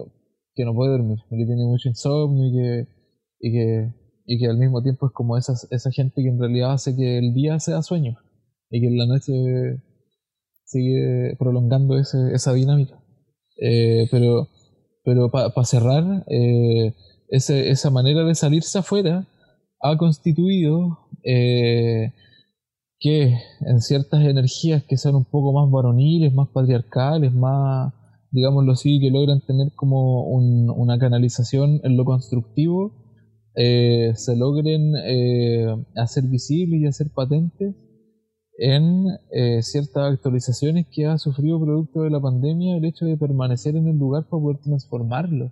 que 0.55 0.65
no 0.65 0.73
puede 0.73 0.91
dormir, 0.91 1.19
que 1.29 1.45
tiene 1.45 1.65
mucho 1.65 1.89
insomnio 1.89 2.47
y 2.47 2.53
que, 2.53 2.87
y 3.39 3.51
que, 3.51 3.93
y 4.25 4.39
que 4.39 4.47
al 4.47 4.57
mismo 4.57 4.81
tiempo 4.81 5.07
es 5.07 5.13
como 5.13 5.37
esa, 5.37 5.53
esa 5.71 5.91
gente 5.91 6.21
que 6.21 6.29
en 6.29 6.39
realidad 6.39 6.73
hace 6.73 6.95
que 6.95 7.17
el 7.17 7.33
día 7.33 7.59
sea 7.59 7.81
sueño 7.81 8.17
y 8.69 8.81
que 8.81 8.87
en 8.87 8.97
la 8.97 9.05
noche 9.05 9.33
sigue 10.65 11.35
prolongando 11.39 11.97
ese, 11.97 12.33
esa 12.33 12.53
dinámica. 12.53 12.99
Eh, 13.59 14.07
pero 14.11 14.49
pero 15.07 15.31
para 15.31 15.63
cerrar, 15.63 16.25
eh, 16.27 16.93
esa 17.29 17.89
manera 17.89 18.25
de 18.25 18.35
salirse 18.35 18.77
afuera 18.77 19.25
ha 19.79 19.95
constituido 19.95 21.06
eh, 21.27 22.13
que 22.99 23.37
en 23.61 23.81
ciertas 23.81 24.25
energías 24.25 24.83
que 24.83 24.97
sean 24.97 25.15
un 25.15 25.25
poco 25.25 25.53
más 25.53 25.69
varoniles, 25.69 26.33
más 26.33 26.47
patriarcales, 26.49 27.33
más, 27.33 27.93
digámoslo 28.31 28.71
así, 28.71 28.99
que 28.99 29.11
logran 29.11 29.41
tener 29.41 29.73
como 29.75 30.23
un, 30.27 30.69
una 30.69 30.97
canalización 30.97 31.81
en 31.83 31.97
lo 31.97 32.05
constructivo, 32.05 32.93
se 33.55 34.35
logren 34.37 34.93
hacer 35.95 36.25
visibles 36.25 36.79
y 36.79 36.85
hacer 36.85 37.07
patentes 37.11 37.73
en 38.57 39.05
eh, 39.31 39.61
ciertas 39.61 40.13
actualizaciones 40.13 40.87
que 40.91 41.05
ha 41.05 41.17
sufrido 41.17 41.61
producto 41.61 42.01
de 42.01 42.09
la 42.09 42.19
pandemia 42.19 42.77
el 42.77 42.85
hecho 42.85 43.05
de 43.05 43.17
permanecer 43.17 43.75
en 43.75 43.87
el 43.87 43.97
lugar 43.97 44.27
para 44.29 44.41
poder 44.41 44.57
transformarlo. 44.59 45.51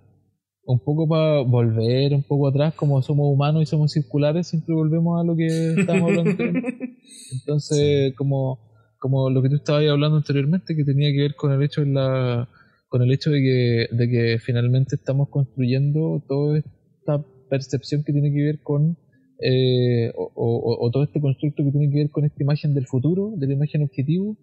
Un 0.66 0.80
poco 0.80 1.08
para 1.08 1.42
volver 1.42 2.12
un 2.12 2.24
poco 2.24 2.48
atrás, 2.48 2.74
como 2.74 3.00
somos 3.00 3.32
humanos 3.32 3.62
y 3.62 3.66
somos 3.66 3.92
circulares, 3.92 4.48
siempre 4.48 4.74
volvemos 4.74 5.20
a 5.20 5.24
lo 5.24 5.36
que 5.36 5.46
estábamos 5.46 6.10
hablando. 6.10 6.42
Entonces, 7.32 8.14
como, 8.16 8.58
como 8.98 9.30
lo 9.30 9.42
que 9.42 9.48
tú 9.48 9.56
estabas 9.56 9.88
hablando 9.88 10.16
anteriormente, 10.16 10.74
que 10.74 10.84
tenía 10.84 11.12
que 11.12 11.22
ver 11.22 11.34
con 11.36 11.52
el 11.52 11.62
hecho 11.62 11.82
de 11.82 11.86
la 11.92 12.48
con 12.88 13.02
el 13.02 13.12
hecho 13.12 13.30
de 13.30 13.40
que, 13.40 13.88
de 13.94 14.08
que 14.08 14.38
finalmente 14.38 14.96
estamos 14.96 15.28
construyendo 15.28 16.22
toda 16.26 16.58
esta 16.58 17.24
percepción 17.48 18.04
que 18.04 18.12
tiene 18.12 18.32
que 18.32 18.42
ver 18.42 18.62
con 18.62 18.96
eh, 19.40 20.12
o, 20.16 20.90
todo 20.92 21.02
este 21.02 21.20
constructo 21.20 21.62
que 21.62 21.70
tiene 21.70 21.90
que 21.90 21.98
ver 21.98 22.10
con 22.10 22.24
esta 22.24 22.42
imagen 22.42 22.74
del 22.74 22.86
futuro, 22.86 23.32
de 23.36 23.46
la 23.46 23.52
imagen 23.52 23.82
objetivo, 23.82 24.36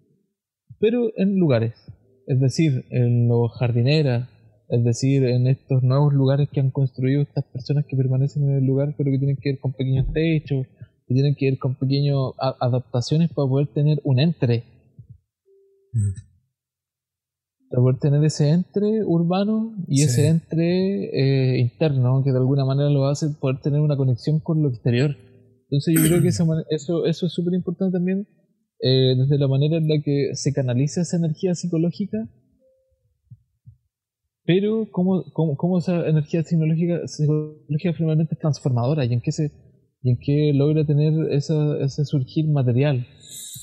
pero 0.78 1.10
en 1.16 1.36
lugares, 1.36 1.74
es 2.26 2.40
decir, 2.40 2.84
en 2.90 3.28
los 3.28 3.52
jardineras, 3.52 4.28
es 4.74 4.84
decir, 4.84 5.24
en 5.24 5.46
estos 5.46 5.82
nuevos 5.82 6.12
lugares 6.12 6.48
que 6.50 6.60
han 6.60 6.70
construido 6.70 7.22
estas 7.22 7.44
personas 7.44 7.84
que 7.86 7.96
permanecen 7.96 8.44
en 8.44 8.56
el 8.56 8.64
lugar, 8.64 8.94
pero 8.96 9.10
que 9.10 9.18
tienen 9.18 9.36
que 9.36 9.50
ver 9.50 9.60
con 9.60 9.72
pequeños 9.72 10.12
techos, 10.12 10.66
que 11.06 11.14
tienen 11.14 11.34
que 11.34 11.50
ver 11.50 11.58
con 11.58 11.74
pequeñas 11.76 12.16
adaptaciones 12.60 13.30
para 13.30 13.48
poder 13.48 13.68
tener 13.68 14.00
un 14.04 14.20
entre. 14.20 14.64
Mm 15.92 16.34
poder 17.80 17.98
tener 17.98 18.24
ese 18.24 18.50
entre 18.50 19.04
urbano 19.04 19.74
y 19.88 20.02
ese 20.02 20.28
entre 20.28 21.56
eh, 21.56 21.58
interno, 21.58 22.22
que 22.24 22.32
de 22.32 22.38
alguna 22.38 22.64
manera 22.64 22.90
lo 22.90 23.06
hace 23.06 23.28
poder 23.40 23.60
tener 23.60 23.80
una 23.80 23.96
conexión 23.96 24.40
con 24.40 24.62
lo 24.62 24.68
exterior. 24.68 25.16
Entonces 25.64 25.94
yo 25.96 26.06
creo 26.06 26.22
que 26.22 26.28
eso, 26.28 26.46
eso 26.70 27.26
es 27.26 27.32
súper 27.32 27.54
importante 27.54 27.96
también, 27.96 28.26
eh, 28.80 29.14
desde 29.16 29.38
la 29.38 29.48
manera 29.48 29.76
en 29.76 29.88
la 29.88 30.00
que 30.02 30.30
se 30.34 30.52
canaliza 30.52 31.02
esa 31.02 31.16
energía 31.16 31.54
psicológica, 31.54 32.18
pero 34.46 34.88
cómo, 34.90 35.24
cómo, 35.32 35.56
cómo 35.56 35.78
esa 35.78 36.06
energía 36.06 36.42
psicológica, 36.42 37.06
psicológica 37.06 37.94
finalmente 37.96 38.34
es 38.34 38.40
transformadora 38.40 39.04
y 39.04 39.14
en 39.14 39.20
qué, 39.20 39.32
se, 39.32 39.52
y 40.02 40.10
en 40.10 40.18
qué 40.18 40.52
logra 40.54 40.84
tener 40.84 41.32
esa, 41.32 41.78
ese 41.82 42.04
surgir 42.04 42.46
material. 42.48 43.06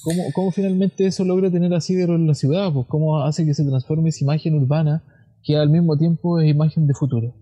¿Cómo, 0.04 0.24
¿Cómo, 0.34 0.52
finalmente 0.52 1.06
eso 1.06 1.24
logra 1.24 1.52
tener 1.52 1.74
asidero 1.74 2.16
en 2.16 2.26
la 2.26 2.34
ciudad? 2.34 2.74
Pues 2.74 2.88
¿Cómo 2.88 3.22
hace 3.22 3.46
que 3.46 3.54
se 3.54 3.64
transforme 3.64 4.10
esa 4.10 4.24
imagen 4.24 4.56
urbana 4.56 5.04
que 5.44 5.56
al 5.56 5.70
mismo 5.70 5.98
tiempo 5.98 6.40
es 6.40 6.50
imagen 6.50 6.88
de 6.88 6.94
futuro? 6.96 7.36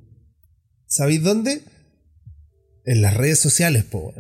¿Sabéis 0.86 1.24
dónde? 1.24 1.62
En 2.84 3.02
las 3.02 3.16
redes 3.16 3.40
sociales, 3.40 3.86
pues. 3.90 4.16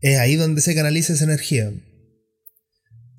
Es 0.00 0.18
ahí 0.18 0.34
donde 0.34 0.60
se 0.60 0.74
canaliza 0.74 1.12
esa 1.12 1.24
energía. 1.24 1.70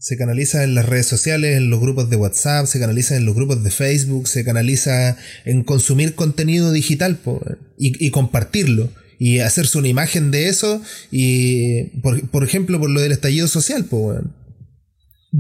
Se 0.06 0.18
canaliza 0.18 0.64
en 0.64 0.76
las 0.76 0.86
redes 0.86 1.08
sociales, 1.08 1.58
en 1.58 1.72
los 1.72 1.80
grupos 1.80 2.12
de 2.12 2.16
WhatsApp, 2.16 2.68
se 2.68 2.80
canaliza 2.80 3.16
en 3.16 3.26
los 3.26 3.34
grupos 3.34 3.64
de 3.64 3.72
Facebook, 3.72 4.28
se 4.28 4.46
canaliza 4.46 5.18
en 5.46 5.64
consumir 5.64 6.14
contenido 6.14 6.72
digital 6.72 7.18
po, 7.18 7.42
y, 7.76 8.06
y 8.06 8.12
compartirlo 8.12 8.92
y 9.18 9.40
hacerse 9.40 9.80
una 9.80 9.88
imagen 9.88 10.30
de 10.30 10.48
eso 10.48 10.80
y 11.10 11.86
por, 12.02 12.30
por 12.30 12.44
ejemplo 12.44 12.80
por 12.80 12.92
lo 12.92 13.02
del 13.02 13.14
estallido 13.14 13.48
social 13.48 13.86
pues 13.86 14.20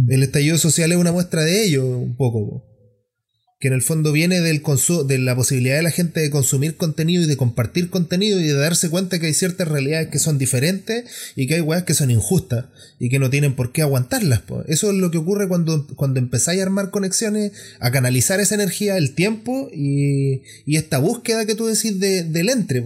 el 0.08 0.24
estallido 0.24 0.58
social 0.58 0.92
es 0.92 0.98
una 0.98 1.12
muestra 1.12 1.44
de 1.44 1.64
ello 1.64 1.86
un 1.86 2.18
poco 2.18 2.64
que 3.60 3.70
en 3.70 3.74
el 3.74 3.82
fondo 3.82 4.12
viene 4.12 4.42
del 4.42 4.62
de 5.08 5.18
la 5.18 5.36
posibilidad 5.36 5.78
de 5.78 5.84
la 5.84 5.92
gente 5.92 6.20
de 6.20 6.30
consumir 6.30 6.76
contenido 6.76 7.24
y 7.24 7.26
de 7.26 7.38
compartir 7.38 7.90
contenido 7.90 8.40
y 8.40 8.44
de 8.44 8.54
darse 8.54 8.90
cuenta 8.90 9.18
que 9.20 9.28
hay 9.28 9.34
ciertas 9.34 9.68
realidades 9.68 10.10
que 10.10 10.20
son 10.20 10.38
diferentes 10.38 11.06
y 11.36 11.48
que 11.48 11.56
hay 11.56 11.62
weas 11.62 11.84
que 11.84 11.94
son 11.94 12.12
injustas 12.12 12.66
y 13.00 13.10
que 13.10 13.20
no 13.20 13.30
tienen 13.30 13.56
por 13.56 13.72
qué 13.72 13.82
aguantarlas. 13.82 14.42
Eso 14.68 14.92
es 14.92 14.98
lo 14.98 15.10
que 15.10 15.20
ocurre 15.20 15.48
cuando, 15.48 15.88
cuando 15.96 16.20
empezáis 16.20 16.60
a 16.60 16.64
armar 16.64 16.90
conexiones, 16.90 17.54
a 17.80 17.92
canalizar 17.92 18.42
esa 18.42 18.56
energía, 18.56 18.98
el 18.98 19.16
tiempo 19.16 19.70
y, 19.74 20.42
y 20.66 20.76
esta 20.76 20.98
búsqueda 20.98 21.46
que 21.46 21.56
tú 21.56 21.66
decís 21.66 22.00
de, 22.00 22.24
del 22.24 22.50
entre. 22.50 22.84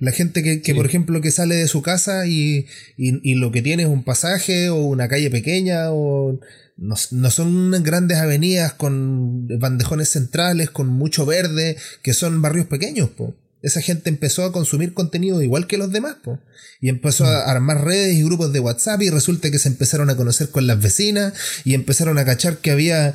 La 0.00 0.12
gente 0.12 0.60
que, 0.60 0.74
por 0.74 0.84
ejemplo, 0.84 1.20
que 1.22 1.30
sale 1.30 1.54
de 1.54 1.68
su 1.68 1.80
casa 1.80 2.26
y, 2.26 2.66
y, 2.98 3.34
lo 3.36 3.50
que 3.50 3.62
tiene 3.62 3.84
es 3.84 3.88
un 3.88 4.04
pasaje 4.04 4.68
o 4.68 4.76
una 4.76 5.08
calle 5.08 5.30
pequeña 5.30 5.92
o 5.92 6.38
no, 6.76 6.94
no, 7.10 7.30
son 7.30 7.70
grandes 7.82 8.18
avenidas 8.18 8.74
con 8.74 9.48
bandejones 9.58 10.10
centrales, 10.10 10.68
con 10.68 10.88
mucho 10.88 11.24
verde, 11.24 11.76
que 12.02 12.12
son 12.12 12.42
barrios 12.42 12.66
pequeños, 12.66 13.08
po 13.08 13.34
esa 13.66 13.80
gente 13.80 14.08
empezó 14.08 14.44
a 14.44 14.52
consumir 14.52 14.94
contenido 14.94 15.42
igual 15.42 15.66
que 15.66 15.76
los 15.76 15.90
demás, 15.90 16.14
po. 16.22 16.38
y 16.80 16.88
empezó 16.88 17.24
a 17.24 17.46
mm. 17.46 17.50
armar 17.50 17.84
redes 17.84 18.14
y 18.14 18.22
grupos 18.22 18.52
de 18.52 18.60
WhatsApp 18.60 19.02
y 19.02 19.10
resulta 19.10 19.50
que 19.50 19.58
se 19.58 19.68
empezaron 19.68 20.08
a 20.08 20.16
conocer 20.16 20.50
con 20.50 20.68
las 20.68 20.80
vecinas 20.80 21.32
y 21.64 21.74
empezaron 21.74 22.16
a 22.18 22.24
cachar 22.24 22.58
que 22.58 22.70
había 22.70 23.12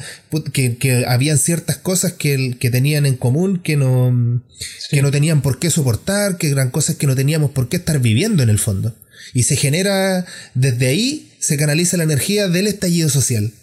que, 0.51 0.75
que 0.75 1.05
habían 1.07 1.37
ciertas 1.37 1.77
cosas 1.77 2.11
que, 2.11 2.57
que, 2.59 2.69
tenían 2.69 3.05
en 3.05 3.15
común 3.15 3.61
que 3.63 3.77
no, 3.77 4.43
que 4.89 5.01
no 5.01 5.09
tenían 5.09 5.41
por 5.41 5.57
qué 5.57 5.69
soportar, 5.69 6.37
que 6.37 6.49
eran 6.49 6.69
cosas 6.69 6.97
que 6.97 7.07
no 7.07 7.15
teníamos 7.15 7.51
por 7.51 7.69
qué 7.69 7.77
estar 7.77 7.99
viviendo 7.99 8.43
en 8.43 8.49
el 8.49 8.59
fondo. 8.59 8.93
Y 9.33 9.43
se 9.43 9.55
genera, 9.55 10.25
desde 10.53 10.87
ahí 10.87 11.31
se 11.39 11.55
canaliza 11.55 11.95
la 11.95 12.03
energía 12.03 12.49
del 12.49 12.67
estallido 12.67 13.07
social. 13.07 13.53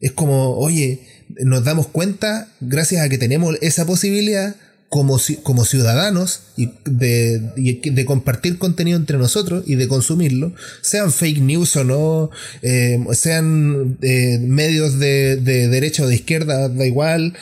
Es 0.00 0.10
como, 0.10 0.56
oye, 0.56 1.06
nos 1.44 1.62
damos 1.62 1.86
cuenta, 1.86 2.48
gracias 2.60 3.02
a 3.02 3.08
que 3.08 3.18
tenemos 3.18 3.56
esa 3.60 3.86
posibilidad, 3.86 4.56
como, 4.92 5.18
como 5.42 5.64
ciudadanos 5.64 6.40
y 6.54 6.68
de, 6.84 7.38
de, 7.38 8.04
compartir 8.04 8.58
contenido 8.58 8.98
entre 8.98 9.16
nosotros 9.16 9.64
y 9.66 9.76
de 9.76 9.88
consumirlo, 9.88 10.52
sean 10.82 11.10
fake 11.10 11.40
news 11.40 11.76
o 11.76 11.84
no, 11.84 12.30
eh, 12.60 13.02
sean 13.12 13.96
eh, 14.02 14.38
medios 14.38 14.98
de, 14.98 15.36
de, 15.36 15.68
derecha 15.68 16.02
o 16.02 16.08
de 16.08 16.16
izquierda, 16.16 16.68
da 16.68 16.84
igual, 16.84 17.32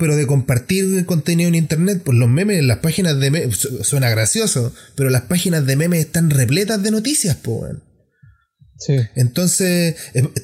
pero 0.00 0.16
de 0.16 0.26
compartir 0.26 1.06
contenido 1.06 1.46
en 1.46 1.54
internet, 1.54 2.02
pues 2.04 2.18
los 2.18 2.28
memes, 2.28 2.64
las 2.64 2.78
páginas 2.78 3.20
de 3.20 3.30
memes, 3.30 3.68
suena 3.82 4.10
gracioso, 4.10 4.74
pero 4.96 5.08
las 5.08 5.22
páginas 5.22 5.66
de 5.66 5.76
memes 5.76 6.00
están 6.00 6.30
repletas 6.30 6.82
de 6.82 6.90
noticias, 6.90 7.36
pues. 7.36 7.74
Entonces 9.14 9.96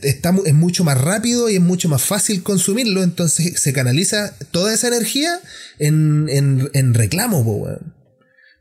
está, 0.03 0.35
es 0.45 0.55
mucho 0.55 0.85
más 0.85 0.99
rápido 0.99 1.51
y 1.51 1.57
es 1.57 1.61
mucho 1.61 1.89
más 1.89 2.03
fácil 2.03 2.43
consumirlo. 2.43 3.03
Entonces 3.03 3.61
se 3.61 3.73
canaliza 3.73 4.35
toda 4.51 4.73
esa 4.73 4.89
energía 4.89 5.41
en, 5.79 6.29
en, 6.31 6.95
reclamo, 6.95 7.45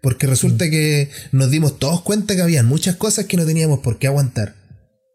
porque 0.01 0.27
resulta 0.27 0.65
mm. 0.65 0.69
que 0.69 1.09
nos 1.31 1.49
dimos 1.51 1.79
todos 1.79 2.01
cuenta 2.01 2.35
que 2.35 2.41
había 2.41 2.63
muchas 2.63 2.95
cosas 2.95 3.25
que 3.25 3.37
no 3.37 3.45
teníamos 3.45 3.79
por 3.79 3.97
qué 3.97 4.07
aguantar. 4.07 4.55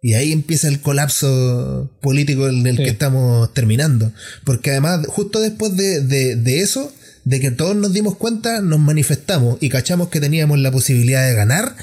Y 0.02 0.14
ahí 0.14 0.32
empieza 0.32 0.68
el 0.68 0.80
colapso 0.80 1.90
político 2.00 2.48
en 2.48 2.66
el 2.66 2.76
que 2.76 2.88
estamos 2.88 3.52
terminando. 3.54 4.12
Porque 4.44 4.70
además, 4.70 5.04
justo 5.08 5.40
después 5.40 5.76
de, 5.76 6.00
de 6.36 6.60
eso, 6.60 6.92
de 7.26 7.40
que 7.40 7.50
todos 7.50 7.74
nos 7.74 7.92
dimos 7.92 8.16
cuenta, 8.16 8.60
nos 8.60 8.78
manifestamos 8.78 9.58
y 9.60 9.68
cachamos 9.68 10.10
que 10.10 10.20
teníamos 10.20 10.60
la 10.60 10.70
posibilidad 10.70 11.26
de 11.26 11.34
ganar, 11.34 11.74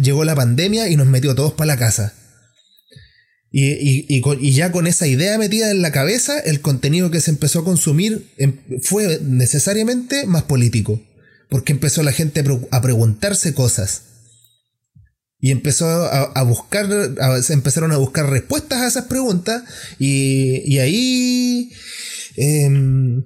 llegó 0.00 0.24
la 0.24 0.36
pandemia 0.36 0.88
y 0.88 0.94
nos 0.94 1.08
metió 1.08 1.34
todos 1.34 1.54
para 1.54 1.66
la 1.66 1.76
casa. 1.76 2.14
Y, 3.50 4.52
ya 4.52 4.70
con 4.70 4.86
esa 4.86 5.08
idea 5.08 5.38
metida 5.38 5.72
en 5.72 5.82
la 5.82 5.90
cabeza, 5.90 6.38
el 6.38 6.60
contenido 6.60 7.10
que 7.10 7.20
se 7.20 7.32
empezó 7.32 7.60
a 7.60 7.64
consumir 7.64 8.30
em, 8.36 8.60
fue 8.80 9.18
necesariamente 9.22 10.24
más 10.26 10.44
político. 10.44 11.02
Porque 11.50 11.72
empezó 11.72 12.04
la 12.04 12.12
gente 12.12 12.44
a 12.70 12.80
preguntarse 12.80 13.54
cosas. 13.54 14.02
Y 15.40 15.50
empezó 15.50 15.86
a, 15.86 16.42
buscar, 16.44 16.88
se 17.42 17.52
empezaron 17.52 17.92
a 17.92 17.96
buscar 17.96 18.30
respuestas 18.30 18.80
a 18.80 18.86
esas 18.86 19.04
preguntas. 19.06 19.62
Y, 19.98 20.78
ahí 20.78 21.70
em, 22.36 23.24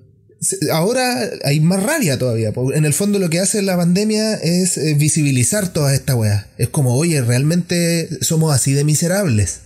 ahora 0.73 1.31
hay 1.45 1.61
más 1.61 1.83
rabia 1.83 2.19
todavía. 2.19 2.53
En 2.75 2.85
el 2.85 2.93
fondo 2.93 3.19
lo 3.19 3.31
que 3.31 3.41
hace 3.41 3.63
la 3.63 3.77
pandemia 3.77 4.35
es 4.35 4.79
eh, 4.79 4.95
visibilizar 4.95 5.73
toda 5.73 5.95
esta 5.95 6.15
weas. 6.15 6.47
Es 6.59 6.69
como, 6.69 6.97
oye, 6.97 7.21
realmente 7.23 8.09
somos 8.23 8.55
así 8.55 8.73
de 8.73 8.85
miserables. 8.85 9.61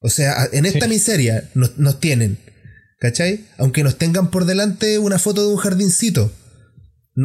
O 0.00 0.10
sea, 0.10 0.48
en 0.52 0.64
esta 0.66 0.86
miseria 0.86 1.50
nos, 1.54 2.00
tienen. 2.00 2.38
¿Cachai? 3.00 3.44
Aunque 3.58 3.82
nos 3.82 3.96
tengan 3.96 4.30
por 4.30 4.44
delante 4.44 4.98
una 4.98 5.18
foto 5.18 5.42
de 5.42 5.52
un 5.52 5.58
jardincito. 5.58 6.32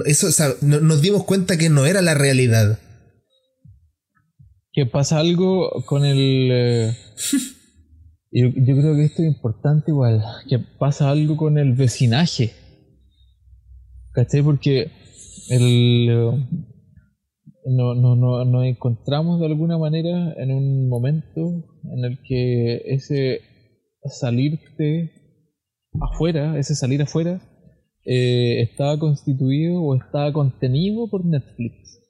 Eso, 0.06 0.30
nos 0.62 1.02
dimos 1.02 1.24
cuenta 1.24 1.58
que 1.58 1.70
no 1.70 1.86
era 1.86 2.02
la 2.02 2.16
realidad. 2.16 2.80
Que 4.72 4.88
pasa 4.88 5.20
algo 5.20 5.84
con 5.86 6.04
el... 6.04 6.50
Eh, 6.52 6.98
Yo, 8.36 8.48
yo 8.48 8.76
creo 8.76 8.96
que 8.96 9.06
esto 9.06 9.22
es 9.22 9.28
importante 9.28 9.92
igual, 9.92 10.24
que 10.50 10.58
pasa 10.58 11.10
algo 11.10 11.38
con 11.38 11.60
el 11.60 11.74
vecinaje. 11.74 12.52
¿Cachai? 14.12 14.42
Porque 14.42 14.90
el, 15.50 16.08
no, 17.66 17.94
no, 17.94 18.16
no, 18.16 18.44
nos 18.44 18.66
encontramos 18.66 19.40
de 19.40 19.46
alguna 19.46 19.78
manera 19.78 20.34
en 20.38 20.52
un 20.52 20.90
momento 20.90 21.64
en 21.84 22.06
el 22.06 22.20
que 22.24 22.82
ese 22.86 23.42
salirte 24.06 25.12
afuera, 26.02 26.58
ese 26.58 26.76
salir 26.76 27.02
afuera, 27.04 27.40
eh, 28.06 28.62
estaba 28.62 28.98
constituido 28.98 29.82
o 29.82 29.96
estaba 29.96 30.34
contenido 30.34 31.08
por 31.08 31.24
Netflix, 31.24 32.02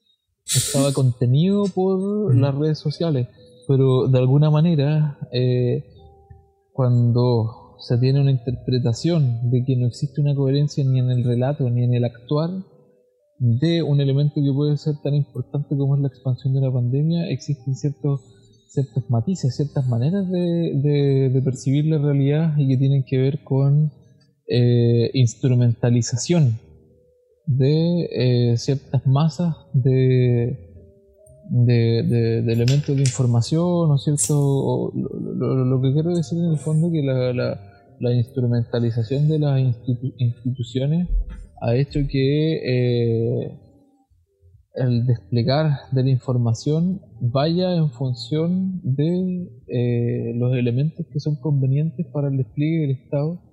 estaba 0.46 0.94
contenido 0.94 1.66
por 1.66 2.36
las 2.36 2.56
redes 2.56 2.80
sociales, 2.80 3.28
pero 3.68 4.08
de 4.08 4.18
alguna 4.18 4.50
manera 4.50 5.20
eh, 5.32 5.84
cuando 6.74 7.78
se 7.80 7.98
tiene 7.98 8.20
una 8.20 8.32
interpretación 8.32 9.52
de 9.52 9.64
que 9.64 9.76
no 9.76 9.88
existe 9.88 10.22
una 10.22 10.36
coherencia 10.36 10.84
ni 10.84 11.00
en 11.00 11.12
el 11.12 11.24
relato 11.24 11.70
ni 11.70 11.84
en 11.84 11.94
el 11.94 12.06
actuar 12.06 12.50
de 13.40 13.84
un 13.84 14.00
elemento 14.00 14.36
que 14.36 14.54
puede 14.54 14.78
ser 14.78 14.96
tan 15.04 15.14
importante 15.14 15.76
como 15.78 15.96
es 15.96 16.02
la 16.02 16.08
expansión 16.08 16.54
de 16.54 16.62
la 16.62 16.72
pandemia, 16.72 17.30
existen 17.30 17.76
ciertos, 17.76 18.22
ciertos 18.70 19.10
matices, 19.10 19.56
ciertas 19.56 19.88
maneras 19.88 20.30
de, 20.30 21.42
percibir 21.44 21.86
la 21.86 21.98
realidad 21.98 22.54
y 22.58 22.68
que 22.70 22.78
tienen 22.78 23.04
que 23.06 23.18
ver 23.18 23.44
con 23.44 23.92
eh, 24.48 25.12
instrumentalización 25.14 26.60
de 27.46 28.08
eh, 28.52 28.58
ciertas 28.58 29.06
masas 29.06 29.56
de, 29.74 30.73
de, 31.50 32.40
elementos 32.40 32.96
de 32.96 33.02
información, 33.02 33.90
¿no 33.90 33.96
es 33.96 34.04
cierto? 34.04 34.92
lo, 34.94 35.82
que 35.82 35.94
quiero 35.94 36.16
decir 36.16 36.40
en 36.40 36.52
el 36.52 36.58
fondo 36.58 36.88
es 36.88 36.94
que 36.94 37.04
la, 37.04 38.14
instrumentalización 38.14 39.30
de 39.30 39.40
las 39.40 39.60
instituciones 40.18 41.08
ha 41.62 41.76
hecho 41.76 42.02
que 42.10 42.56
eh, 42.56 43.60
el 44.76 45.06
desplegar 45.06 45.72
de 45.92 46.04
la 46.04 46.10
información 46.10 47.02
vaya 47.22 47.74
en 47.76 47.92
función 47.92 48.82
de 48.84 49.48
eh, 49.68 50.34
los 50.36 50.54
elementos 50.56 51.06
que 51.12 51.20
son 51.20 51.36
convenientes 51.38 52.06
para 52.12 52.28
el 52.28 52.38
despliegue 52.38 52.82
del 52.82 52.92
Estado 52.92 53.53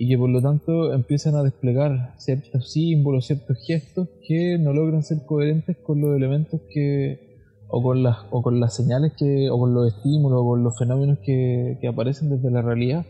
y 0.00 0.08
que 0.08 0.16
por 0.16 0.30
lo 0.30 0.40
tanto 0.40 0.94
empiezan 0.94 1.34
a 1.34 1.42
desplegar 1.42 2.14
ciertos 2.18 2.70
símbolos, 2.70 3.26
ciertos 3.26 3.58
gestos 3.66 4.08
que 4.26 4.56
no 4.56 4.72
logran 4.72 5.02
ser 5.02 5.26
coherentes 5.26 5.76
con 5.78 6.00
los 6.00 6.16
elementos 6.16 6.60
que 6.72 7.26
o 7.66 7.82
con 7.82 8.04
las 8.04 8.16
o 8.30 8.40
con 8.40 8.60
las 8.60 8.76
señales 8.76 9.12
que 9.18 9.50
o 9.50 9.58
con 9.58 9.74
los 9.74 9.92
estímulos 9.92 10.40
o 10.40 10.46
con 10.46 10.62
los 10.62 10.78
fenómenos 10.78 11.18
que, 11.18 11.78
que 11.80 11.88
aparecen 11.88 12.30
desde 12.30 12.48
la 12.48 12.62
realidad. 12.62 13.04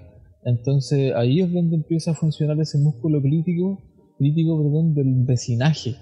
Entonces 0.45 1.13
ahí 1.15 1.41
es 1.41 1.53
donde 1.53 1.77
empieza 1.77 2.13
a 2.13 2.15
funcionar 2.15 2.59
ese 2.59 2.79
músculo 2.79 3.21
crítico, 3.21 3.83
crítico 4.17 4.57
perdón, 4.57 4.95
del 4.95 5.27
vecinaje. 5.27 5.95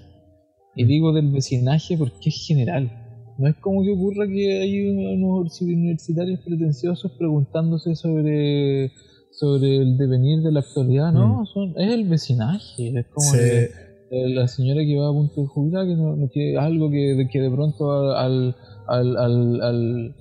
Y 0.73 0.85
mm. 0.85 0.87
digo 0.87 1.11
del 1.11 1.31
vecinaje 1.31 1.97
porque 1.97 2.29
es 2.29 2.45
general. 2.47 3.03
No 3.37 3.49
es 3.49 3.55
como 3.57 3.83
que 3.83 3.91
ocurra 3.91 4.25
que 4.25 4.61
hay 4.61 4.89
unos 4.89 5.61
universitarios 5.61 6.39
pretenciosos 6.39 7.11
preguntándose 7.19 7.93
sobre 7.95 8.93
sobre 9.39 9.77
el 9.77 9.97
devenir 9.97 10.41
de 10.41 10.51
la 10.51 10.61
actualidad, 10.61 11.11
no, 11.11 11.43
mm. 11.55 11.79
es 11.79 11.93
el 11.93 12.05
vecinaje, 12.05 12.99
es 12.99 13.05
como 13.13 13.31
la 14.09 14.47
señora 14.47 14.81
que 14.81 14.97
va 14.97 15.09
a 15.09 15.11
punto 15.11 15.41
de 15.41 15.47
jubilar, 15.47 15.85
que, 15.85 15.95
no, 15.95 16.29
que 16.33 16.57
algo 16.57 16.89
que, 16.89 17.13
de, 17.15 17.27
que 17.27 17.41
de 17.41 17.51
pronto 17.51 18.15
al, 18.15 18.55
al, 18.87 19.17
al, 19.17 20.15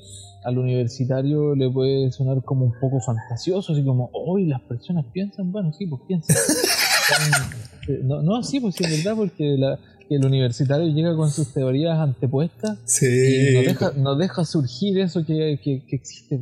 al, 0.45 0.59
universitario 0.59 1.55
le 1.55 1.71
puede 1.71 2.11
sonar 2.13 2.43
como 2.43 2.67
un 2.67 2.75
poco 2.79 3.01
fantasioso, 3.01 3.73
así 3.73 3.85
como, 3.85 4.11
hoy 4.13 4.47
las 4.47 4.61
personas 4.63 5.07
piensan, 5.13 5.51
bueno, 5.51 5.73
sí, 5.73 5.87
pues 5.87 6.03
piensan. 6.07 6.37
no, 8.03 8.23
no, 8.23 8.43
sí, 8.43 8.61
pues 8.61 8.75
sí, 8.75 8.85
es 8.85 9.05
verdad, 9.05 9.17
porque 9.17 9.57
la, 9.57 9.79
el 10.11 10.25
universitario 10.25 10.87
llega 10.89 11.17
con 11.17 11.31
sus 11.31 11.53
teorías 11.53 11.99
antepuestas 11.99 12.79
y 13.03 13.55
no 13.55 13.61
deja, 13.63 13.93
no 13.97 14.17
deja 14.17 14.45
surgir 14.45 14.99
eso 14.99 15.25
que, 15.25 15.59
que, 15.63 15.85
que 15.87 15.97
existe. 15.97 16.39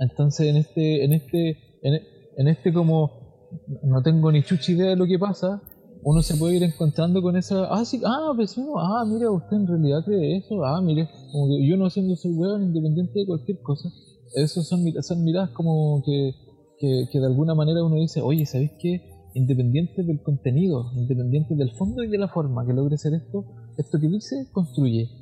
Entonces 0.00 0.48
en 0.48 0.56
este, 0.56 1.04
en 1.04 1.12
este, 1.12 1.58
en, 1.82 2.48
este 2.48 2.72
como 2.72 3.46
no 3.82 4.02
tengo 4.02 4.32
ni 4.32 4.42
chucha 4.42 4.72
idea 4.72 4.88
de 4.88 4.96
lo 4.96 5.06
que 5.06 5.18
pasa, 5.18 5.62
uno 6.02 6.22
se 6.22 6.36
puede 6.36 6.56
ir 6.56 6.62
encontrando 6.62 7.20
con 7.20 7.36
esa, 7.36 7.66
ah, 7.70 7.84
sí, 7.84 8.00
ah, 8.06 8.32
vecino, 8.36 8.78
ah, 8.78 9.04
mira, 9.06 9.30
usted 9.30 9.58
en 9.58 9.66
realidad 9.66 10.02
cree 10.06 10.38
eso, 10.38 10.64
ah, 10.64 10.80
mire, 10.80 11.06
como 11.30 11.48
que 11.48 11.68
yo 11.68 11.76
no 11.76 11.86
haciendo 11.86 12.14
ese 12.14 12.30
hueón 12.30 12.62
independiente 12.62 13.20
de 13.20 13.26
cualquier 13.26 13.60
cosa, 13.60 13.90
esos 14.34 14.66
son, 14.66 14.80
son 15.02 15.22
miradas 15.22 15.50
como 15.50 16.02
que, 16.02 16.32
que, 16.78 17.20
de 17.20 17.26
alguna 17.26 17.54
manera 17.54 17.84
uno 17.84 17.96
dice, 17.96 18.22
oye, 18.22 18.46
¿sabéis 18.46 18.72
qué? 18.80 19.02
Independiente 19.34 20.02
del 20.02 20.22
contenido, 20.22 20.90
independiente 20.96 21.54
del 21.54 21.72
fondo 21.72 22.02
y 22.02 22.08
de 22.08 22.16
la 22.16 22.28
forma 22.28 22.64
que 22.66 22.72
logre 22.72 22.96
ser 22.96 23.12
esto, 23.12 23.44
esto 23.76 24.00
que 24.00 24.08
dice, 24.08 24.48
construye. 24.52 25.19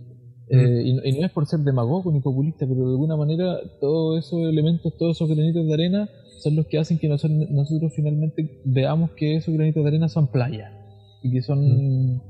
Eh, 0.51 0.83
y, 1.05 1.13
no 1.13 1.27
es 1.27 1.33
por 1.33 1.47
ser 1.47 1.61
demagogo 1.61 2.11
ni 2.11 2.21
populista, 2.21 2.67
pero 2.67 2.87
de 2.87 2.93
alguna 2.93 3.17
manera 3.17 3.59
todos 3.81 4.25
esos 4.25 4.41
elementos, 4.41 4.97
todos 4.99 5.17
esos 5.17 5.29
granitos 5.29 5.67
de 5.67 5.75
arena 5.75 6.09
son 6.39 6.57
los 6.57 6.67
que 6.67 6.79
hacen 6.79 6.99
que 6.99 7.09
nosotros, 7.09 7.93
finalmente 7.95 8.63
veamos 8.65 9.11
que 9.13 9.37
esos 9.37 9.53
granitos 9.53 9.83
de 9.83 9.89
arena 9.89 10.09
son 10.09 10.29
playas 10.29 10.73
y 11.23 11.33
que 11.33 11.43
son 11.43 12.23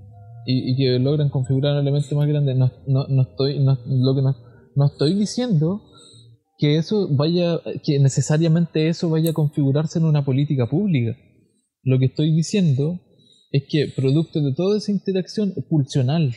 y, 0.46 0.76
que 0.76 0.98
logran 0.98 1.28
configurar 1.28 1.74
un 1.74 1.80
elemento 1.80 2.16
más 2.16 2.26
grande. 2.26 2.54
No, 2.54 2.70
no, 2.86 3.22
estoy, 3.22 3.60
no, 3.60 3.78
lo 3.86 4.14
que 4.14 4.22
no, 4.22 4.86
estoy 4.86 5.14
diciendo 5.14 5.82
que 6.58 6.76
eso 6.76 7.08
vaya, 7.14 7.60
que 7.84 8.00
necesariamente 8.00 8.88
eso 8.88 9.10
vaya 9.10 9.30
a 9.30 9.34
configurarse 9.34 9.98
en 9.98 10.06
una 10.06 10.24
política 10.24 10.66
pública. 10.68 11.16
Lo 11.84 11.98
que 11.98 12.06
estoy 12.06 12.34
diciendo 12.34 12.98
es 13.52 13.64
que 13.68 13.92
producto 13.94 14.40
de 14.40 14.54
toda 14.54 14.78
esa 14.78 14.90
interacción 14.90 15.54
pulsional 15.68 16.34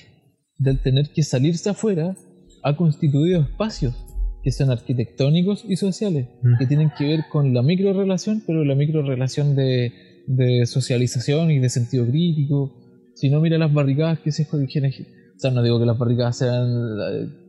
del 0.61 0.79
tener 0.79 1.09
que 1.09 1.23
salirse 1.23 1.69
afuera, 1.69 2.15
ha 2.63 2.75
constituido 2.77 3.41
espacios 3.41 3.95
que 4.43 4.51
son 4.51 4.69
arquitectónicos 4.69 5.65
y 5.67 5.75
sociales, 5.75 6.27
mm. 6.41 6.57
que 6.59 6.65
tienen 6.65 6.91
que 6.97 7.05
ver 7.05 7.25
con 7.31 7.53
la 7.53 7.61
micro 7.61 7.93
relación, 7.93 8.43
pero 8.45 8.63
la 8.63 8.75
micro 8.75 9.01
relación 9.01 9.55
de, 9.55 9.91
de 10.27 10.65
socialización 10.65 11.51
y 11.51 11.59
de 11.59 11.69
sentido 11.69 12.05
crítico. 12.05 12.73
Si 13.15 13.29
no, 13.29 13.41
mira 13.41 13.57
las 13.57 13.73
barricadas 13.73 14.19
que 14.19 14.31
se 14.31 14.45
jodieron. 14.45 14.91
O 14.91 15.39
sea, 15.39 15.51
no 15.51 15.63
digo 15.63 15.79
que 15.79 15.85
las 15.85 15.97
barricadas 15.97 16.37
sean, 16.37 16.69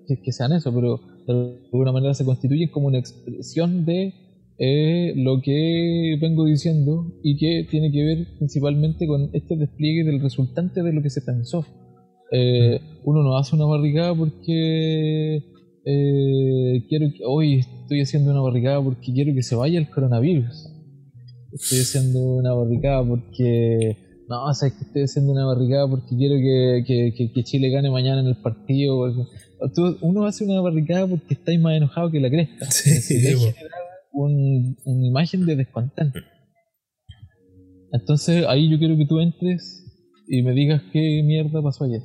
que, 0.07 0.33
sean 0.33 0.53
eso, 0.53 0.73
pero 0.75 1.01
de 1.27 1.59
alguna 1.73 1.93
manera 1.93 2.15
se 2.15 2.25
constituyen 2.25 2.71
como 2.71 2.89
una 2.89 2.99
expresión 2.99 3.85
de 3.85 4.15
eh, 4.59 5.13
lo 5.17 5.41
que 5.41 6.19
vengo 6.21 6.45
diciendo 6.45 7.13
y 7.23 7.37
que 7.37 7.67
tiene 7.71 7.91
que 7.91 8.05
ver 8.05 8.27
principalmente 8.39 9.07
con 9.07 9.31
este 9.33 9.57
despliegue 9.57 10.05
del 10.05 10.21
resultante 10.21 10.83
de 10.83 10.93
lo 10.93 11.03
que 11.03 11.11
se 11.11 11.23
pensó. 11.23 11.67
Eh, 12.35 12.81
uno 13.05 13.23
no 13.23 13.37
hace 13.37 13.55
una 13.55 13.67
barricada 13.67 14.15
porque 14.15 15.37
eh, 15.85 16.87
quiero 16.89 17.07
que, 17.15 17.25
hoy 17.27 17.59
estoy 17.59 18.01
haciendo 18.01 18.31
una 18.31 18.41
barricada 18.41 18.83
porque 18.83 19.13
quiero 19.13 19.35
que 19.35 19.43
se 19.43 19.55
vaya 19.55 19.79
el 19.79 19.91
coronavirus. 19.91 20.71
Estoy 21.53 21.81
haciendo 21.81 22.21
una 22.21 22.55
barricada 22.55 23.07
porque 23.07 23.99
no, 24.29 24.45
o 24.47 24.55
sea, 24.55 24.71
que 24.71 24.85
estoy 24.85 25.03
haciendo 25.03 25.33
una 25.33 25.45
barricada 25.45 25.87
porque 25.89 26.17
quiero 26.17 26.37
que, 26.37 27.43
Chile 27.45 27.71
gane 27.71 27.91
mañana 27.91 28.23
en 28.23 28.29
el 28.29 28.37
partido. 28.37 29.05
uno 30.01 30.25
hace 30.25 30.45
una 30.45 30.61
barricada 30.63 31.07
porque 31.07 31.35
estáis 31.35 31.61
más 31.61 31.77
enojado 31.77 32.11
que 32.11 32.21
la 32.21 32.31
cresta. 32.31 32.71
Sí, 32.71 33.37
una 34.13 35.07
imagen 35.07 35.45
de 35.45 35.57
descontento. 35.57 36.19
Entonces 37.93 38.47
ahí 38.49 38.71
yo 38.71 38.79
quiero 38.79 38.97
que 38.97 39.05
tú 39.05 39.21
entres 39.21 39.85
y 40.29 40.43
me 40.43 40.53
digas 40.53 40.83
qué 40.93 41.23
mierda 41.23 41.63
pasó 41.63 41.85
ayer. 41.85 42.01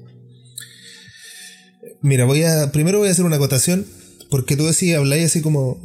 Mira, 2.01 2.25
voy 2.25 2.43
a. 2.43 2.71
Primero 2.71 2.99
voy 2.99 3.07
a 3.07 3.11
hacer 3.11 3.25
una 3.25 3.37
acotación. 3.37 3.85
Porque 4.29 4.57
tú 4.57 4.65
decías, 4.65 4.99
habláis 4.99 5.25
así 5.25 5.41
como. 5.41 5.81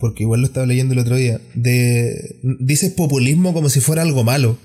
Porque 0.00 0.24
igual 0.24 0.40
lo 0.40 0.46
estaba 0.46 0.66
leyendo 0.66 0.94
el 0.94 1.00
otro 1.00 1.16
día. 1.16 1.40
De. 1.54 2.40
Dices 2.60 2.92
populismo 2.92 3.52
como 3.52 3.68
si 3.68 3.80
fuera 3.80 4.02
algo 4.02 4.24
malo. 4.24 4.58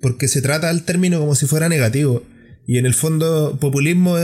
Porque 0.00 0.28
se 0.28 0.42
trata 0.42 0.70
al 0.70 0.84
término 0.84 1.18
como 1.20 1.34
si 1.34 1.46
fuera 1.46 1.68
negativo. 1.68 2.22
Y 2.66 2.78
en 2.78 2.86
el 2.86 2.94
fondo, 2.94 3.58
populismo. 3.60 4.16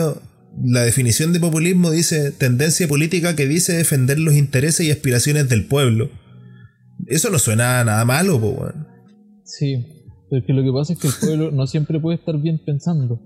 La 0.65 0.83
definición 0.83 1.33
de 1.33 1.39
populismo 1.39 1.93
dice 1.93 2.33
tendencia 2.33 2.89
política 2.89 3.37
que 3.37 3.47
dice 3.47 3.73
defender 3.73 4.19
los 4.19 4.35
intereses 4.35 4.85
y 4.85 4.91
aspiraciones 4.91 5.49
del 5.49 5.67
pueblo. 5.67 6.11
Eso 7.07 7.31
no 7.31 7.39
suena 7.39 7.85
nada 7.85 8.05
malo, 8.05 8.41
pues, 8.41 8.75
Sí, 9.45 9.85
porque 10.29 10.53
lo 10.53 10.63
que 10.63 10.73
pasa 10.73 10.93
es 10.93 10.99
que 10.99 11.09
el 11.09 11.15
pueblo 11.21 11.51
no 11.51 11.67
siempre 11.67 11.99
puede 11.99 12.17
estar 12.17 12.37
bien 12.41 12.61
pensando. 12.65 13.21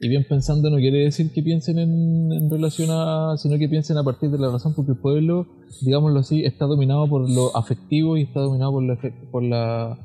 Y 0.00 0.08
bien 0.08 0.26
pensando 0.28 0.68
no 0.68 0.76
quiere 0.76 1.04
decir 1.04 1.32
que 1.32 1.42
piensen 1.42 1.78
en, 1.78 2.50
relación 2.50 2.88
a, 2.90 3.36
sino 3.38 3.58
que 3.58 3.68
piensen 3.68 3.96
a 3.96 4.04
partir 4.04 4.30
de 4.30 4.38
la 4.38 4.50
razón, 4.50 4.74
porque 4.74 4.92
el 4.92 4.98
pueblo, 4.98 5.46
digámoslo 5.80 6.20
así, 6.20 6.44
está 6.44 6.66
dominado 6.66 7.08
por 7.08 7.28
lo 7.28 7.56
afectivo 7.56 8.16
y 8.16 8.22
está 8.22 8.40
dominado 8.40 8.72
por 8.72 8.82
la, 8.82 8.98
por 9.30 9.42
la, 9.42 9.98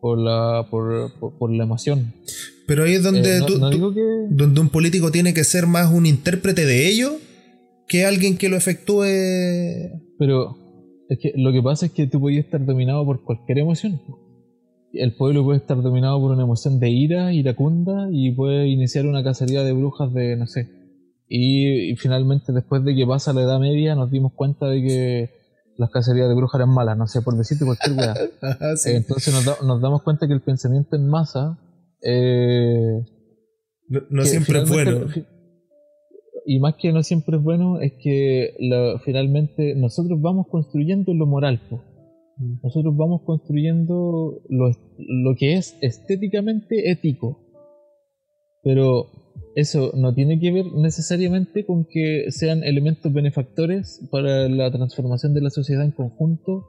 por 0.00 0.18
la, 0.18 0.66
por, 1.20 1.52
la 1.52 1.64
emoción. 1.64 2.12
Pero 2.66 2.84
ahí 2.84 2.94
es 2.94 3.04
donde, 3.04 3.38
eh, 3.38 3.42
donde 4.30 4.60
un 4.60 4.68
político 4.68 5.12
tiene 5.12 5.32
que 5.32 5.44
ser 5.44 5.68
más 5.68 5.92
un 5.92 6.06
intérprete 6.06 6.66
de 6.66 6.88
ello 6.88 7.12
que 7.86 8.04
alguien 8.04 8.36
que 8.36 8.48
lo 8.48 8.56
efectúe. 8.56 9.04
Pero 10.18 10.56
es 11.08 11.18
que 11.20 11.32
lo 11.36 11.52
que 11.52 11.62
pasa 11.62 11.86
es 11.86 11.92
que 11.92 12.08
tú 12.08 12.20
podías 12.20 12.46
estar 12.46 12.64
dominado 12.64 13.04
por 13.04 13.22
cualquier 13.22 13.58
emoción 13.58 14.00
el 14.92 15.14
pueblo 15.14 15.44
puede 15.44 15.58
estar 15.58 15.80
dominado 15.82 16.20
por 16.20 16.32
una 16.32 16.42
emoción 16.42 16.80
de 16.80 16.90
ira, 16.90 17.32
iracunda, 17.32 18.08
y 18.10 18.32
puede 18.32 18.68
iniciar 18.68 19.06
una 19.06 19.22
cacería 19.22 19.62
de 19.62 19.72
brujas 19.72 20.12
de, 20.12 20.36
no 20.36 20.46
sé. 20.46 20.68
Y, 21.28 21.96
finalmente, 21.96 22.52
después 22.52 22.84
de 22.84 22.94
que 22.94 23.06
pasa 23.06 23.32
la 23.32 23.42
Edad 23.42 23.58
Media, 23.58 23.94
nos 23.94 24.10
dimos 24.10 24.32
cuenta 24.32 24.66
de 24.66 24.82
que 24.82 25.30
las 25.76 25.90
cacerías 25.90 26.28
de 26.28 26.34
brujas 26.34 26.60
eran 26.60 26.72
malas, 26.72 26.96
no 26.96 27.06
sé, 27.06 27.20
por 27.20 27.36
decirte 27.36 27.64
cualquier 27.64 27.96
weá. 27.96 28.14
entonces 28.86 29.34
nos, 29.62 29.80
damos 29.80 30.02
cuenta 30.02 30.26
que 30.26 30.34
el 30.34 30.42
pensamiento 30.42 30.96
en 30.96 31.08
masa... 31.08 31.58
Eh, 32.02 33.04
no, 33.88 34.24
siempre 34.24 34.60
es 34.60 34.68
bueno. 34.68 35.06
Y 36.44 36.60
más 36.60 36.74
que 36.76 36.92
no 36.92 37.02
siempre 37.02 37.36
es 37.36 37.42
bueno, 37.42 37.80
es 37.80 37.94
que 38.00 38.54
finalmente 39.04 39.74
nosotros 39.74 40.20
vamos 40.20 40.46
construyendo 40.48 41.12
lo 41.12 41.26
moral. 41.26 41.60
Nosotros 42.62 42.96
vamos 42.96 43.22
construyendo 43.22 44.42
lo, 44.48 44.70
lo 44.98 45.34
que 45.36 45.54
es 45.54 45.76
estéticamente 45.80 46.90
ético. 46.90 47.40
Pero 48.62 49.06
eso 49.54 49.92
no 49.94 50.14
tiene 50.14 50.38
que 50.38 50.52
ver 50.52 50.66
necesariamente 50.74 51.64
con 51.64 51.86
que 51.86 52.26
sean 52.30 52.62
elementos 52.62 53.12
benefactores 53.12 54.06
para 54.10 54.48
la 54.48 54.70
transformación 54.70 55.32
de 55.32 55.40
la 55.40 55.50
sociedad 55.50 55.84
en 55.84 55.92
conjunto 55.92 56.68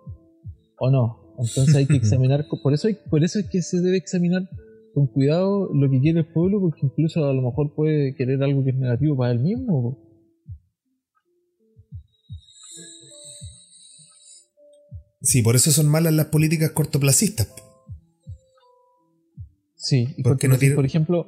o 0.79 0.89
no. 0.89 1.33
Entonces 1.37 1.75
hay 1.75 1.85
que 1.85 1.95
examinar, 1.97 2.45
por 2.63 2.73
eso, 2.73 2.87
hay, 2.87 2.97
por 3.09 3.23
eso 3.23 3.39
es 3.39 3.49
que 3.49 3.61
se 3.61 3.81
debe 3.81 3.97
examinar 3.97 4.47
con 4.93 5.07
cuidado 5.07 5.69
lo 5.73 5.89
que 5.89 5.99
quiere 5.99 6.19
el 6.19 6.25
pueblo, 6.27 6.61
porque 6.61 6.79
incluso 6.83 7.25
a 7.25 7.33
lo 7.33 7.41
mejor 7.41 7.75
puede 7.75 8.15
querer 8.15 8.41
algo 8.41 8.63
que 8.63 8.71
es 8.71 8.77
negativo 8.77 9.17
para 9.17 9.31
él 9.31 9.39
mismo. 9.39 9.97
Sí, 15.21 15.41
por 15.41 15.55
eso 15.55 15.71
son 15.71 15.87
malas 15.87 16.13
las 16.13 16.27
políticas 16.27 16.71
cortoplacistas. 16.71 17.47
Sí, 19.75 20.15
porque, 20.23 20.47
no 20.47 20.57
por 20.75 20.85
ejemplo, 20.85 21.27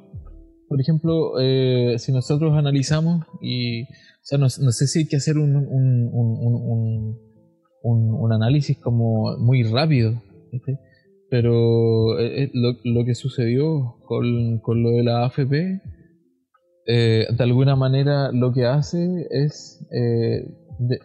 por 0.68 0.80
ejemplo 0.80 1.40
eh, 1.40 1.96
si 1.98 2.12
nosotros 2.12 2.56
analizamos 2.56 3.24
y, 3.40 3.84
o 3.84 3.86
sea, 4.22 4.38
no, 4.38 4.48
sé 4.48 4.86
si 4.86 5.00
hay 5.00 5.06
que 5.06 5.16
hacer 5.16 5.38
un, 5.38 5.56
un, 5.56 7.16
un, 7.82 8.14
un 8.14 8.32
análisis 8.32 8.76
como 8.78 9.36
muy 9.38 9.62
rápido, 9.62 10.22
pero 11.30 12.18
eh, 12.18 12.44
eh, 12.44 12.50
lo, 12.52 12.74
lo, 12.84 13.04
que 13.04 13.14
sucedió 13.14 13.96
con, 14.04 14.58
con, 14.58 14.82
lo 14.82 14.90
de 14.90 15.04
la 15.04 15.24
AFP, 15.24 15.80
de 16.86 17.36
alguna 17.38 17.76
manera 17.76 18.30
lo 18.32 18.52
que 18.52 18.66
hace 18.66 19.26
es 19.30 19.86
de, 19.90 20.98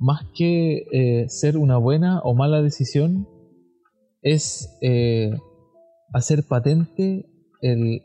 más 0.00 0.22
que 0.34 0.86
eh, 0.92 1.28
ser 1.28 1.58
una 1.58 1.76
buena 1.76 2.20
o 2.20 2.34
mala 2.34 2.62
decisión, 2.62 3.28
es 4.22 4.76
eh, 4.80 5.30
hacer 6.12 6.42
patente 6.44 7.26
el, 7.60 8.00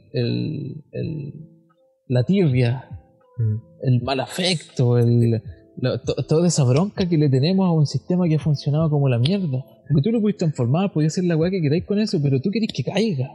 la 2.07 2.23
tibia, 2.23 2.89
mm. 3.37 3.55
el 3.83 4.01
mal 4.03 4.19
afecto, 4.19 4.97
el, 4.97 5.41
toda 6.27 6.47
esa 6.47 6.65
bronca 6.65 7.07
que 7.07 7.17
le 7.17 7.29
tenemos 7.29 7.65
a 7.65 7.71
un 7.71 7.87
sistema 7.87 8.27
que 8.27 8.35
ha 8.35 8.39
funcionado 8.39 8.89
como 8.89 9.07
la 9.07 9.17
mierda. 9.17 9.63
Porque 9.87 10.01
tú 10.03 10.11
lo 10.11 10.19
pudiste 10.19 10.39
transformar, 10.39 10.91
podías 10.91 11.13
hacer 11.13 11.23
la 11.23 11.37
weá 11.37 11.49
que 11.49 11.61
queráis 11.61 11.85
con 11.85 11.99
eso, 11.99 12.21
pero 12.21 12.41
tú 12.41 12.51
querés 12.51 12.69
que 12.73 12.83
caiga. 12.83 13.29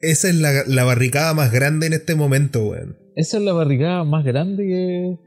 Esa 0.00 0.30
es 0.30 0.36
la, 0.36 0.84
barricada 0.84 1.34
más 1.34 1.52
grande 1.52 1.86
en 1.86 1.92
este 1.92 2.14
momento, 2.14 2.64
weón. 2.64 2.96
Esa 3.14 3.36
es 3.36 3.42
la 3.42 3.52
barricada 3.52 4.04
más 4.04 4.24
grande 4.24 4.64
que. 4.64 5.18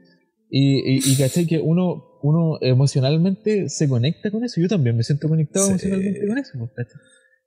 Y, 0.50 0.96
y, 0.96 1.12
y 1.12 1.16
caché 1.16 1.46
que 1.46 1.60
uno 1.60 2.13
uno 2.24 2.56
emocionalmente 2.62 3.68
se 3.68 3.86
conecta 3.86 4.30
con 4.30 4.44
eso. 4.44 4.58
Yo 4.58 4.66
también 4.66 4.96
me 4.96 5.02
siento 5.02 5.28
conectado 5.28 5.68
emocionalmente 5.68 6.26
con 6.26 6.38
eso, 6.38 6.52
pues, 6.58 6.88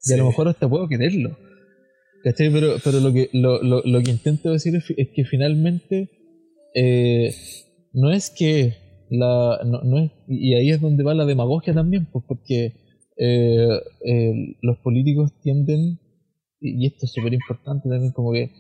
Y 0.05 0.13
a 0.13 0.17
lo 0.17 0.27
mejor 0.27 0.47
hasta 0.49 0.69
puedo 0.69 0.87
quererlo. 0.87 1.35
¿Cachai? 2.23 2.51
Pero, 2.51 2.75
pero 2.83 2.99
lo, 2.99 3.11
que, 3.11 3.27
lo, 3.33 3.63
lo, 3.63 3.81
lo 3.83 4.01
que 4.01 4.11
intento 4.11 4.51
decir 4.51 4.75
es, 4.75 4.85
que 4.85 5.25
finalmente 5.25 6.11
eh, 6.75 7.33
no 7.91 8.11
es 8.11 8.29
que 8.29 8.75
la. 9.09 9.59
No, 9.65 9.81
no 9.81 9.97
es, 9.97 10.11
y 10.27 10.53
ahí 10.53 10.69
es 10.69 10.79
donde 10.79 11.03
va 11.03 11.15
la 11.15 11.25
demagogia 11.25 11.73
también, 11.73 12.07
pues 12.11 12.23
porque 12.27 12.73
eh, 13.17 13.81
eh, 14.05 14.57
los 14.61 14.77
políticos 14.77 15.31
tienden, 15.41 15.99
y 16.61 16.85
esto 16.85 17.07
es 17.07 17.13
súper 17.13 17.33
importante 17.33 17.89
también, 17.89 18.11
como 18.11 18.31
que 18.31 18.51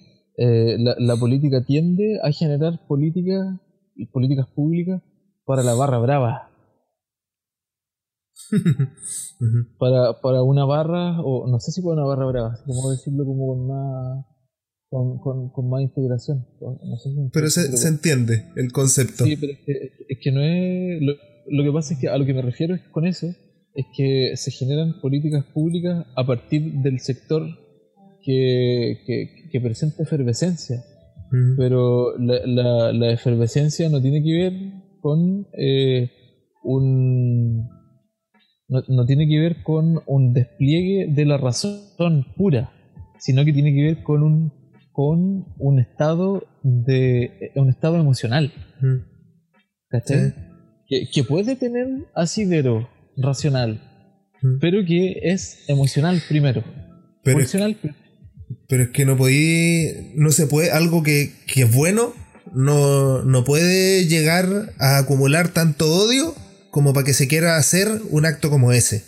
la, 0.79 0.95
la 0.97 1.15
política 1.15 1.63
tiende 1.63 2.19
a 2.23 2.31
generar 2.31 2.87
políticas 2.87 3.59
y 3.95 4.07
políticas 4.07 4.47
públicas 4.55 5.01
para 5.47 5.63
la 5.63 5.73
barra 5.73 5.97
brava. 5.97 6.51
para, 9.79 10.21
para 10.21 10.43
una 10.43 10.65
barra, 10.65 11.21
o 11.21 11.49
no 11.49 11.59
sé 11.59 11.71
si 11.71 11.81
para 11.81 11.93
una 11.93 12.03
barra 12.03 12.25
brava, 12.25 12.59
como 12.65 12.91
decirlo 12.91 13.25
como 13.25 13.47
con 13.47 13.67
más, 13.67 14.25
con, 14.89 15.49
con, 15.49 15.69
más 15.69 15.81
integración. 15.81 16.45
pero 17.31 17.49
se, 17.49 17.87
entiende 17.87 18.51
el 18.57 18.71
concepto. 18.73 19.23
Sí, 19.23 19.37
pero 19.37 19.53
es 19.53 20.17
que, 20.21 20.31
no 20.31 20.41
es. 20.43 21.01
Lo, 21.01 21.13
lo, 21.47 21.63
que 21.63 21.71
pasa 21.71 21.93
es 21.93 21.99
que 22.01 22.09
a 22.09 22.17
lo 22.17 22.25
que 22.25 22.33
me 22.33 22.41
refiero 22.41 22.75
es 22.75 22.81
con 22.91 23.07
eso 23.07 23.27
es 23.73 23.85
que 23.95 24.31
se 24.35 24.51
generan 24.51 24.99
políticas 25.01 25.45
públicas 25.45 26.05
a 26.15 26.25
partir 26.25 26.73
del 26.81 26.99
sector 26.99 27.43
que, 28.21 29.01
que, 29.05 29.49
que 29.49 29.61
presenta 29.61 30.03
efervescencia. 30.03 30.83
Pero 31.57 32.17
la, 32.17 32.39
la, 32.45 32.93
la 32.93 33.11
efervescencia 33.11 33.89
no 33.89 34.01
tiene 34.01 34.23
que 34.23 34.31
ver 34.31 34.53
con 35.01 35.47
eh, 35.57 36.11
un... 36.63 37.69
No, 38.69 39.05
tiene 39.05 39.27
que 39.27 39.39
ver 39.39 39.63
con 39.63 40.01
un 40.07 40.33
despliegue 40.33 41.07
de 41.09 41.25
la 41.25 41.37
razón 41.37 42.25
pura, 42.35 42.71
sino 43.17 43.45
que 43.45 43.53
tiene 43.53 43.73
que 43.73 43.81
ver 43.81 44.03
con 44.03 44.23
un, 44.23 44.51
con 44.91 45.45
un 45.57 45.79
estado 45.79 46.45
de 46.63 47.51
un 47.55 47.69
estado 47.69 47.97
emocional. 47.97 48.51
¿Cachai? 49.89 50.33
Que, 50.85 51.23
puede 51.23 51.55
tener 51.55 51.87
asidero 52.13 52.89
racional, 53.15 53.81
pero 54.59 54.83
que 54.85 55.17
es 55.23 55.63
emocional 55.69 56.21
primero. 56.27 56.61
Pero, 57.23 57.39
es, 57.39 57.57
pero 58.67 58.83
es 58.83 58.89
que 58.89 59.05
no 59.05 59.15
podí. 59.15 60.13
No 60.15 60.31
se 60.31 60.47
puede. 60.47 60.71
Algo 60.71 61.03
que, 61.03 61.31
que 61.53 61.63
es 61.63 61.75
bueno 61.75 62.13
no, 62.57 63.21
no 63.21 63.43
puede 63.43 64.07
llegar 64.07 64.73
a 64.79 64.97
acumular 64.97 65.49
tanto 65.49 65.93
odio 65.93 66.35
como 66.71 66.91
para 66.91 67.05
que 67.05 67.13
se 67.13 67.27
quiera 67.27 67.55
hacer 67.55 68.01
un 68.09 68.25
acto 68.25 68.49
como 68.49 68.71
ese. 68.71 69.03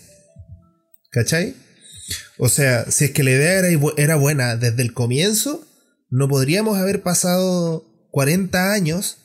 ¿Cachai? 1.10 1.56
O 2.38 2.48
sea, 2.48 2.86
si 2.92 3.06
es 3.06 3.12
que 3.12 3.24
la 3.24 3.32
idea 3.32 3.54
era, 3.58 3.70
era 3.98 4.16
buena 4.18 4.56
desde 4.56 4.84
el 4.84 4.94
comienzo, 4.94 5.66
no 6.12 6.28
podríamos 6.28 6.78
haber 6.78 7.02
pasado 7.02 7.86
40 8.12 8.72
años 8.72 9.18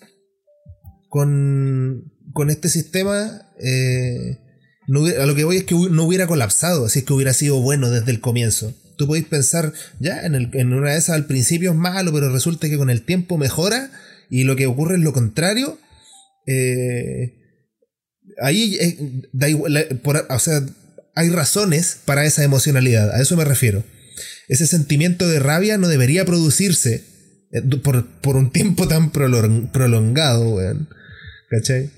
con, 1.11 2.11
con 2.33 2.49
este 2.49 2.71
sistema, 2.71 3.43
eh, 3.61 4.39
a 5.21 5.27
lo 5.27 5.35
que 5.35 5.45
voy 5.45 5.59
es 5.59 5.65
que 5.65 5.75
no 5.75 6.05
hubiera 6.05 6.27
colapsado, 6.27 6.87
así 6.87 7.01
es 7.01 7.05
que 7.05 7.13
hubiera 7.13 7.35
sido 7.35 7.61
bueno 7.61 7.91
desde 7.91 8.11
el 8.11 8.21
comienzo. 8.21 8.73
Tú 8.97 9.07
podéis 9.07 9.27
pensar, 9.27 9.75
ya, 10.01 10.25
en, 10.25 10.35
el, 10.35 10.49
en 10.55 10.73
una 10.73 10.93
de 10.93 10.97
esas 10.97 11.15
al 11.15 11.27
principio 11.27 11.73
es 11.73 11.77
malo, 11.77 12.11
pero 12.11 12.33
resulta 12.33 12.71
que 12.71 12.79
con 12.79 12.89
el 12.89 13.03
tiempo 13.03 13.37
mejora 13.37 13.91
y 14.31 14.45
lo 14.45 14.57
que 14.57 14.67
ocurre 14.67 14.97
es 14.97 15.03
lo 15.03 15.13
contrario. 15.13 15.79
Eh, 16.47 17.35
ahí 18.41 18.77
eh, 18.81 19.23
da 19.33 19.49
igual, 19.49 20.01
o 20.29 20.39
sea, 20.39 20.65
hay 21.15 21.31
razones 21.31 21.99
para 22.05 22.25
esa 22.25 22.45
emocionalidad, 22.45 23.15
a 23.15 23.21
eso 23.21 23.37
me 23.37 23.45
refiero. 23.45 23.85
Ese 24.49 24.67
sentimiento 24.67 25.29
de 25.29 25.39
rabia 25.39 25.79
no 25.79 25.89
debería 25.89 26.25
producirse 26.25 27.05
eh, 27.53 27.63
por, 27.83 28.07
por 28.21 28.37
un 28.37 28.51
tiempo 28.51 28.89
tan 28.89 29.11
prolongado, 29.11 30.51
weón. 30.51 30.89
¿Cachai? 31.51 31.91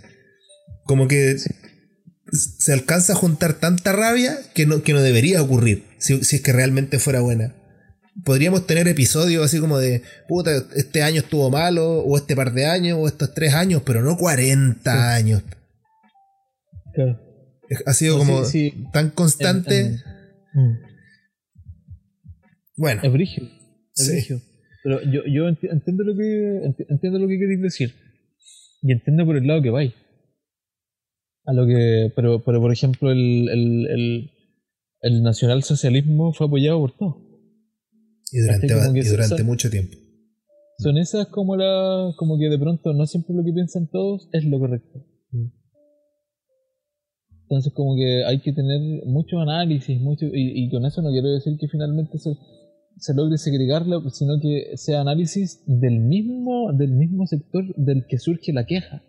Como 0.84 1.08
que 1.08 1.36
se 1.38 2.72
alcanza 2.72 3.12
a 3.12 3.16
juntar 3.16 3.54
tanta 3.54 3.92
rabia 3.92 4.38
que 4.54 4.66
no, 4.66 4.82
que 4.82 4.92
no 4.92 5.00
debería 5.00 5.42
ocurrir 5.42 5.84
si, 5.98 6.22
si, 6.24 6.36
es 6.36 6.42
que 6.42 6.52
realmente 6.52 6.98
fuera 6.98 7.20
buena. 7.20 7.54
Podríamos 8.24 8.66
tener 8.66 8.88
episodios 8.88 9.44
así 9.44 9.60
como 9.60 9.78
de, 9.78 10.02
puta, 10.26 10.50
este 10.74 11.02
año 11.02 11.20
estuvo 11.20 11.50
malo, 11.50 12.00
o 12.00 12.16
este 12.16 12.34
par 12.34 12.52
de 12.52 12.66
años, 12.66 12.98
o 13.00 13.06
estos 13.06 13.34
tres 13.34 13.54
años, 13.54 13.82
pero 13.84 14.02
no 14.02 14.16
40 14.16 15.14
años. 15.14 15.42
Claro. 16.94 17.20
Ha 17.84 17.92
sido 17.92 18.18
como 18.18 18.42
tan 18.92 19.10
constante. 19.10 20.00
Mm. 20.54 20.74
Bueno. 22.76 23.00
Es 23.02 23.12
brigio. 23.12 23.44
Es 23.96 24.42
Pero 24.84 25.02
yo, 25.02 25.22
yo 25.26 25.48
entiendo 25.48 26.04
lo 26.04 26.16
que 26.16 26.84
entiendo 26.88 27.18
lo 27.18 27.28
que 27.28 27.38
queréis 27.38 27.60
decir. 27.60 27.94
Y 28.82 28.92
entiendo 28.92 29.26
por 29.26 29.36
el 29.36 29.46
lado 29.46 29.62
que 29.62 29.70
vais. 29.70 29.92
A 31.44 31.52
lo 31.52 31.66
que. 31.66 32.12
Pero, 32.14 32.44
pero 32.44 32.60
por 32.60 32.72
ejemplo, 32.72 33.10
el, 33.10 33.48
el, 33.48 33.86
el, 33.88 34.30
el 35.00 35.22
nacionalsocialismo 35.22 36.32
fue 36.32 36.46
apoyado 36.46 36.78
por 36.78 36.96
todos. 36.96 37.25
Y 38.32 38.40
durante, 38.40 38.66
y 38.66 39.08
durante 39.08 39.42
mucho 39.44 39.70
tiempo. 39.70 39.96
Son 40.78 40.98
esas 40.98 41.28
como 41.28 41.56
la. 41.56 42.12
como 42.16 42.38
que 42.38 42.48
de 42.48 42.58
pronto 42.58 42.92
no 42.92 43.06
siempre 43.06 43.34
lo 43.34 43.44
que 43.44 43.52
piensan 43.52 43.88
todos 43.88 44.28
es 44.32 44.44
lo 44.44 44.58
correcto. 44.58 45.04
Mm. 45.30 45.46
Entonces 47.42 47.72
como 47.72 47.94
que 47.94 48.24
hay 48.24 48.40
que 48.40 48.52
tener 48.52 49.04
mucho 49.06 49.38
análisis, 49.38 50.00
mucho, 50.00 50.26
y, 50.32 50.68
con 50.68 50.84
eso 50.84 51.00
no 51.00 51.10
quiero 51.10 51.28
decir 51.28 51.56
que 51.60 51.68
finalmente 51.68 52.18
se, 52.18 52.30
se 52.98 53.14
logre 53.14 53.38
segregarlo, 53.38 54.10
sino 54.10 54.40
que 54.40 54.76
sea 54.76 55.00
análisis 55.00 55.62
del 55.64 56.00
mismo, 56.00 56.72
del 56.72 56.90
mismo 56.90 57.24
sector 57.26 57.64
del 57.76 58.04
que 58.08 58.18
surge 58.18 58.52
la 58.52 58.66
queja. 58.66 59.00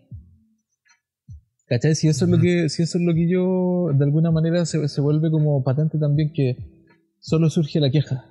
¿Cachai? 1.66 1.96
Si 1.96 2.08
eso 2.08 2.26
es 2.26 2.32
lo 2.32 2.40
que, 2.40 2.70
si 2.70 2.84
eso 2.84 3.00
es 3.00 3.04
lo 3.04 3.14
que 3.16 3.28
yo, 3.28 3.90
de 3.98 4.06
alguna 4.06 4.30
manera 4.30 4.66
se, 4.66 4.88
se 4.88 5.02
vuelve 5.02 5.32
como 5.32 5.64
patente 5.64 5.98
también 5.98 6.32
que 6.32 6.58
solo 7.20 7.50
surge 7.50 7.80
la 7.80 7.90
queja, 7.90 8.30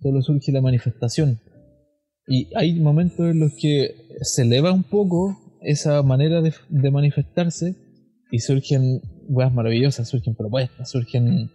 solo 0.00 0.22
surge 0.22 0.52
la 0.52 0.60
manifestación. 0.60 1.38
Y 2.26 2.48
hay 2.56 2.78
momentos 2.80 3.30
en 3.30 3.40
los 3.40 3.52
que 3.60 3.94
se 4.22 4.42
eleva 4.42 4.72
un 4.72 4.82
poco 4.82 5.38
esa 5.60 6.02
manera 6.02 6.42
de, 6.42 6.90
manifestarse 6.90 7.74
y 8.30 8.38
surgen 8.40 9.00
weas 9.28 9.52
maravillosas, 9.52 10.08
surgen 10.08 10.34
propuestas, 10.34 10.90
surgen, 10.90 11.50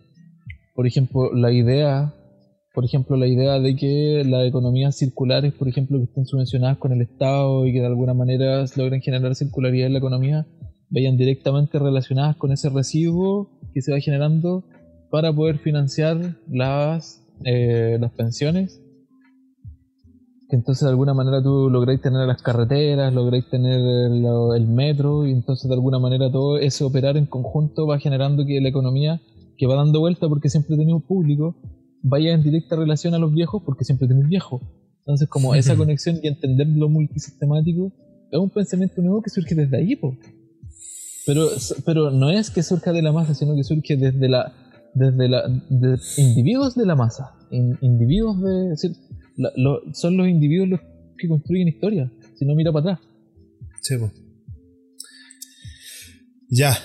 por 0.75 0.87
ejemplo, 0.87 1.33
la 1.33 1.51
idea, 1.51 2.13
por 2.73 2.85
ejemplo, 2.85 3.17
la 3.17 3.27
idea 3.27 3.59
de 3.59 3.75
que 3.75 4.23
las 4.25 4.47
economías 4.47 4.97
circulares, 4.97 5.53
por 5.53 5.67
ejemplo, 5.67 5.97
que 5.97 6.05
estén 6.05 6.25
subvencionadas 6.25 6.77
con 6.77 6.93
el 6.93 7.01
Estado 7.01 7.65
y 7.65 7.73
que 7.73 7.79
de 7.79 7.87
alguna 7.87 8.13
manera 8.13 8.63
logren 8.75 9.01
generar 9.01 9.35
circularidad 9.35 9.87
en 9.87 9.93
la 9.93 9.99
economía, 9.99 10.47
vayan 10.89 11.17
directamente 11.17 11.79
relacionadas 11.79 12.35
con 12.35 12.51
ese 12.51 12.69
residuo 12.69 13.49
que 13.73 13.81
se 13.81 13.91
va 13.91 13.99
generando 13.99 14.65
para 15.09 15.33
poder 15.33 15.57
financiar 15.59 16.37
las, 16.49 17.20
eh, 17.45 17.97
las 17.99 18.11
pensiones 18.11 18.81
que 20.51 20.57
entonces 20.57 20.83
de 20.83 20.89
alguna 20.89 21.13
manera 21.13 21.41
tú 21.41 21.69
lográis 21.69 22.01
tener 22.01 22.27
las 22.27 22.41
carreteras, 22.41 23.13
lográis 23.13 23.49
tener 23.49 23.79
el, 23.79 24.67
metro, 24.67 25.25
y 25.25 25.31
entonces 25.31 25.69
de 25.69 25.73
alguna 25.73 25.97
manera 25.97 26.29
todo 26.29 26.57
ese 26.59 26.83
operar 26.83 27.15
en 27.15 27.25
conjunto 27.25 27.87
va 27.87 27.99
generando 27.99 28.45
que 28.45 28.59
la 28.59 28.67
economía, 28.67 29.21
que 29.57 29.65
va 29.65 29.75
dando 29.75 30.01
vuelta 30.01 30.27
porque 30.27 30.49
siempre 30.49 30.75
tenemos 30.75 31.03
público, 31.03 31.55
vaya 32.03 32.33
en 32.33 32.43
directa 32.43 32.75
relación 32.75 33.13
a 33.13 33.17
los 33.17 33.33
viejos 33.33 33.63
porque 33.65 33.85
siempre 33.85 34.09
tenéis 34.09 34.27
viejos. 34.27 34.61
Entonces 34.99 35.29
como 35.29 35.55
esa 35.55 35.77
conexión 35.77 36.19
y 36.21 36.27
entender 36.27 36.67
lo 36.67 36.89
multisistemático 36.89 37.93
es 38.29 38.37
un 38.37 38.49
pensamiento 38.49 39.01
nuevo 39.01 39.21
que 39.21 39.29
surge 39.29 39.55
desde 39.55 39.77
ahí, 39.77 39.97
Pero, 41.25 41.47
pero 41.85 42.11
no 42.11 42.29
es 42.29 42.51
que 42.51 42.61
surja 42.61 42.91
de 42.91 43.01
la 43.01 43.13
masa, 43.13 43.35
sino 43.35 43.55
que 43.55 43.63
surge 43.63 43.95
desde 43.95 44.27
la 44.27 44.51
desde 44.93 45.29
la 45.29 45.47
de 45.69 45.99
individuos 46.17 46.75
de 46.75 46.85
la 46.85 46.95
masa, 46.95 47.33
individuos 47.51 48.41
de 48.41 48.75
son 49.93 50.17
los 50.17 50.27
individuos 50.27 50.69
los 50.69 50.79
que 51.17 51.27
construyen 51.27 51.67
historia. 51.67 52.11
Si 52.35 52.45
no, 52.45 52.55
mira 52.55 52.71
para 52.71 52.93
atrás. 52.93 53.07
Sí, 53.81 53.95
Ya. 56.49 56.77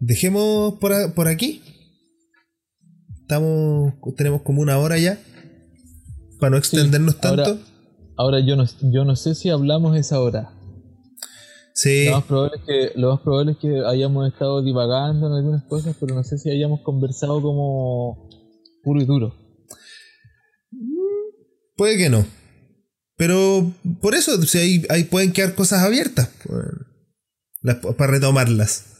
Dejemos 0.00 0.74
por, 0.74 1.28
aquí. 1.28 1.62
Estamos. 3.20 3.94
Tenemos 4.16 4.42
como 4.42 4.60
una 4.60 4.78
hora 4.78 4.98
ya. 4.98 5.18
Para 6.40 6.50
no 6.50 6.56
extendernos 6.56 7.20
tanto. 7.20 7.58
Ahora, 8.16 8.40
yo, 8.40 8.56
no, 8.56 8.64
yo 8.82 9.04
no 9.04 9.16
sé 9.16 9.34
si 9.34 9.50
hablamos 9.50 9.96
esa 9.96 10.20
hora. 10.20 10.53
Sí. 11.74 12.06
Lo 12.06 12.12
más, 12.12 12.24
probable 12.24 12.56
es 12.56 12.64
que, 12.64 12.98
lo 12.98 13.10
más 13.10 13.20
probable 13.20 13.52
es 13.52 13.58
que 13.58 13.84
hayamos 13.84 14.32
estado 14.32 14.62
divagando 14.62 15.26
en 15.26 15.32
algunas 15.32 15.64
cosas, 15.64 15.96
pero 15.98 16.14
no 16.14 16.22
sé 16.22 16.38
si 16.38 16.48
hayamos 16.48 16.80
conversado 16.82 17.42
como 17.42 18.28
puro 18.84 19.02
y 19.02 19.04
duro. 19.04 19.34
Puede 21.76 21.98
que 21.98 22.08
no. 22.08 22.24
Pero 23.16 23.72
por 24.00 24.14
eso, 24.14 24.40
si 24.42 24.58
ahí, 24.58 24.82
ahí 24.88 25.04
pueden 25.04 25.32
quedar 25.32 25.54
cosas 25.54 25.82
abiertas 25.82 26.30
para 27.96 28.10
retomarlas. 28.10 28.96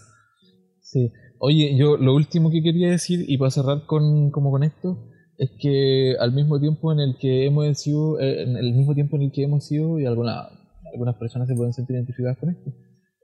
Sí. 0.83 1.13
Oye, 1.39 1.77
yo 1.77 1.97
lo 1.97 2.15
último 2.15 2.51
que 2.51 2.63
quería 2.63 2.91
decir, 2.91 3.25
y 3.29 3.39
para 3.39 3.51
cerrar 3.51 3.87
con, 3.87 4.31
como 4.31 4.51
con 4.51 4.65
esto, 4.65 5.11
es 5.37 5.51
que 5.61 6.17
al 6.19 6.33
mismo 6.33 6.61
tiempo 6.61 6.93
en 6.93 7.01
el 7.01 7.17
que 7.19 7.47
hemos 7.47 7.79
sido, 7.79 8.21
en 8.21 8.57
el 8.57 8.73
mismo 8.73 8.95
tiempo 8.95 9.17
en 9.17 9.23
el 9.23 9.33
que 9.33 9.43
hemos 9.45 9.67
sido, 9.67 10.01
y 10.01 10.07
alguna, 10.07 10.49
algunas 10.95 11.17
personas 11.17 11.49
se 11.49 11.55
pueden 11.55 11.73
sentir 11.73 11.97
identificadas 11.97 12.39
con 12.39 12.51
esto, 12.51 12.73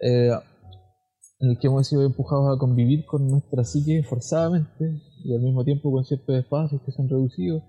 eh, 0.03 0.31
en 1.41 1.51
el 1.51 1.59
que 1.59 1.69
hemos 1.69 1.89
sido 1.89 2.05
empujados 2.05 2.55
a 2.55 2.59
convivir 2.59 3.07
con 3.07 3.27
nuestra 3.29 3.65
psique 3.65 4.03
forzadamente, 4.03 5.01
y 5.25 5.35
al 5.35 5.41
mismo 5.41 5.65
tiempo 5.65 5.91
con 5.91 6.05
ciertos 6.05 6.37
espacios 6.37 6.83
que 6.83 6.93
se 6.93 7.01
han 7.01 7.09
reducido, 7.09 7.63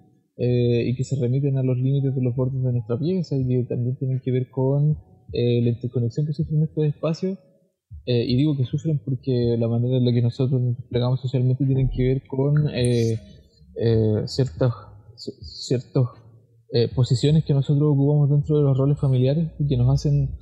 eh, 0.43 0.87
y 0.87 0.95
que 0.95 1.03
se 1.03 1.17
remiten 1.17 1.57
a 1.57 1.63
los 1.63 1.77
límites 1.77 2.15
de 2.15 2.21
los 2.23 2.35
bordes 2.35 2.63
de 2.63 2.71
nuestra 2.71 2.97
pieza 2.97 3.35
y 3.35 3.47
que 3.47 3.63
también 3.65 3.95
tienen 3.97 4.21
que 4.21 4.31
ver 4.31 4.49
con 4.49 4.97
eh, 5.33 5.61
la 5.61 5.69
interconexión 5.69 6.25
que 6.25 6.33
sufren 6.33 6.63
estos 6.63 6.85
espacios. 6.85 7.37
Eh, 8.07 8.25
y 8.27 8.37
digo 8.37 8.57
que 8.57 8.65
sufren 8.65 8.99
porque 9.05 9.55
la 9.59 9.67
manera 9.67 9.97
en 9.97 10.05
la 10.05 10.11
que 10.11 10.23
nosotros 10.23 10.59
nos 10.59 10.77
desplegamos 10.77 11.21
socialmente 11.21 11.63
tienen 11.65 11.89
que 11.89 12.03
ver 12.03 12.23
con 12.27 12.55
ciertas 14.25 14.73
ciertos, 15.15 16.09
posiciones 16.95 17.43
que 17.43 17.53
nosotros 17.53 17.83
ocupamos 17.91 18.29
dentro 18.29 18.57
de 18.57 18.63
los 18.63 18.77
roles 18.77 18.99
familiares 18.99 19.51
y 19.59 19.67
que 19.67 19.77
nos 19.77 19.89
hacen 19.93 20.37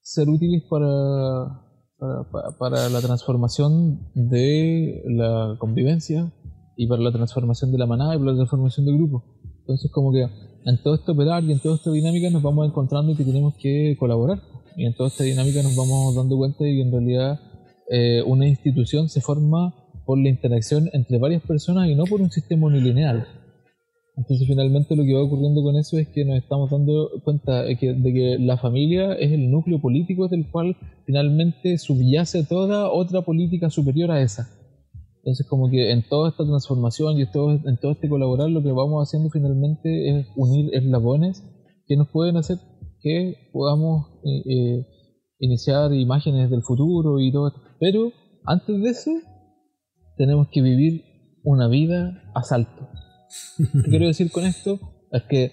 ser 0.00 0.28
útiles 0.28 0.62
para, 0.68 1.60
para, 1.98 2.58
para 2.58 2.88
la 2.88 3.00
transformación 3.00 4.10
de 4.14 5.02
la 5.06 5.56
convivencia 5.58 6.32
y 6.76 6.86
para 6.86 7.02
la 7.02 7.12
transformación 7.12 7.72
de 7.72 7.78
la 7.78 7.86
manada 7.86 8.14
y 8.14 8.18
para 8.18 8.32
la 8.32 8.36
transformación 8.38 8.86
del 8.86 8.96
grupo. 8.96 9.24
Entonces 9.60 9.90
como 9.92 10.12
que 10.12 10.26
en 10.66 10.82
todo 10.82 10.94
este 10.94 11.12
operar 11.12 11.44
y 11.44 11.52
en 11.52 11.60
toda 11.60 11.76
esta 11.76 11.90
dinámica 11.90 12.30
nos 12.30 12.42
vamos 12.42 12.66
encontrando 12.66 13.16
que 13.16 13.24
tenemos 13.24 13.54
que 13.58 13.96
colaborar. 13.98 14.40
Y 14.76 14.86
en 14.86 14.94
toda 14.94 15.08
esta 15.08 15.24
dinámica 15.24 15.62
nos 15.62 15.76
vamos 15.76 16.16
dando 16.16 16.36
cuenta 16.36 16.64
de 16.64 16.70
que 16.70 16.82
en 16.82 16.90
realidad 16.90 17.40
eh, 17.90 18.22
una 18.26 18.48
institución 18.48 19.08
se 19.08 19.20
forma 19.20 19.74
por 20.04 20.18
la 20.18 20.28
interacción 20.28 20.90
entre 20.92 21.18
varias 21.18 21.42
personas 21.42 21.88
y 21.88 21.94
no 21.94 22.04
por 22.04 22.20
un 22.20 22.30
sistema 22.30 22.66
unilineal. 22.66 23.26
Entonces 24.16 24.46
finalmente 24.46 24.94
lo 24.94 25.04
que 25.04 25.14
va 25.14 25.22
ocurriendo 25.22 25.62
con 25.62 25.76
eso 25.76 25.98
es 25.98 26.08
que 26.08 26.24
nos 26.24 26.36
estamos 26.36 26.70
dando 26.70 27.10
cuenta 27.24 27.64
de 27.64 27.76
que, 27.76 27.94
de 27.94 28.12
que 28.12 28.36
la 28.38 28.56
familia 28.56 29.14
es 29.14 29.32
el 29.32 29.50
núcleo 29.50 29.80
político 29.80 30.28
del 30.28 30.48
cual 30.50 30.76
finalmente 31.04 31.78
subyace 31.78 32.44
toda 32.44 32.90
otra 32.90 33.22
política 33.22 33.70
superior 33.70 34.12
a 34.12 34.22
esa. 34.22 34.48
Entonces, 35.24 35.46
como 35.48 35.70
que 35.70 35.90
en 35.90 36.06
toda 36.06 36.28
esta 36.28 36.44
transformación 36.44 37.16
y 37.16 37.22
en 37.22 37.30
todo, 37.32 37.52
en 37.52 37.76
todo 37.78 37.92
este 37.92 38.10
colaborar, 38.10 38.50
lo 38.50 38.62
que 38.62 38.72
vamos 38.72 39.08
haciendo 39.08 39.30
finalmente 39.30 40.10
es 40.10 40.26
unir 40.36 40.68
eslabones 40.74 41.42
que 41.86 41.96
nos 41.96 42.08
pueden 42.08 42.36
hacer 42.36 42.58
que 43.00 43.50
podamos 43.52 44.06
eh, 44.24 44.42
eh, 44.46 44.86
iniciar 45.38 45.92
imágenes 45.92 46.50
del 46.50 46.62
futuro 46.62 47.20
y 47.20 47.32
todo. 47.32 47.52
Pero 47.80 48.12
antes 48.46 48.82
de 48.82 48.90
eso, 48.90 49.10
tenemos 50.16 50.48
que 50.48 50.62
vivir 50.62 51.04
una 51.42 51.68
vida 51.68 52.22
a 52.34 52.42
salto. 52.42 52.88
¿Qué 53.56 53.90
quiero 53.90 54.06
decir 54.06 54.30
con 54.30 54.44
esto? 54.44 54.78
Es 55.12 55.22
que 55.24 55.52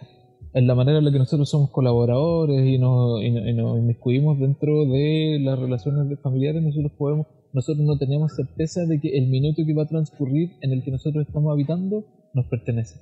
en 0.53 0.67
la 0.67 0.75
manera 0.75 0.99
en 0.99 1.05
la 1.05 1.11
que 1.11 1.19
nosotros 1.19 1.49
somos 1.49 1.71
colaboradores 1.71 2.65
y 2.65 2.77
nos, 2.77 3.23
y, 3.23 3.31
nos 3.31 3.79
inmiscuimos 3.79 4.39
dentro 4.39 4.85
de 4.85 5.39
las 5.41 5.57
relaciones 5.57 6.19
familiares, 6.19 6.61
nosotros 6.61 6.91
podemos, 6.97 7.27
nosotros 7.53 7.85
no 7.85 7.97
tenemos 7.97 8.35
certeza 8.35 8.85
de 8.85 8.99
que 8.99 9.17
el 9.17 9.27
minuto 9.27 9.63
que 9.65 9.73
va 9.73 9.83
a 9.83 9.87
transcurrir 9.87 10.51
en 10.61 10.71
el 10.71 10.83
que 10.83 10.91
nosotros 10.91 11.25
estamos 11.25 11.51
habitando 11.51 12.05
nos 12.33 12.45
pertenece. 12.47 12.99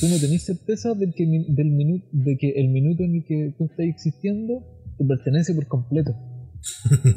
Tú 0.00 0.06
no 0.08 0.18
tenés 0.18 0.44
certeza 0.44 0.94
de 0.94 1.12
que, 1.12 1.24
del 1.48 1.70
minuto, 1.70 2.06
de 2.12 2.36
que 2.36 2.50
el 2.60 2.68
minuto 2.68 3.04
en 3.04 3.16
el 3.16 3.24
que 3.24 3.54
tú 3.56 3.64
estás 3.64 3.86
existiendo 3.86 4.62
te 4.98 5.04
pertenece 5.04 5.54
por 5.54 5.66
completo. 5.66 6.12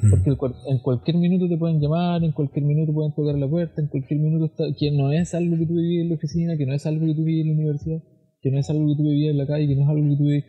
Porque 0.09 0.29
en 0.67 0.79
cualquier 0.79 1.17
minuto 1.17 1.47
te 1.47 1.57
pueden 1.57 1.79
llamar, 1.79 2.23
en 2.23 2.31
cualquier 2.31 2.65
minuto 2.65 2.93
pueden 2.93 3.13
tocar 3.13 3.35
la 3.35 3.47
puerta, 3.47 3.81
en 3.81 3.87
cualquier 3.87 4.19
minuto 4.19 4.45
está, 4.45 4.65
que 4.77 4.91
no 4.91 5.11
es 5.11 5.33
algo 5.33 5.57
que 5.57 5.65
tú 5.65 5.73
vivías 5.73 6.03
en 6.03 6.09
la 6.09 6.15
oficina, 6.15 6.57
que 6.57 6.65
no 6.65 6.73
es 6.73 6.85
algo 6.85 7.05
que 7.05 7.15
tú 7.15 7.23
vivías 7.23 7.47
en 7.47 7.51
la 7.51 7.61
universidad, 7.61 8.03
que 8.41 8.51
no 8.51 8.59
es 8.59 8.69
algo 8.69 8.87
que 8.87 8.95
tú 8.95 9.03
vivías 9.03 9.31
en 9.31 9.37
la 9.37 9.47
calle, 9.47 9.67
que 9.67 9.75
no 9.75 9.83
es 9.83 9.89
algo 9.89 10.09
que 10.09 10.15
tú 10.15 10.23
vivías, 10.23 10.45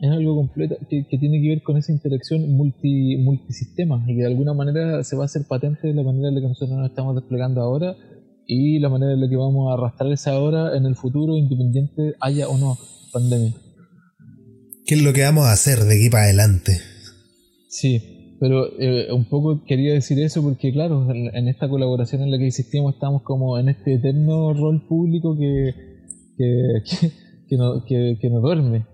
es 0.00 0.10
algo 0.10 0.36
completo 0.36 0.76
que, 0.88 1.04
tiene 1.18 1.42
que 1.42 1.48
ver 1.48 1.62
con 1.62 1.76
esa 1.76 1.92
interacción 1.92 2.48
multi, 2.50 3.16
multisistema 3.16 4.04
y 4.06 4.14
que 4.14 4.20
de 4.20 4.26
alguna 4.26 4.54
manera 4.54 5.02
se 5.02 5.16
va 5.16 5.22
a 5.22 5.26
hacer 5.26 5.42
patente 5.48 5.88
de 5.88 5.94
la 5.94 6.04
manera 6.04 6.28
en 6.28 6.36
la 6.36 6.40
que 6.40 6.48
nosotros 6.48 6.78
nos 6.78 6.88
estamos 6.88 7.16
desplegando 7.16 7.60
ahora 7.60 7.96
y 8.46 8.78
la 8.78 8.88
manera 8.88 9.12
en 9.12 9.20
la 9.20 9.28
que 9.28 9.36
vamos 9.36 9.70
a 9.70 9.74
arrastrar 9.74 10.12
esa 10.12 10.38
hora 10.38 10.76
en 10.76 10.86
el 10.86 10.94
futuro, 10.94 11.36
independiente 11.36 12.14
haya 12.20 12.48
o 12.48 12.56
no 12.56 12.78
pandemia. 13.12 13.54
¿Qué 14.86 14.94
es 14.94 15.02
lo 15.02 15.12
que 15.12 15.22
vamos 15.22 15.46
a 15.46 15.52
hacer 15.52 15.80
de 15.80 15.96
aquí 15.96 16.10
para 16.10 16.24
adelante? 16.24 16.80
Sí, 17.68 18.17
pero 18.40 18.78
eh, 18.78 19.12
un 19.12 19.24
poco 19.24 19.64
quería 19.64 19.94
decir 19.94 20.18
eso 20.20 20.42
porque, 20.42 20.72
claro, 20.72 21.10
en, 21.12 21.48
esta 21.48 21.68
colaboración 21.68 22.22
en 22.22 22.30
la 22.30 22.38
que 22.38 22.46
existimos 22.46 22.94
estamos 22.94 23.22
como 23.22 23.58
en 23.58 23.68
este 23.68 23.94
eterno 23.94 24.54
rol 24.54 24.86
público 24.86 25.36
que, 25.36 25.74
que, 26.36 27.10
que, 27.48 27.56
no, 27.56 27.84
que 27.84 28.30
no 28.30 28.40
duerme. 28.40 28.86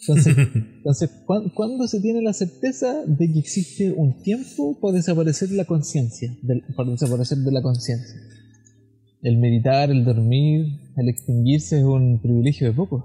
Entonces, 0.00 0.36
entonces 0.54 1.10
¿cuándo 1.54 1.86
se 1.86 2.00
tiene 2.00 2.22
la 2.22 2.32
certeza 2.32 3.04
de 3.06 3.32
que 3.32 3.38
existe 3.38 3.92
un 3.92 4.22
tiempo 4.22 4.78
para 4.80 4.94
desaparecer 4.94 5.50
la 5.52 5.64
conciencia? 5.64 6.34
Para 6.76 6.90
desaparecer 6.90 7.38
de 7.38 7.52
la 7.52 7.62
conciencia. 7.62 8.16
El 9.22 9.36
meditar, 9.36 9.90
el 9.90 10.04
dormir, 10.04 10.66
el 10.96 11.08
extinguirse 11.08 11.78
es 11.78 11.84
un 11.84 12.20
privilegio 12.22 12.68
de 12.68 12.72
pocos. 12.72 13.04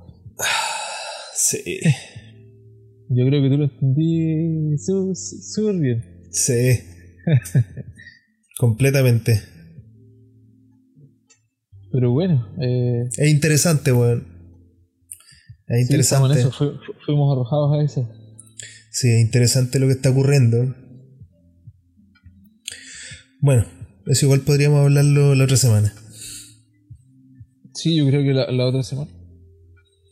Sí. 1.33 1.79
Yo 3.16 3.26
creo 3.26 3.41
que 3.41 3.49
tú 3.49 3.57
lo 3.57 3.63
entendí 3.63 4.78
súper 4.78 5.80
bien. 5.80 6.03
Sí. 6.32 6.80
Completamente. 8.59 9.41
Pero 11.93 12.11
bueno. 12.11 12.45
Eh, 12.61 13.07
es 13.16 13.32
interesante, 13.32 13.93
weón. 13.93 14.28
Es 15.68 15.82
interesante. 15.84 16.38
eso, 16.38 16.51
fuimos 17.05 17.32
arrojados 17.32 17.80
a 17.80 17.84
eso. 17.84 18.09
Sí, 18.91 19.07
es 19.07 19.22
interesante 19.22 19.80
lo 19.80 19.88
que 19.88 19.93
está 19.93 20.09
ocurriendo. 20.09 20.76
Bueno, 23.39 23.66
eso 24.07 24.26
igual 24.26 24.41
podríamos 24.41 24.82
hablarlo 24.82 25.36
la 25.36 25.45
otra 25.45 25.55
semana. 25.55 25.93
Sí, 27.74 27.95
yo 27.95 28.05
creo 28.07 28.24
que 28.24 28.34
la, 28.34 28.66
otra 28.66 28.84
semana. 28.84 29.11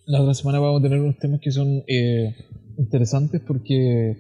La 0.05 0.21
otra 0.21 0.33
semana 0.33 0.59
vamos 0.59 0.79
a 0.79 0.83
tener 0.83 1.01
unos 1.01 1.17
temas 1.17 1.41
que 1.41 1.51
son 1.51 1.83
eh, 1.87 2.33
interesantes 2.77 3.41
porque 3.41 4.17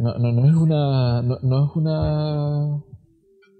no, 0.00 0.18
no, 0.18 0.32
no, 0.32 0.48
es 0.48 0.54
una. 0.54 1.22
No, 1.22 1.64
es 1.64 1.76
una. 1.76 2.84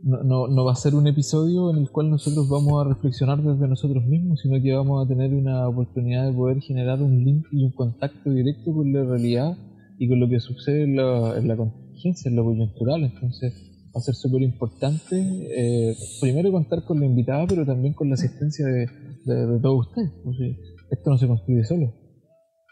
No, 0.02 0.46
no, 0.48 0.64
va 0.64 0.72
a 0.72 0.76
ser 0.76 0.94
un 0.94 1.06
episodio 1.06 1.70
en 1.70 1.78
el 1.78 1.90
cual 1.90 2.10
nosotros 2.10 2.48
vamos 2.48 2.80
a 2.80 2.88
reflexionar 2.88 3.42
desde 3.42 3.66
nosotros 3.66 4.04
mismos, 4.04 4.40
sino 4.40 4.60
que 4.62 4.72
vamos 4.72 5.04
a 5.04 5.08
tener 5.08 5.34
una 5.34 5.68
oportunidad 5.68 6.26
de 6.26 6.32
poder 6.32 6.60
generar 6.60 7.02
un 7.02 7.24
link 7.24 7.46
y 7.50 7.64
un 7.64 7.72
contacto 7.72 8.30
directo 8.30 8.72
con 8.72 8.92
la 8.92 9.04
realidad 9.04 9.56
y 9.98 10.08
con 10.08 10.20
lo 10.20 10.28
que 10.28 10.38
sucede 10.38 10.84
en 10.84 10.96
la, 10.96 11.36
en 11.36 11.56
contingencia, 11.56 12.28
en 12.28 12.36
lo 12.36 12.44
coyuntural. 12.44 13.02
Entonces, 13.04 13.52
va 13.86 13.98
a 13.98 14.00
ser 14.00 14.14
súper 14.14 14.42
importante 14.42 15.16
eh, 15.20 15.96
primero 16.20 16.52
contar 16.52 16.84
con 16.84 17.00
la 17.00 17.06
invitada, 17.06 17.46
pero 17.48 17.66
también 17.66 17.94
con 17.94 18.08
la 18.08 18.14
asistencia 18.14 18.66
de, 18.66 18.88
todos 19.60 19.88
ustedes. 19.88 20.12
esto 20.90 21.10
no 21.10 21.18
se 21.18 21.26
construye 21.26 21.64
solo. 21.64 21.92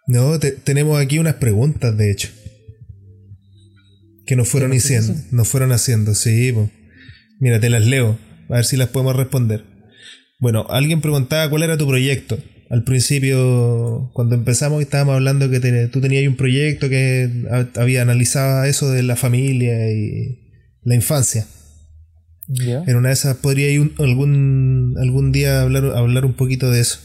No, 0.06 0.38
tenemos 0.38 1.00
aquí 1.00 1.18
unas 1.18 1.34
preguntas, 1.34 1.96
de 1.96 2.10
hecho. 2.10 2.28
Que 4.24 4.36
nos 4.36 4.48
fueron 4.48 4.72
haciendo, 4.72 5.14
nos 5.32 5.48
fueron 5.48 5.72
haciendo, 5.72 6.14
sí. 6.14 6.52
Mira, 7.40 7.60
te 7.60 7.70
las 7.70 7.84
leo, 7.84 8.18
a 8.48 8.54
ver 8.54 8.64
si 8.64 8.76
las 8.76 8.88
podemos 8.88 9.16
responder. 9.16 9.64
Bueno, 10.38 10.66
alguien 10.68 11.00
preguntaba 11.00 11.48
cuál 11.50 11.62
era 11.62 11.76
tu 11.76 11.86
proyecto. 11.86 12.38
Al 12.68 12.82
principio, 12.82 14.10
cuando 14.12 14.34
empezamos, 14.34 14.82
estábamos 14.82 15.14
hablando 15.14 15.48
que 15.50 15.60
tú 15.88 16.00
tenías 16.00 16.26
un 16.26 16.36
proyecto 16.36 16.88
que 16.88 17.44
había 17.76 18.02
analizado 18.02 18.64
eso 18.64 18.90
de 18.90 19.02
la 19.02 19.16
familia 19.16 19.90
y, 19.92 20.42
la 20.82 20.94
infancia. 20.94 21.46
En 22.48 22.94
una 22.96 23.08
de 23.08 23.14
esas 23.14 23.36
podría 23.36 23.70
ir 23.70 23.92
algún, 23.98 24.94
algún 25.00 25.32
día 25.32 25.62
hablar, 25.62 25.84
hablar 25.96 26.24
un 26.24 26.34
poquito 26.34 26.70
de 26.70 26.80
eso. 26.80 27.00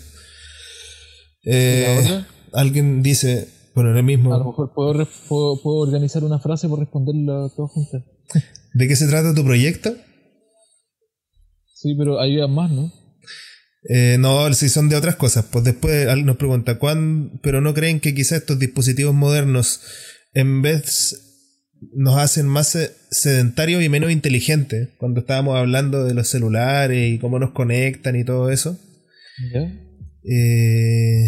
Eh, 1.45 2.24
alguien 2.54 3.02
dice, 3.02 3.47
bueno, 3.74 3.91
en 3.91 3.97
el 3.97 4.04
mismo. 4.04 4.34
A 4.34 4.38
lo 4.38 4.45
mejor 4.45 4.74
puedo, 4.74 5.08
puedo, 5.28 5.78
organizar 5.78 6.24
una 6.24 6.39
frase 6.39 6.68
por 6.68 6.80
responderla 6.80 7.49
todos 7.56 7.72
juntos. 7.72 8.04
¿De 8.74 8.88
qué 8.88 8.95
se 8.95 9.08
trata 9.08 9.34
tu 9.34 9.43
proyecto? 9.43 9.95
Sí, 11.74 11.95
pero 11.97 12.20
hay 12.20 12.38
más, 12.47 12.72
¿no? 12.72 12.91
Eh, 13.89 14.18
no, 14.20 14.54
si 14.54 14.70
son 14.70 14.89
de 14.89 14.95
otras 14.95 15.16
cosas. 15.16 15.45
Pues 15.52 15.64
después 15.64 16.08
alguien 16.08 16.28
nos 16.28 16.38
pregunta, 16.38 16.78
¿cuándo, 16.78 17.39
pero 17.41 17.62
no 17.62 17.74
creen 17.74 17.99
que 17.99 18.14
quizás 18.14 18.39
estos 18.39 18.60
dispositivos 18.60 19.16
modernos, 19.16 19.82
en 20.34 20.62
vez 20.62 21.28
nos 21.95 22.18
hacen 22.18 22.47
más 22.47 22.78
sedentarios 23.10 23.84
y 23.84 23.89
menos 23.89 24.12
inteligentes. 24.12 24.89
Cuando 24.97 25.22
estábamos 25.22 25.58
hablando 25.58 26.04
de 26.04 26.14
los 26.14 26.28
celulares 26.28 27.12
y 27.12 27.20
cómo 27.20 27.39
nos 27.39 27.52
conectan 27.52 28.16
y 28.16 28.24
todo 28.24 28.52
eso. 28.52 28.78
Eh, 30.24 31.24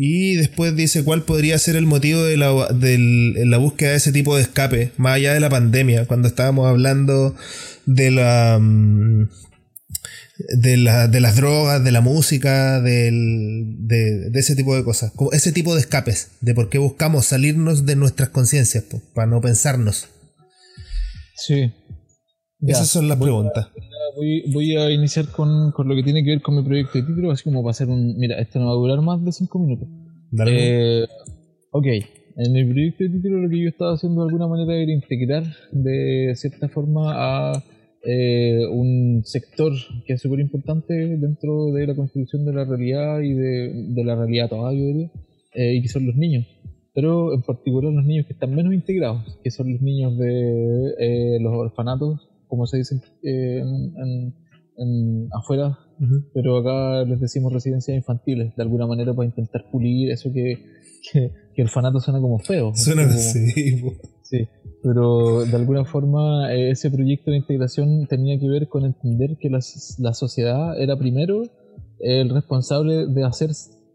y 0.00 0.36
después 0.36 0.76
dice 0.76 1.02
cuál 1.02 1.24
podría 1.24 1.58
ser 1.58 1.74
el 1.74 1.84
motivo 1.84 2.22
de 2.22 2.36
la, 2.36 2.68
de 2.68 3.34
la 3.44 3.58
búsqueda 3.58 3.90
de 3.90 3.96
ese 3.96 4.12
tipo 4.12 4.36
de 4.36 4.42
escape, 4.42 4.92
más 4.96 5.16
allá 5.16 5.34
de 5.34 5.40
la 5.40 5.50
pandemia, 5.50 6.06
cuando 6.06 6.28
estábamos 6.28 6.68
hablando 6.68 7.34
de 7.84 8.12
la... 8.12 8.58
Mm, 8.60 9.28
de, 10.56 10.76
la, 10.76 11.08
de 11.08 11.18
las 11.18 11.34
drogas, 11.34 11.82
de 11.82 11.90
la 11.90 12.00
música, 12.00 12.80
del, 12.80 13.74
de, 13.88 14.30
ese 14.34 14.54
tipo 14.54 14.76
de 14.76 14.84
cosas. 14.84 15.10
Como 15.16 15.32
ese 15.32 15.50
tipo 15.50 15.74
de 15.74 15.80
escapes, 15.80 16.28
de 16.40 16.54
por 16.54 16.68
qué 16.68 16.78
buscamos 16.78 17.26
salirnos 17.26 17.84
de 17.84 17.96
nuestras 17.96 18.28
conciencias, 18.28 18.84
para 19.14 19.26
no 19.26 19.40
pensarnos. 19.40 20.06
Sí. 21.34 21.72
Esas 22.60 22.86
son 22.86 23.08
las 23.08 23.18
preguntas. 23.18 23.66
Voy, 24.16 24.76
a 24.76 24.90
iniciar 24.90 25.26
con, 25.28 25.72
con, 25.72 25.88
lo 25.88 25.94
que 25.94 26.02
tiene 26.02 26.24
que 26.24 26.30
ver 26.30 26.42
con 26.42 26.56
mi 26.56 26.62
proyecto 26.62 26.98
de 26.98 27.04
título, 27.04 27.30
así 27.30 27.44
como 27.44 27.62
para 27.62 27.70
hacer 27.70 27.88
un... 27.88 28.16
Mira, 28.16 28.38
esto 28.38 28.58
no 28.58 28.66
va 28.66 28.72
a 28.72 28.76
durar 28.76 29.00
más 29.00 29.24
de 29.24 29.32
5 29.32 29.58
minutos. 29.58 29.88
Dale. 30.30 31.02
Eh, 31.02 31.06
ok, 31.70 31.86
en 31.86 32.56
el 32.56 32.68
proyecto 32.68 33.04
de 33.04 33.10
título 33.10 33.38
lo 33.38 33.48
que 33.48 33.60
yo 33.60 33.68
estaba 33.68 33.94
haciendo 33.94 34.22
de 34.22 34.28
alguna 34.28 34.46
manera 34.46 34.74
era 34.76 34.92
integrar 34.92 35.44
de 35.72 36.32
cierta 36.36 36.68
forma 36.68 37.12
a 37.14 37.64
eh, 38.04 38.64
un 38.70 39.22
sector 39.24 39.72
que 40.06 40.12
es 40.12 40.22
súper 40.22 40.38
importante 40.38 40.94
dentro 40.94 41.72
de 41.72 41.86
la 41.86 41.96
construcción 41.96 42.44
de 42.44 42.52
la 42.52 42.64
realidad 42.64 43.20
y 43.20 43.34
de, 43.34 44.04
la 44.04 44.14
realidad 44.14 44.48
toda, 44.48 44.72
yo 44.72 44.84
diría, 44.84 45.10
eh, 45.54 45.74
y 45.74 45.82
que 45.82 45.88
son 45.88 46.06
los 46.06 46.14
niños. 46.14 46.46
Pero 46.94 47.34
en 47.34 47.42
particular 47.42 47.92
los 47.92 48.04
niños 48.04 48.26
que 48.26 48.34
están 48.34 48.54
menos 48.54 48.72
integrados, 48.72 49.38
que 49.42 49.50
son 49.50 49.72
los 49.72 49.82
niños 49.82 50.16
de 50.16 50.94
eh, 50.98 51.38
los 51.40 51.52
orfanatos, 51.54 52.27
como 52.48 52.66
se 52.66 52.78
dice 52.78 53.00
en, 53.22 54.34
afuera, 55.32 55.78
pero 56.32 56.58
acá 56.58 57.04
les 57.04 57.20
decimos 57.20 57.52
residencias 57.52 57.96
infantiles, 57.96 58.54
de 58.56 58.62
alguna 58.62 58.86
manera 58.86 59.12
para 59.12 59.26
intentar 59.26 59.68
pulir 59.70 60.12
eso 60.12 60.32
que, 60.32 60.62
que, 61.12 61.62
orfanato 61.62 61.98
suena 62.00 62.20
como 62.20 62.38
feo. 62.38 62.72
Suena 62.74 63.02
así. 63.02 63.82
Sí, 64.22 64.46
pero 64.82 65.44
de 65.44 65.56
alguna 65.56 65.84
forma 65.84 66.52
eh, 66.52 66.70
ese 66.70 66.90
proyecto 66.90 67.30
de 67.30 67.38
integración 67.38 68.06
tenía 68.06 68.38
que 68.38 68.48
ver 68.48 68.68
con 68.68 68.84
entender 68.84 69.36
que 69.40 69.48
la, 69.48 69.58
la 69.98 70.14
sociedad 70.14 70.80
era 70.80 70.98
primero 70.98 71.42
el 72.00 72.28
responsable 72.28 73.06
de 73.06 73.24
hacer, 73.24 73.50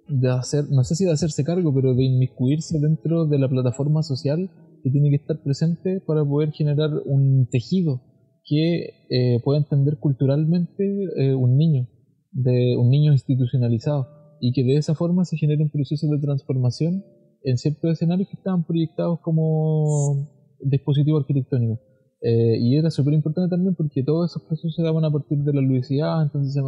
de 0.07 0.29
hacer, 0.29 0.65
no 0.69 0.83
sé 0.83 0.95
si 0.95 1.05
de 1.05 1.11
hacerse 1.11 1.43
cargo, 1.43 1.73
pero 1.73 1.93
de 1.93 2.03
inmiscuirse 2.03 2.79
dentro 2.79 3.25
de 3.25 3.39
la 3.39 3.47
plataforma 3.47 4.03
social 4.03 4.49
que 4.83 4.89
tiene 4.89 5.09
que 5.09 5.15
estar 5.15 5.41
presente 5.41 6.01
para 6.05 6.25
poder 6.25 6.51
generar 6.51 6.89
un 7.05 7.47
tejido 7.49 8.01
que 8.45 8.93
eh, 9.09 9.39
pueda 9.43 9.59
entender 9.59 9.97
culturalmente 9.97 10.83
eh, 11.17 11.33
un 11.33 11.57
niño, 11.57 11.87
de 12.31 12.75
un 12.77 12.89
niño 12.89 13.11
institucionalizado, 13.11 14.07
y 14.39 14.51
que 14.51 14.63
de 14.63 14.75
esa 14.75 14.95
forma 14.95 15.25
se 15.25 15.37
genere 15.37 15.63
un 15.63 15.69
proceso 15.69 16.07
de 16.07 16.19
transformación 16.19 17.03
en 17.43 17.57
ciertos 17.57 17.91
escenarios 17.91 18.29
que 18.29 18.35
estaban 18.35 18.65
proyectados 18.65 19.19
como 19.21 20.27
dispositivo 20.59 21.17
arquitectónico. 21.17 21.79
Eh, 22.21 22.57
y 22.59 22.77
era 22.77 22.89
súper 22.89 23.13
importante 23.13 23.49
también 23.49 23.75
porque 23.75 24.03
todos 24.03 24.31
esos 24.31 24.43
procesos 24.43 24.75
se 24.75 24.81
daban 24.81 25.03
a 25.03 25.11
partir 25.11 25.39
de 25.39 25.53
la 25.53 25.61
ludicidad, 25.61 26.23
entonces 26.23 26.61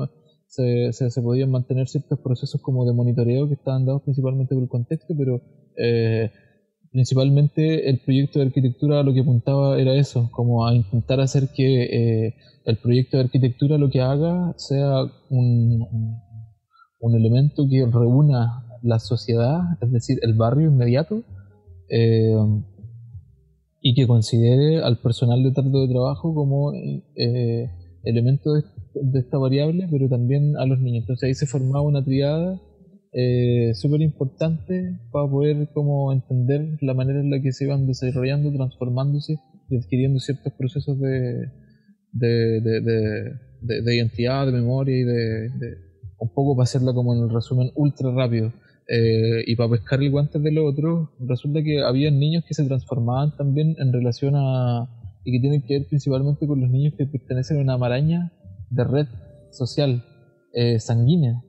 se, 0.48 0.92
se, 0.92 1.22
podían 1.22 1.50
mantener 1.50 1.88
ciertos 1.88 2.20
procesos 2.20 2.62
como 2.62 2.86
de 2.86 2.94
monitoreo 2.94 3.48
que 3.48 3.54
estaban 3.54 3.86
dados 3.86 4.04
principalmente 4.04 4.54
por 4.54 4.64
el 4.64 4.70
contexto, 4.70 5.14
pero 5.18 5.42
eh, 5.78 6.30
principalmente 6.96 7.90
el 7.90 8.00
proyecto 8.00 8.40
de 8.40 8.46
arquitectura 8.46 9.04
lo 9.04 9.14
que 9.14 9.20
apuntaba 9.20 9.78
era 9.78 9.94
eso, 9.96 10.30
como 10.32 10.66
a 10.66 10.74
intentar 10.74 11.20
hacer 11.20 11.50
que 11.54 11.84
eh, 11.84 12.36
el 12.64 12.78
proyecto 12.78 13.18
de 13.18 13.24
arquitectura 13.24 13.78
lo 13.78 13.90
que 13.90 14.00
haga 14.00 14.54
sea 14.56 15.04
un, 15.30 15.86
un, 17.02 17.16
elemento 17.16 17.68
que 17.70 17.86
reúna 17.86 18.66
la 18.82 19.00
sociedad, 19.00 19.60
es 19.82 19.92
decir, 19.92 20.20
el 20.22 20.36
barrio 20.36 20.70
inmediato, 20.70 21.24
eh, 21.90 22.34
y 23.82 23.94
que 23.94 24.08
considere 24.08 24.82
al 24.82 25.00
personal 25.02 25.44
de 25.44 25.52
trato 25.52 25.82
de 25.82 25.90
trabajo 25.90 26.34
como 26.34 26.72
eh, 26.74 27.72
elemento 28.06 28.54
de, 28.54 28.64
de, 28.94 29.20
esta 29.20 29.38
variable, 29.38 29.86
pero 29.92 30.08
también 30.08 30.56
a 30.56 30.66
los 30.66 30.80
niños. 30.80 31.04
Entonces 31.04 31.28
ahí 31.28 31.36
se 31.36 31.46
formaba 31.46 31.82
una 31.82 32.06
triada 32.06 32.58
eh, 33.18 33.74
súper 33.76 34.02
importante 34.02 35.00
para 35.10 35.26
poder 35.26 35.70
como 35.74 36.12
entender 36.12 36.78
la 36.82 36.94
manera 36.94 37.22
en 37.22 37.32
la 37.32 37.42
que 37.42 37.54
se 37.54 37.64
iban 37.64 37.88
desarrollando, 37.88 38.52
transformándose 38.52 39.40
y 39.70 39.78
adquiriendo 39.78 40.20
ciertos 40.20 40.52
procesos 40.52 41.00
de, 41.00 41.50
de, 42.12 42.60
de, 42.60 43.82
de 43.82 43.96
identidad, 43.96 44.46
de 44.46 44.52
memoria 44.52 44.98
y 44.98 45.04
de, 45.04 45.50
un 46.20 46.30
poco 46.34 46.58
para 46.58 46.66
hacerlo 46.66 46.94
como 46.94 47.14
en 47.16 47.24
el 47.24 47.30
resumen 47.30 47.72
ultra 47.76 48.12
rápido. 48.12 48.52
Eh, 48.90 49.44
y 49.48 49.56
para 49.56 49.70
pescar 49.70 50.04
el 50.04 50.12
guante 50.12 50.38
del 50.38 50.58
otro, 50.60 51.12
resulta 51.20 51.64
que 51.64 51.84
había 51.84 52.12
niños 52.12 52.44
que 52.46 52.54
se 52.54 52.66
transformaban 52.66 53.36
también 53.38 53.76
en 53.80 53.94
relación 53.94 54.34
a. 54.36 54.90
y 55.24 55.32
que 55.32 55.40
tienen 55.40 55.62
que 55.62 55.80
ver 55.80 55.88
principalmente 55.88 56.46
con 56.46 56.60
los 56.60 56.70
niños 56.70 56.94
que 56.98 57.06
pertenecen 57.06 57.58
a 57.58 57.62
una 57.62 57.78
maraña 57.78 58.34
de 58.70 58.84
red 58.84 59.08
social 59.52 60.04
eh, 60.54 60.80
sanguínea. 60.80 61.42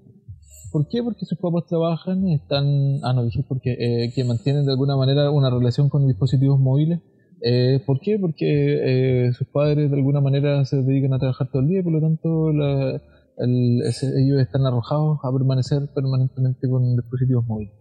¿Por 0.76 0.88
qué? 0.88 1.02
Porque 1.02 1.24
sus 1.24 1.38
papás 1.38 1.64
trabajan, 1.66 2.28
están, 2.28 3.00
ah, 3.02 3.14
no 3.14 3.24
dije 3.24 3.42
porque, 3.48 3.78
eh, 3.80 4.12
que 4.14 4.24
mantienen 4.24 4.66
de 4.66 4.72
alguna 4.72 4.94
manera 4.94 5.30
una 5.30 5.48
relación 5.48 5.88
con 5.88 6.06
dispositivos 6.06 6.60
móviles. 6.60 7.00
Eh, 7.40 7.80
¿Por 7.86 7.98
qué? 7.98 8.18
Porque 8.18 8.44
eh, 8.44 9.32
sus 9.32 9.46
padres 9.46 9.90
de 9.90 9.96
alguna 9.96 10.20
manera 10.20 10.62
se 10.66 10.82
dedican 10.82 11.14
a 11.14 11.18
trabajar 11.18 11.48
todo 11.50 11.62
el 11.62 11.68
día, 11.68 11.82
por 11.82 11.94
lo 11.94 12.00
tanto 12.02 12.50
ellos 12.50 14.38
están 14.38 14.66
arrojados 14.66 15.18
a 15.22 15.32
permanecer 15.32 15.88
permanentemente 15.94 16.68
con 16.68 16.94
dispositivos 16.94 17.46
móviles. 17.46 17.72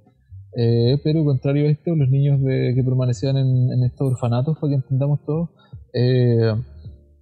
pero 1.03 1.25
contrario 1.25 1.67
a 1.67 1.71
esto, 1.71 1.97
los 1.97 2.07
niños 2.09 2.41
de, 2.43 2.71
que 2.75 2.81
permanecían 2.81 3.35
en, 3.35 3.83
estos 3.83 4.13
orfanatos, 4.13 4.57
para 4.57 4.69
que 4.69 4.75
entendamos 4.75 5.19
todo, 5.25 5.49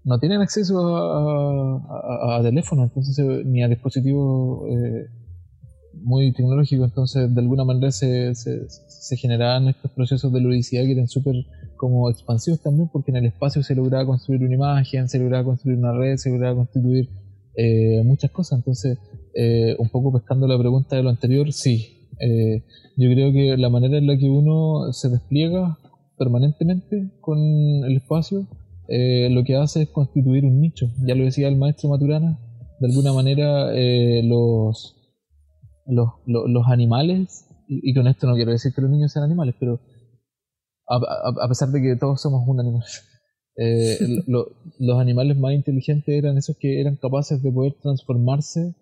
no 0.03 0.19
tienen 0.19 0.39
acceso 0.41 0.77
a, 0.85 2.37
a, 2.37 2.43
teléfono, 2.43 2.83
entonces 2.83 3.25
ni 3.43 3.63
a 3.63 3.67
dispositivos 3.67 4.69
muy 6.01 6.31
tecnológico, 6.33 6.83
entonces 6.83 7.33
de 7.33 7.41
alguna 7.41 7.63
manera 7.63 7.91
se, 7.91 8.33
se, 8.35 8.69
se 8.69 9.17
generaban 9.17 9.67
estos 9.67 9.91
procesos 9.91 10.31
de 10.33 10.41
ludicidad 10.41 10.83
que 10.83 10.93
eran 10.93 11.07
súper 11.07 11.35
como 11.83 12.09
expansivos 12.09 12.61
también, 12.61 12.89
porque 12.93 13.11
en 13.11 13.17
el 13.17 13.25
espacio 13.25 13.61
se 13.61 13.75
lograba 13.75 14.05
construir 14.05 14.41
una 14.41 14.55
imagen, 14.55 15.09
se 15.09 15.19
lograba 15.19 15.43
construir 15.43 15.77
una 15.77 15.91
red, 15.91 16.15
se 16.15 16.29
lograba 16.29 16.55
constituir 16.55 17.09
eh, 17.55 18.01
muchas 18.05 18.31
cosas, 18.31 18.59
entonces 18.59 18.97
eh, 19.35 19.75
un 19.77 19.89
poco 19.89 20.13
pescando 20.13 20.47
la 20.47 20.57
pregunta 20.57 20.95
de 20.95 21.03
lo 21.03 21.09
anterior, 21.09 21.51
sí, 21.51 22.07
eh, 22.19 22.63
yo 22.95 23.09
creo 23.09 23.33
que 23.33 23.57
la 23.57 23.69
manera 23.69 23.97
en 23.97 24.07
la 24.07 24.17
que 24.17 24.29
uno 24.29 24.93
se 24.93 25.09
despliega 25.09 25.77
permanentemente 26.17 27.09
con 27.19 27.37
el 27.39 27.97
espacio, 27.97 28.47
lo 28.87 29.43
que 29.43 29.55
hace 29.55 29.81
es 29.81 29.89
constituir 29.89 30.45
un 30.45 30.61
nicho, 30.61 30.89
ya 31.05 31.15
lo 31.15 31.25
decía 31.25 31.49
el 31.49 31.57
maestro 31.57 31.89
Maturana, 31.89 32.39
de 32.79 32.87
alguna 32.87 33.11
manera 33.11 33.71
los 34.23 34.95
los, 35.85 36.09
los, 36.25 36.67
animales, 36.67 37.45
y, 37.67 37.93
con 37.93 38.07
esto 38.07 38.27
no 38.27 38.35
quiero 38.35 38.51
decir 38.51 38.73
que 38.73 38.81
los 38.81 38.91
niños 38.91 39.11
sean 39.11 39.25
animales, 39.25 39.55
pero 39.59 39.79
a, 40.87 41.47
pesar 41.47 41.69
de 41.69 41.81
que 41.81 41.95
todos 41.95 42.21
somos 42.21 42.47
un 42.47 42.59
animal, 42.59 42.83
eh, 43.57 43.97
los 44.27 44.99
animales 44.99 45.37
más 45.37 45.53
inteligentes 45.53 46.13
eran 46.13 46.37
esos 46.37 46.57
que 46.57 46.81
eran 46.81 46.97
capaces 46.97 47.41
de 47.41 47.51
poder 47.51 47.75
transformarse 47.81 48.75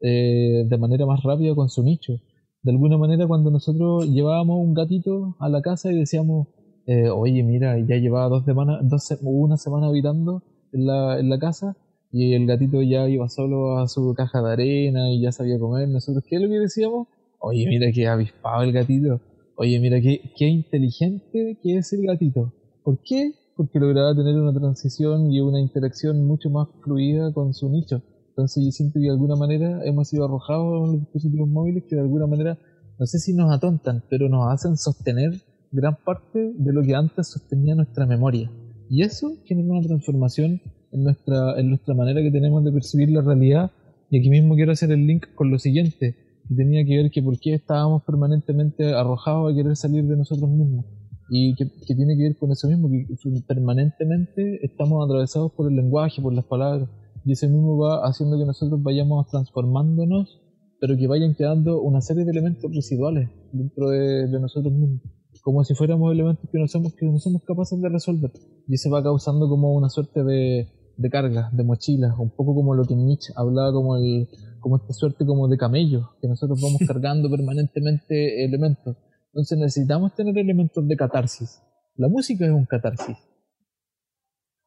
eh, 0.00 0.64
de 0.68 0.78
manera 0.78 1.06
más 1.06 1.22
rápida 1.22 1.54
con 1.54 1.68
su 1.68 1.82
nicho. 1.82 2.14
De 2.62 2.72
alguna 2.72 2.98
manera, 2.98 3.26
cuando 3.26 3.50
nosotros 3.50 4.08
llevábamos 4.08 4.58
un 4.58 4.74
gatito 4.74 5.36
a 5.40 5.48
la 5.48 5.62
casa 5.62 5.92
y 5.92 5.98
decíamos, 5.98 6.48
eh, 6.86 7.08
oye, 7.08 7.42
mira, 7.42 7.78
ya 7.78 7.96
llevaba 7.96 8.28
dos 8.28 8.44
semanas, 8.44 8.80
dos, 8.82 9.06
una 9.22 9.56
semana 9.56 9.88
habitando 9.88 10.42
en 10.72 10.86
la, 10.86 11.18
en 11.18 11.28
la 11.28 11.38
casa, 11.38 11.76
y 12.10 12.34
el 12.34 12.46
gatito 12.46 12.82
ya 12.82 13.08
iba 13.08 13.28
solo 13.28 13.78
a 13.78 13.88
su 13.88 14.14
caja 14.14 14.42
de 14.42 14.52
arena 14.52 15.10
y 15.10 15.20
ya 15.20 15.32
sabía 15.32 15.58
comer. 15.58 15.88
Nosotros, 15.88 16.24
¿qué 16.26 16.36
es 16.36 16.42
lo 16.42 16.48
que 16.48 16.58
decíamos? 16.58 17.08
Oye, 17.38 17.66
mira 17.68 17.92
qué 17.92 18.06
avispado 18.06 18.62
el 18.62 18.72
gatito. 18.72 19.20
Oye, 19.56 19.78
mira 19.80 20.00
qué, 20.00 20.32
qué 20.36 20.46
inteligente 20.46 21.58
que 21.62 21.76
es 21.76 21.92
el 21.92 22.06
gatito. 22.06 22.52
¿Por 22.82 22.98
qué? 23.02 23.32
Porque 23.56 23.78
lograba 23.78 24.14
tener 24.14 24.36
una 24.36 24.52
transición 24.52 25.32
y 25.32 25.40
una 25.40 25.60
interacción 25.60 26.26
mucho 26.26 26.48
más 26.48 26.68
fluida 26.82 27.32
con 27.32 27.52
su 27.52 27.68
nicho. 27.68 28.02
Entonces 28.30 28.64
yo 28.64 28.70
siento 28.70 28.94
que 28.94 29.06
de 29.06 29.10
alguna 29.10 29.36
manera 29.36 29.84
hemos 29.84 30.08
sido 30.08 30.24
arrojados 30.24 30.66
a 30.66 30.86
los 30.86 31.00
dispositivos 31.00 31.48
móviles 31.48 31.84
que 31.88 31.96
de 31.96 32.02
alguna 32.02 32.26
manera, 32.26 32.56
no 32.98 33.04
sé 33.04 33.18
si 33.18 33.34
nos 33.34 33.52
atontan, 33.52 34.04
pero 34.08 34.28
nos 34.28 34.52
hacen 34.52 34.76
sostener 34.76 35.42
gran 35.72 35.96
parte 36.04 36.52
de 36.56 36.72
lo 36.72 36.82
que 36.82 36.94
antes 36.94 37.28
sostenía 37.28 37.74
nuestra 37.74 38.06
memoria. 38.06 38.50
Y 38.88 39.02
eso 39.02 39.36
genera 39.44 39.72
una 39.72 39.86
transformación 39.86 40.60
en 40.92 41.04
nuestra, 41.04 41.58
en 41.58 41.68
nuestra 41.68 41.94
manera 41.94 42.22
que 42.22 42.30
tenemos 42.30 42.64
de 42.64 42.72
percibir 42.72 43.10
la 43.10 43.22
realidad. 43.22 43.70
Y 44.10 44.18
aquí 44.18 44.30
mismo 44.30 44.54
quiero 44.54 44.72
hacer 44.72 44.90
el 44.90 45.06
link 45.06 45.26
con 45.34 45.50
lo 45.50 45.58
siguiente, 45.58 46.16
que 46.48 46.54
tenía 46.54 46.84
que 46.84 46.96
ver 46.96 47.10
que 47.10 47.22
por 47.22 47.38
qué 47.38 47.54
estábamos 47.54 48.02
permanentemente 48.04 48.94
arrojados 48.94 49.52
a 49.52 49.56
querer 49.56 49.76
salir 49.76 50.04
de 50.04 50.16
nosotros 50.16 50.48
mismos. 50.48 50.86
Y 51.30 51.54
que, 51.56 51.66
que 51.86 51.94
tiene 51.94 52.16
que 52.16 52.22
ver 52.22 52.36
con 52.36 52.50
eso 52.50 52.68
mismo, 52.68 52.88
que 52.88 53.42
permanentemente 53.46 54.64
estamos 54.64 55.04
atravesados 55.04 55.52
por 55.52 55.70
el 55.70 55.76
lenguaje, 55.76 56.22
por 56.22 56.32
las 56.32 56.46
palabras. 56.46 56.88
Y 57.24 57.32
eso 57.32 57.46
mismo 57.48 57.76
va 57.76 58.06
haciendo 58.08 58.38
que 58.38 58.46
nosotros 58.46 58.82
vayamos 58.82 59.28
transformándonos, 59.28 60.40
pero 60.80 60.96
que 60.96 61.06
vayan 61.06 61.34
quedando 61.34 61.82
una 61.82 62.00
serie 62.00 62.24
de 62.24 62.30
elementos 62.30 62.74
residuales 62.74 63.28
dentro 63.52 63.90
de, 63.90 64.28
de 64.28 64.40
nosotros 64.40 64.72
mismos 64.72 65.02
como 65.42 65.64
si 65.64 65.74
fuéramos 65.74 66.12
elementos 66.12 66.48
que 66.50 66.58
no 66.58 66.68
somos, 66.68 66.94
que 66.94 67.06
no 67.06 67.18
somos 67.18 67.42
capaces 67.42 67.80
de 67.80 67.88
resolver. 67.88 68.30
Y 68.66 68.74
eso 68.74 68.90
va 68.90 69.02
causando 69.02 69.48
como 69.48 69.72
una 69.72 69.88
suerte 69.88 70.22
de, 70.22 70.68
de 70.98 71.10
cargas, 71.10 71.56
de 71.56 71.62
mochilas, 71.62 72.18
un 72.18 72.30
poco 72.30 72.54
como 72.54 72.74
lo 72.74 72.84
que 72.84 72.96
Nietzsche 72.96 73.32
hablaba 73.36 73.72
como 73.72 73.96
el, 73.96 74.28
como 74.60 74.76
esta 74.76 74.92
suerte 74.92 75.24
como 75.24 75.46
de 75.48 75.56
camello, 75.56 76.10
que 76.20 76.28
nosotros 76.28 76.60
vamos 76.60 76.80
cargando 76.86 77.30
permanentemente 77.30 78.44
elementos. 78.44 78.96
Entonces 79.28 79.58
necesitamos 79.58 80.14
tener 80.14 80.36
elementos 80.36 80.86
de 80.86 80.96
catarsis. 80.96 81.62
La 81.96 82.08
música 82.08 82.44
es 82.44 82.50
un 82.50 82.66
catarsis. 82.66 83.16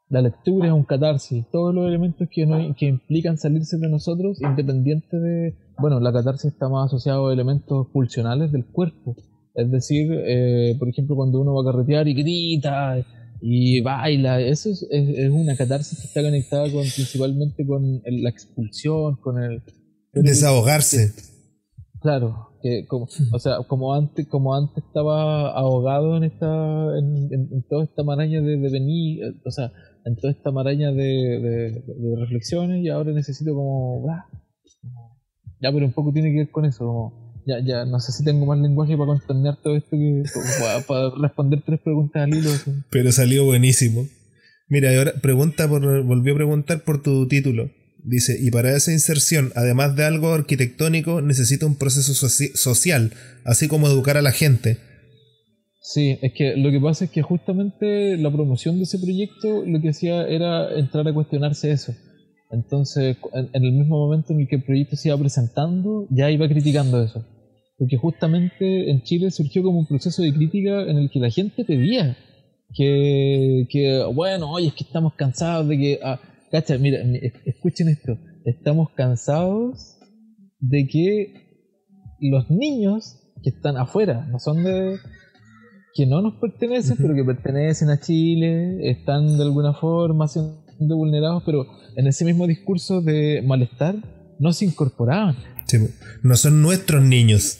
La 0.09 0.21
lectura 0.21 0.67
es 0.67 0.73
un 0.73 0.83
catarsis. 0.83 1.45
Todos 1.51 1.75
los 1.75 1.87
elementos 1.87 2.27
que, 2.29 2.73
que 2.77 2.85
implican 2.85 3.37
salirse 3.37 3.77
de 3.77 3.89
nosotros, 3.89 4.41
independiente 4.41 5.17
de... 5.17 5.55
Bueno, 5.79 5.99
la 5.99 6.13
catarsis 6.13 6.53
está 6.53 6.69
más 6.69 6.87
asociado 6.87 7.27
a 7.27 7.33
elementos 7.33 7.87
pulsionales 7.91 8.51
del 8.51 8.65
cuerpo. 8.65 9.15
Es 9.53 9.69
decir, 9.69 10.07
eh, 10.13 10.75
por 10.79 10.87
ejemplo, 10.87 11.15
cuando 11.15 11.41
uno 11.41 11.53
va 11.55 11.61
a 11.61 11.73
carretear 11.73 12.07
y 12.07 12.13
grita 12.13 12.97
y 13.41 13.81
baila, 13.81 14.39
eso 14.39 14.69
es, 14.69 15.31
una 15.31 15.55
catarsis 15.57 15.99
que 15.99 16.07
está 16.07 16.21
conectada 16.21 16.71
con, 16.71 16.81
principalmente 16.83 17.65
con 17.65 18.01
la 18.05 18.29
expulsión, 18.29 19.15
con 19.15 19.41
el... 19.41 19.63
Desahogarse. 20.13 21.11
claro, 21.99 22.51
que 22.61 22.85
como, 22.85 23.07
o 23.31 23.39
sea, 23.39 23.57
como 23.67 23.95
antes, 23.95 24.27
como 24.27 24.53
antes 24.53 24.83
estaba 24.83 25.51
ahogado 25.51 26.17
en 26.17 26.25
esta, 26.25 26.97
en, 26.99 27.63
toda 27.67 27.85
esta 27.85 28.03
maraña 28.03 28.41
de, 28.41 28.57
venir, 28.57 29.23
o 29.43 29.51
sea, 29.51 29.71
en 30.05 30.15
toda 30.17 30.33
esta 30.33 30.51
maraña 30.51 30.91
de, 30.91 31.83
reflexiones 32.19 32.83
y 32.83 32.89
ahora 32.89 33.11
necesito 33.11 33.55
como, 33.55 34.05
ya, 35.59 35.71
pero 35.71 35.85
un 35.85 35.93
poco 35.93 36.11
tiene 36.13 36.31
que 36.31 36.39
ver 36.39 36.51
con 36.51 36.65
eso, 36.65 36.85
como 36.85 37.20
ya, 37.45 37.59
ya, 37.63 37.85
no 37.85 37.99
sé 37.99 38.11
si 38.11 38.23
tengo 38.23 38.45
más 38.45 38.59
lenguaje 38.59 38.97
para 38.97 39.07
contener 39.07 39.55
todo 39.57 39.75
esto 39.75 39.91
que 39.91 40.23
para, 40.87 41.09
responder 41.21 41.61
tres 41.65 41.79
preguntas 41.79 42.23
al 42.23 42.35
hilo. 42.35 42.51
Pero 42.89 43.11
salió 43.11 43.45
buenísimo. 43.45 44.07
Mira, 44.67 44.95
ahora 44.97 45.13
pregunta 45.21 45.67
por, 45.67 46.03
volvió 46.03 46.33
a 46.33 46.37
preguntar 46.37 46.83
por 46.83 47.01
tu 47.01 47.27
título. 47.27 47.71
Dice, 48.03 48.37
y 48.39 48.49
para 48.49 48.75
esa 48.75 48.91
inserción, 48.91 49.51
además 49.55 49.95
de 49.95 50.05
algo 50.05 50.33
arquitectónico, 50.33 51.21
necesita 51.21 51.65
un 51.65 51.75
proceso 51.75 52.13
social, 52.55 53.13
así 53.43 53.67
como 53.67 53.87
educar 53.87 54.17
a 54.17 54.21
la 54.21 54.31
gente. 54.31 54.77
Sí, 55.81 56.17
es 56.21 56.33
que 56.33 56.55
lo 56.55 56.71
que 56.71 56.79
pasa 56.79 57.05
es 57.05 57.11
que 57.11 57.21
justamente 57.21 58.17
la 58.17 58.31
promoción 58.31 58.77
de 58.77 58.83
ese 58.83 58.97
proyecto 58.97 59.63
lo 59.65 59.81
que 59.81 59.89
hacía 59.89 60.27
era 60.27 60.73
entrar 60.77 61.07
a 61.07 61.13
cuestionarse 61.13 61.71
eso. 61.71 61.93
Entonces, 62.51 63.17
en, 63.33 63.49
el 63.53 63.71
mismo 63.71 63.97
momento 63.97 64.33
en 64.33 64.41
el 64.41 64.47
que 64.47 64.57
el 64.57 64.63
proyecto 64.63 64.95
se 64.95 65.09
iba 65.09 65.17
presentando, 65.17 66.07
ya 66.09 66.29
iba 66.29 66.47
criticando 66.47 67.01
eso. 67.01 67.25
Porque 67.77 67.97
justamente 67.97 68.91
en 68.91 69.01
Chile 69.03 69.31
surgió 69.31 69.63
como 69.63 69.79
un 69.79 69.87
proceso 69.87 70.21
de 70.21 70.33
crítica 70.33 70.81
en 70.81 70.97
el 70.97 71.09
que 71.09 71.19
la 71.19 71.29
gente 71.29 71.65
pedía 71.65 72.17
que, 72.73 73.67
que 73.69 74.03
bueno, 74.13 74.51
oye, 74.51 74.67
es 74.67 74.73
que 74.73 74.83
estamos 74.83 75.13
cansados 75.15 75.67
de 75.67 75.77
que... 75.77 75.99
Ah, 76.03 76.19
cacha, 76.51 76.77
mira, 76.77 76.99
escuchen 77.45 77.87
esto. 77.89 78.17
estamos 78.45 78.89
cansados 78.91 79.97
de 80.59 80.87
que 80.87 81.33
los 82.19 82.49
niños 82.51 83.17
que 83.41 83.49
están 83.49 83.77
afuera, 83.77 84.27
no 84.29 84.39
son 84.39 84.63
de 84.63 84.97
que 85.93 86.05
no 86.05 86.21
nos 86.21 86.35
pertenecen, 86.35 86.97
pero 86.97 87.13
que 87.15 87.23
pertenecen 87.23 87.89
a 87.89 87.99
Chile, 87.99 88.89
están 88.89 89.37
de 89.37 89.43
alguna 89.43 89.73
forma 89.73 90.27
siendo 90.81 90.97
vulnerados, 90.97 91.43
pero 91.45 91.67
en 91.95 92.07
ese 92.07 92.25
mismo 92.25 92.47
discurso 92.47 93.01
de 93.01 93.43
malestar 93.45 93.95
no 94.39 94.51
se 94.51 94.65
incorporaban. 94.65 95.35
no 96.23 96.35
son 96.35 96.63
nuestros 96.63 97.03
niños. 97.03 97.59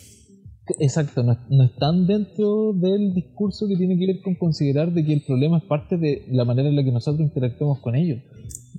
Exacto, 0.79 1.21
no, 1.21 1.63
están 1.63 2.07
dentro 2.07 2.73
del 2.73 3.13
discurso 3.13 3.67
que 3.67 3.77
tiene 3.77 3.95
que 3.99 4.07
ver 4.07 4.21
con 4.23 4.33
considerar 4.35 4.91
de 4.91 5.05
que 5.05 5.13
el 5.13 5.21
problema 5.21 5.59
es 5.59 5.63
parte 5.65 5.97
de 5.97 6.25
la 6.31 6.45
manera 6.45 6.69
en 6.69 6.75
la 6.75 6.83
que 6.83 6.91
nosotros 6.91 7.21
interactuamos 7.21 7.79
con 7.79 7.95
ellos. 7.95 8.23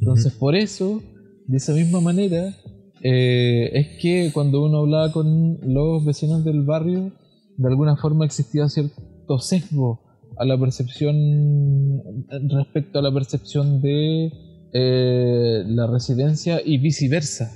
Entonces, 0.00 0.32
por 0.32 0.56
eso, 0.56 1.00
de 1.46 1.56
esa 1.56 1.72
misma 1.72 2.00
manera, 2.00 2.52
eh, 3.00 3.70
es 3.74 4.00
que 4.00 4.32
cuando 4.34 4.64
uno 4.64 4.78
hablaba 4.78 5.12
con 5.12 5.58
los 5.62 6.04
vecinos 6.04 6.44
del 6.44 6.62
barrio, 6.62 7.12
de 7.58 7.68
alguna 7.68 7.96
forma 7.96 8.24
existía 8.24 8.68
cierto 8.68 9.38
sesgo 9.38 10.00
a 10.38 10.44
la 10.44 10.58
percepción 10.58 12.02
respecto 12.48 12.98
a 12.98 13.02
la 13.02 13.12
percepción 13.12 13.80
de 13.80 14.30
eh, 14.72 15.64
la 15.66 15.86
residencia 15.86 16.60
y 16.64 16.78
viceversa. 16.78 17.52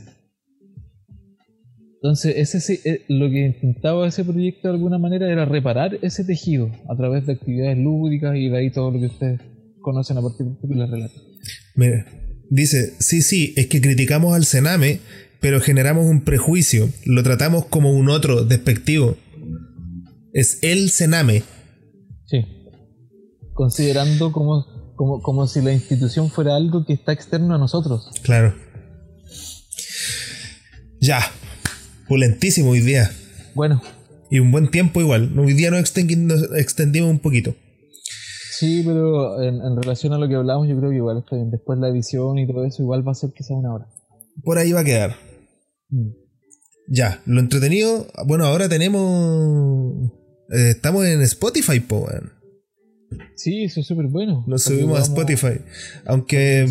Entonces, 1.95 2.55
ese, 2.55 2.81
eh, 2.85 3.05
lo 3.09 3.31
que 3.31 3.47
intentaba 3.47 4.07
ese 4.07 4.23
proyecto 4.23 4.69
de 4.69 4.75
alguna 4.75 4.99
manera 4.99 5.31
era 5.31 5.45
reparar 5.45 5.99
ese 6.03 6.25
tejido 6.25 6.71
a 6.89 6.97
través 6.97 7.27
de 7.27 7.33
actividades 7.33 7.79
lúdicas 7.79 8.37
y 8.37 8.49
de 8.49 8.59
ahí 8.59 8.71
todo 8.71 8.91
lo 8.91 9.01
que 9.01 9.07
ustedes 9.07 9.41
conocen 9.81 10.19
a 10.19 10.23
partir 10.23 10.47
de 10.47 10.77
la 10.77 10.87
relato. 10.87 11.15
Mira, 11.75 12.07
dice, 12.51 12.93
sí, 12.99 13.23
sí, 13.23 13.55
es 13.57 13.67
que 13.69 13.81
criticamos 13.81 14.35
al 14.35 14.45
Sename, 14.45 15.01
pero 15.41 15.61
generamos 15.61 16.07
un 16.07 16.23
prejuicio, 16.23 16.91
lo 17.07 17.23
tratamos 17.23 17.65
como 17.67 17.93
un 17.93 18.09
otro 18.09 18.45
despectivo. 18.45 19.17
Es 20.33 20.59
el 20.63 20.91
Sename. 20.91 21.43
Sí. 22.27 22.45
Considerando 23.57 24.31
como, 24.31 24.95
como, 24.95 25.21
como 25.21 25.49
si 25.49 25.61
la 25.61 25.73
institución 25.73 26.31
fuera 26.31 26.55
algo 26.55 26.85
que 26.87 26.93
está 26.93 27.13
externo 27.13 27.57
a 27.57 27.59
nosotros. 27.59 28.09
Claro. 28.23 28.55
Ya, 31.01 31.21
Pulentísimo 32.09 32.71
hoy 32.71 32.81
día. 32.81 33.11
Bueno. 33.55 33.83
Y 34.31 34.39
un 34.39 34.53
buen 34.53 34.71
tiempo 34.71 35.01
igual. 35.01 35.37
Hoy 35.39 35.55
día 35.55 35.71
nos 35.71 35.81
extendimos, 35.81 37.11
un 37.11 37.19
poquito. 37.19 37.55
Sí, 38.53 38.83
pero 38.87 39.43
en, 39.43 39.77
relación 39.77 40.13
a 40.13 40.19
lo 40.19 40.29
que 40.29 40.37
hablamos, 40.37 40.69
yo 40.69 40.77
creo 40.79 40.91
que 40.91 40.97
igual 40.97 41.19
está 41.19 41.37
bien. 41.37 41.51
Después 41.51 41.79
la 41.79 41.89
edición 41.89 42.39
y 42.39 42.47
todo 42.47 42.65
eso, 42.65 42.83
igual 42.83 43.07
va 43.07 43.13
a 43.13 43.15
ser 43.15 43.33
quizá 43.33 43.55
una 43.55 43.75
hora. 43.75 43.87
Por 44.43 44.59
ahí 44.59 44.73
va 44.73 44.81
a 44.81 44.85
quedar. 44.85 45.17
Mm. 45.91 46.11
Ya, 46.89 47.21
lo 47.27 47.41
entretenido. 47.41 48.07
Bueno, 48.27 48.47
ahora 48.47 48.69
tenemos. 48.69 50.13
Eh, 50.51 50.71
estamos 50.71 51.05
en 51.05 51.23
Spotify, 51.23 51.81
po, 51.81 52.09
Sí, 53.35 53.65
eso 53.65 53.81
es 53.81 53.87
súper 53.87 54.07
bueno. 54.07 54.45
Lo 54.47 54.59
subimos 54.59 54.99
a 54.99 55.03
Spotify. 55.03 55.61
Aunque 56.07 56.67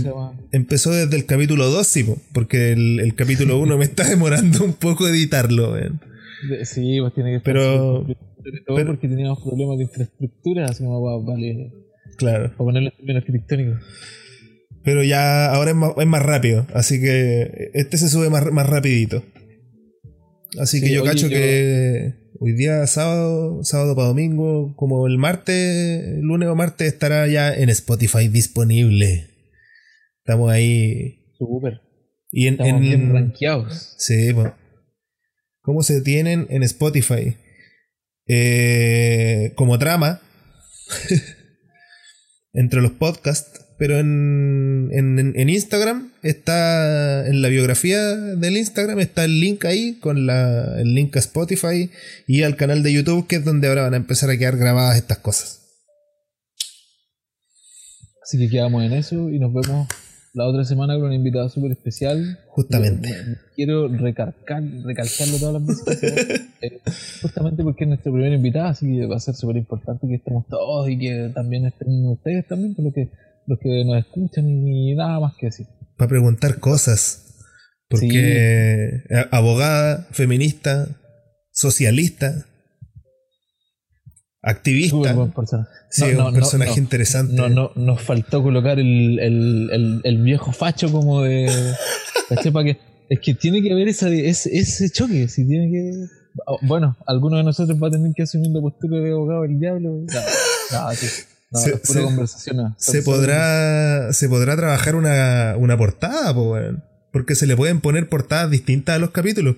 empezó 0.52 0.92
desde 0.92 1.16
el 1.16 1.26
capítulo 1.26 1.70
2, 1.70 1.88
sí, 1.88 2.06
porque 2.34 2.74
el, 2.74 3.14
capítulo 3.16 3.60
1 3.62 3.78
me 3.78 3.86
está 3.86 4.08
demorando 4.08 4.64
un 4.64 4.74
poco 4.74 5.08
editarlo. 5.08 5.76
Sí, 6.64 7.00
pues 7.00 7.14
tiene 7.14 7.32
que 7.32 7.38
estar 7.38 7.54
pero, 7.54 8.06
todo 8.66 8.86
porque 8.86 9.08
teníamos 9.08 9.42
problemas 9.42 9.78
de 9.78 9.84
infraestructura, 9.84 10.66
así 10.66 10.84
como 10.84 11.24
vale. 11.24 11.72
Claro. 12.18 12.50
Para 12.50 12.58
ponerlo 12.58 12.92
en 13.06 13.18
arquitectónico. 13.18 13.80
Pero 14.84 15.04
ya 15.04 15.48
ahora 15.48 15.72
es 15.72 15.76
más, 15.76 15.94
es 15.98 16.06
más, 16.06 16.22
rápido, 16.22 16.68
así 16.74 17.02
que 17.02 17.72
este 17.74 17.98
se 17.98 18.08
sube 18.08 18.30
más, 18.30 18.52
más 18.52 18.70
rapidito. 18.70 19.24
Así 20.60 20.80
que 20.80 20.92
yo 20.94 21.04
cacho 21.04 21.28
que 21.28 22.14
Hoy 22.40 22.54
día 22.54 22.86
sábado, 22.88 23.64
sábado 23.64 23.96
para 23.96 24.10
domingo, 24.10 24.76
como 24.76 25.08
el 25.08 25.18
martes, 25.18 26.18
lunes 26.22 26.50
o 26.50 26.56
martes 26.56 26.88
estará 26.92 27.28
ya 27.28 27.54
en 27.54 27.70
Spotify 27.70 28.28
disponible. 28.28 29.30
Estamos 30.20 30.52
ahí. 30.52 31.24
Super. 31.38 31.82
Y 32.32 32.48
en, 32.48 32.56
Estamos 32.56 32.82
bien 32.82 33.14
rankeados. 33.14 33.96
Sí, 33.98 34.34
bueno. 34.34 34.54
¿Cómo 35.62 35.82
se 35.82 36.02
tienen 36.02 36.48
en 36.50 36.64
Spotify? 36.64 37.38
Eh, 38.28 39.54
como 39.56 39.80
trama. 39.80 40.22
entre 42.54 42.82
los 42.82 42.92
podcasts 42.92 43.65
pero 43.78 44.00
en, 44.00 44.90
en, 44.92 45.50
Instagram 45.50 46.12
está, 46.22 47.28
en 47.28 47.42
la 47.42 47.50
biografía 47.50 48.16
del 48.16 48.58
Instagram 48.58 49.00
está 49.00 49.26
el 49.26 49.40
link 49.40 49.66
ahí 49.66 49.96
con 50.00 50.26
la, 50.26 50.80
el 50.80 50.94
link 50.96 51.16
a 51.18 51.20
Spotify 51.20 51.90
y 52.28 52.44
al 52.44 52.56
canal 52.56 52.84
de 52.84 52.94
YouTube 52.94 53.28
que 53.28 53.38
es 53.38 53.46
donde 53.46 53.68
ahora 53.68 53.84
van 53.84 53.94
a 53.94 53.98
empezar 53.98 54.30
a 54.30 54.38
quedar 54.38 54.58
grabadas 54.58 54.98
estas 54.98 55.18
cosas. 55.18 55.62
Así 58.24 58.40
que 58.40 58.50
quedamos 58.50 58.84
en 58.84 58.94
eso 58.94 59.30
y 59.30 59.40
nos 59.40 59.54
vemos 59.54 59.88
la 60.36 60.46
otra 60.46 60.66
semana 60.66 60.96
con 60.96 61.06
una 61.06 61.16
invitada 61.16 61.48
súper 61.48 61.72
especial. 61.72 62.40
Justamente. 62.48 63.10
quiero 63.56 63.88
recalcar, 63.88 64.64
recalcarlo 64.84 65.38
todas 65.40 65.62
las 65.62 65.86
veces. 65.86 66.42
Eh, 66.62 66.80
justamente 67.22 67.64
porque 67.64 67.84
es 67.84 67.90
nuestra 67.90 68.12
primera 68.12 68.34
invitada, 68.34 68.70
así 68.70 68.88
que 68.88 69.06
va 69.06 69.18
a 69.18 69.20
ser 69.20 69.36
súper 69.36 69.58
importante 69.58 70.08
que 70.08 70.16
estemos 70.16 70.48
todos 70.48 70.90
y 70.90 70.98
que 70.98 71.30
también 71.36 71.66
estén 71.66 72.08
ustedes 72.08 72.48
también, 72.48 72.74
por 72.74 72.86
lo 72.86 72.94
que 72.94 73.10
los 73.48 73.60
que 73.60 73.84
nos 73.86 73.98
escuchan 73.98 74.48
y 74.48 74.96
nada 74.96 75.20
más 75.20 75.34
que 75.38 75.48
decir. 75.48 75.68
Para 75.98 76.10
preguntar 76.10 76.60
cosas. 76.60 77.22
Porque 77.88 79.04
abogada, 79.32 80.08
feminista, 80.12 80.88
socialista, 81.52 82.46
activista. 84.46 85.16
Sí, 85.90 86.04
un 86.04 86.34
personaje 86.34 86.80
interesante. 86.80 87.34
No, 87.34 87.50
no, 87.50 87.72
nos 87.76 88.02
faltó 88.02 88.44
colocar 88.44 88.80
el, 88.80 89.20
el, 89.20 90.02
el, 90.04 90.22
viejo 90.24 90.52
facho 90.52 90.92
como 90.92 91.22
de. 91.22 91.50
que, 92.44 92.78
es 93.10 93.20
que 93.20 93.34
tiene 93.34 93.62
que 93.62 93.72
haber 93.72 93.88
esa, 93.88 94.10
ese, 94.10 94.58
ese 94.58 94.90
choque. 94.90 95.28
Si 95.28 95.48
tiene 95.48 95.72
que. 95.72 95.92
Bueno, 96.62 96.98
alguno 97.08 97.38
de 97.38 97.44
nosotros 97.44 97.82
va 97.82 97.88
a 97.88 97.92
tener 97.92 98.12
que 98.14 98.24
asumir 98.24 98.52
la 98.52 98.62
postura 98.62 99.00
de 99.00 99.12
abogado 99.12 99.44
del 99.44 99.60
diablo. 99.60 100.04
No, 101.52 101.60
se, 101.60 103.02
podrá, 103.04 104.12
se 104.12 104.28
podrá 104.28 104.56
trabajar 104.56 104.96
una, 104.96 105.56
una 105.58 105.78
portada, 105.78 106.34
porque 107.14 107.36
se 107.36 107.48
le 107.48 107.56
pueden 107.56 107.82
poner 107.82 108.10
portadas 108.10 108.50
distintas 108.52 108.96
a 108.96 109.00
los 109.00 109.12
capítulos. 109.12 109.56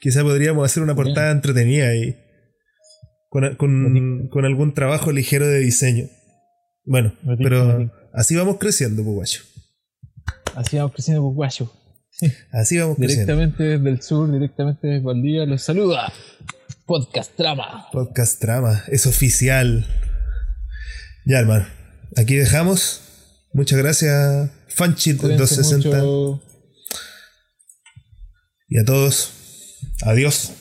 Quizá 0.00 0.22
podríamos 0.22 0.64
hacer 0.64 0.82
una 0.82 0.94
portada 0.94 1.30
entretenida 1.32 1.88
ahí. 1.88 2.16
Con, 3.28 3.56
con, 4.30 4.44
algún 4.44 4.72
trabajo 4.72 5.12
ligero 5.12 5.46
de 5.46 5.58
diseño. 5.58 6.06
Bueno, 6.84 7.12
pero 7.38 7.92
así 8.14 8.34
vamos 8.36 8.56
creciendo, 8.58 9.02
Puguayo. 9.02 9.40
Así 10.54 10.78
vamos 10.78 10.92
creciendo, 10.92 11.22
Puguayo. 11.22 11.70
Así 12.50 12.78
vamos 12.78 12.96
Directamente 12.96 13.62
desde 13.62 13.90
el 13.90 14.00
sur, 14.00 14.32
directamente 14.32 14.86
desde 14.86 15.04
Valdía, 15.04 15.44
los 15.44 15.60
saluda. 15.60 16.10
Podcast 16.86 17.36
Trama. 17.36 17.88
Podcast 17.92 18.40
Trama, 18.40 18.84
es 18.88 19.06
oficial. 19.06 19.84
Ya, 21.26 21.40
hermano. 21.40 21.66
Aquí 22.16 22.36
dejamos. 22.36 23.00
Muchas 23.52 23.78
gracias, 23.80 24.48
Fanchit260. 24.76 26.40
Y 28.68 28.78
a 28.78 28.84
todos, 28.84 29.32
adiós. 30.02 30.52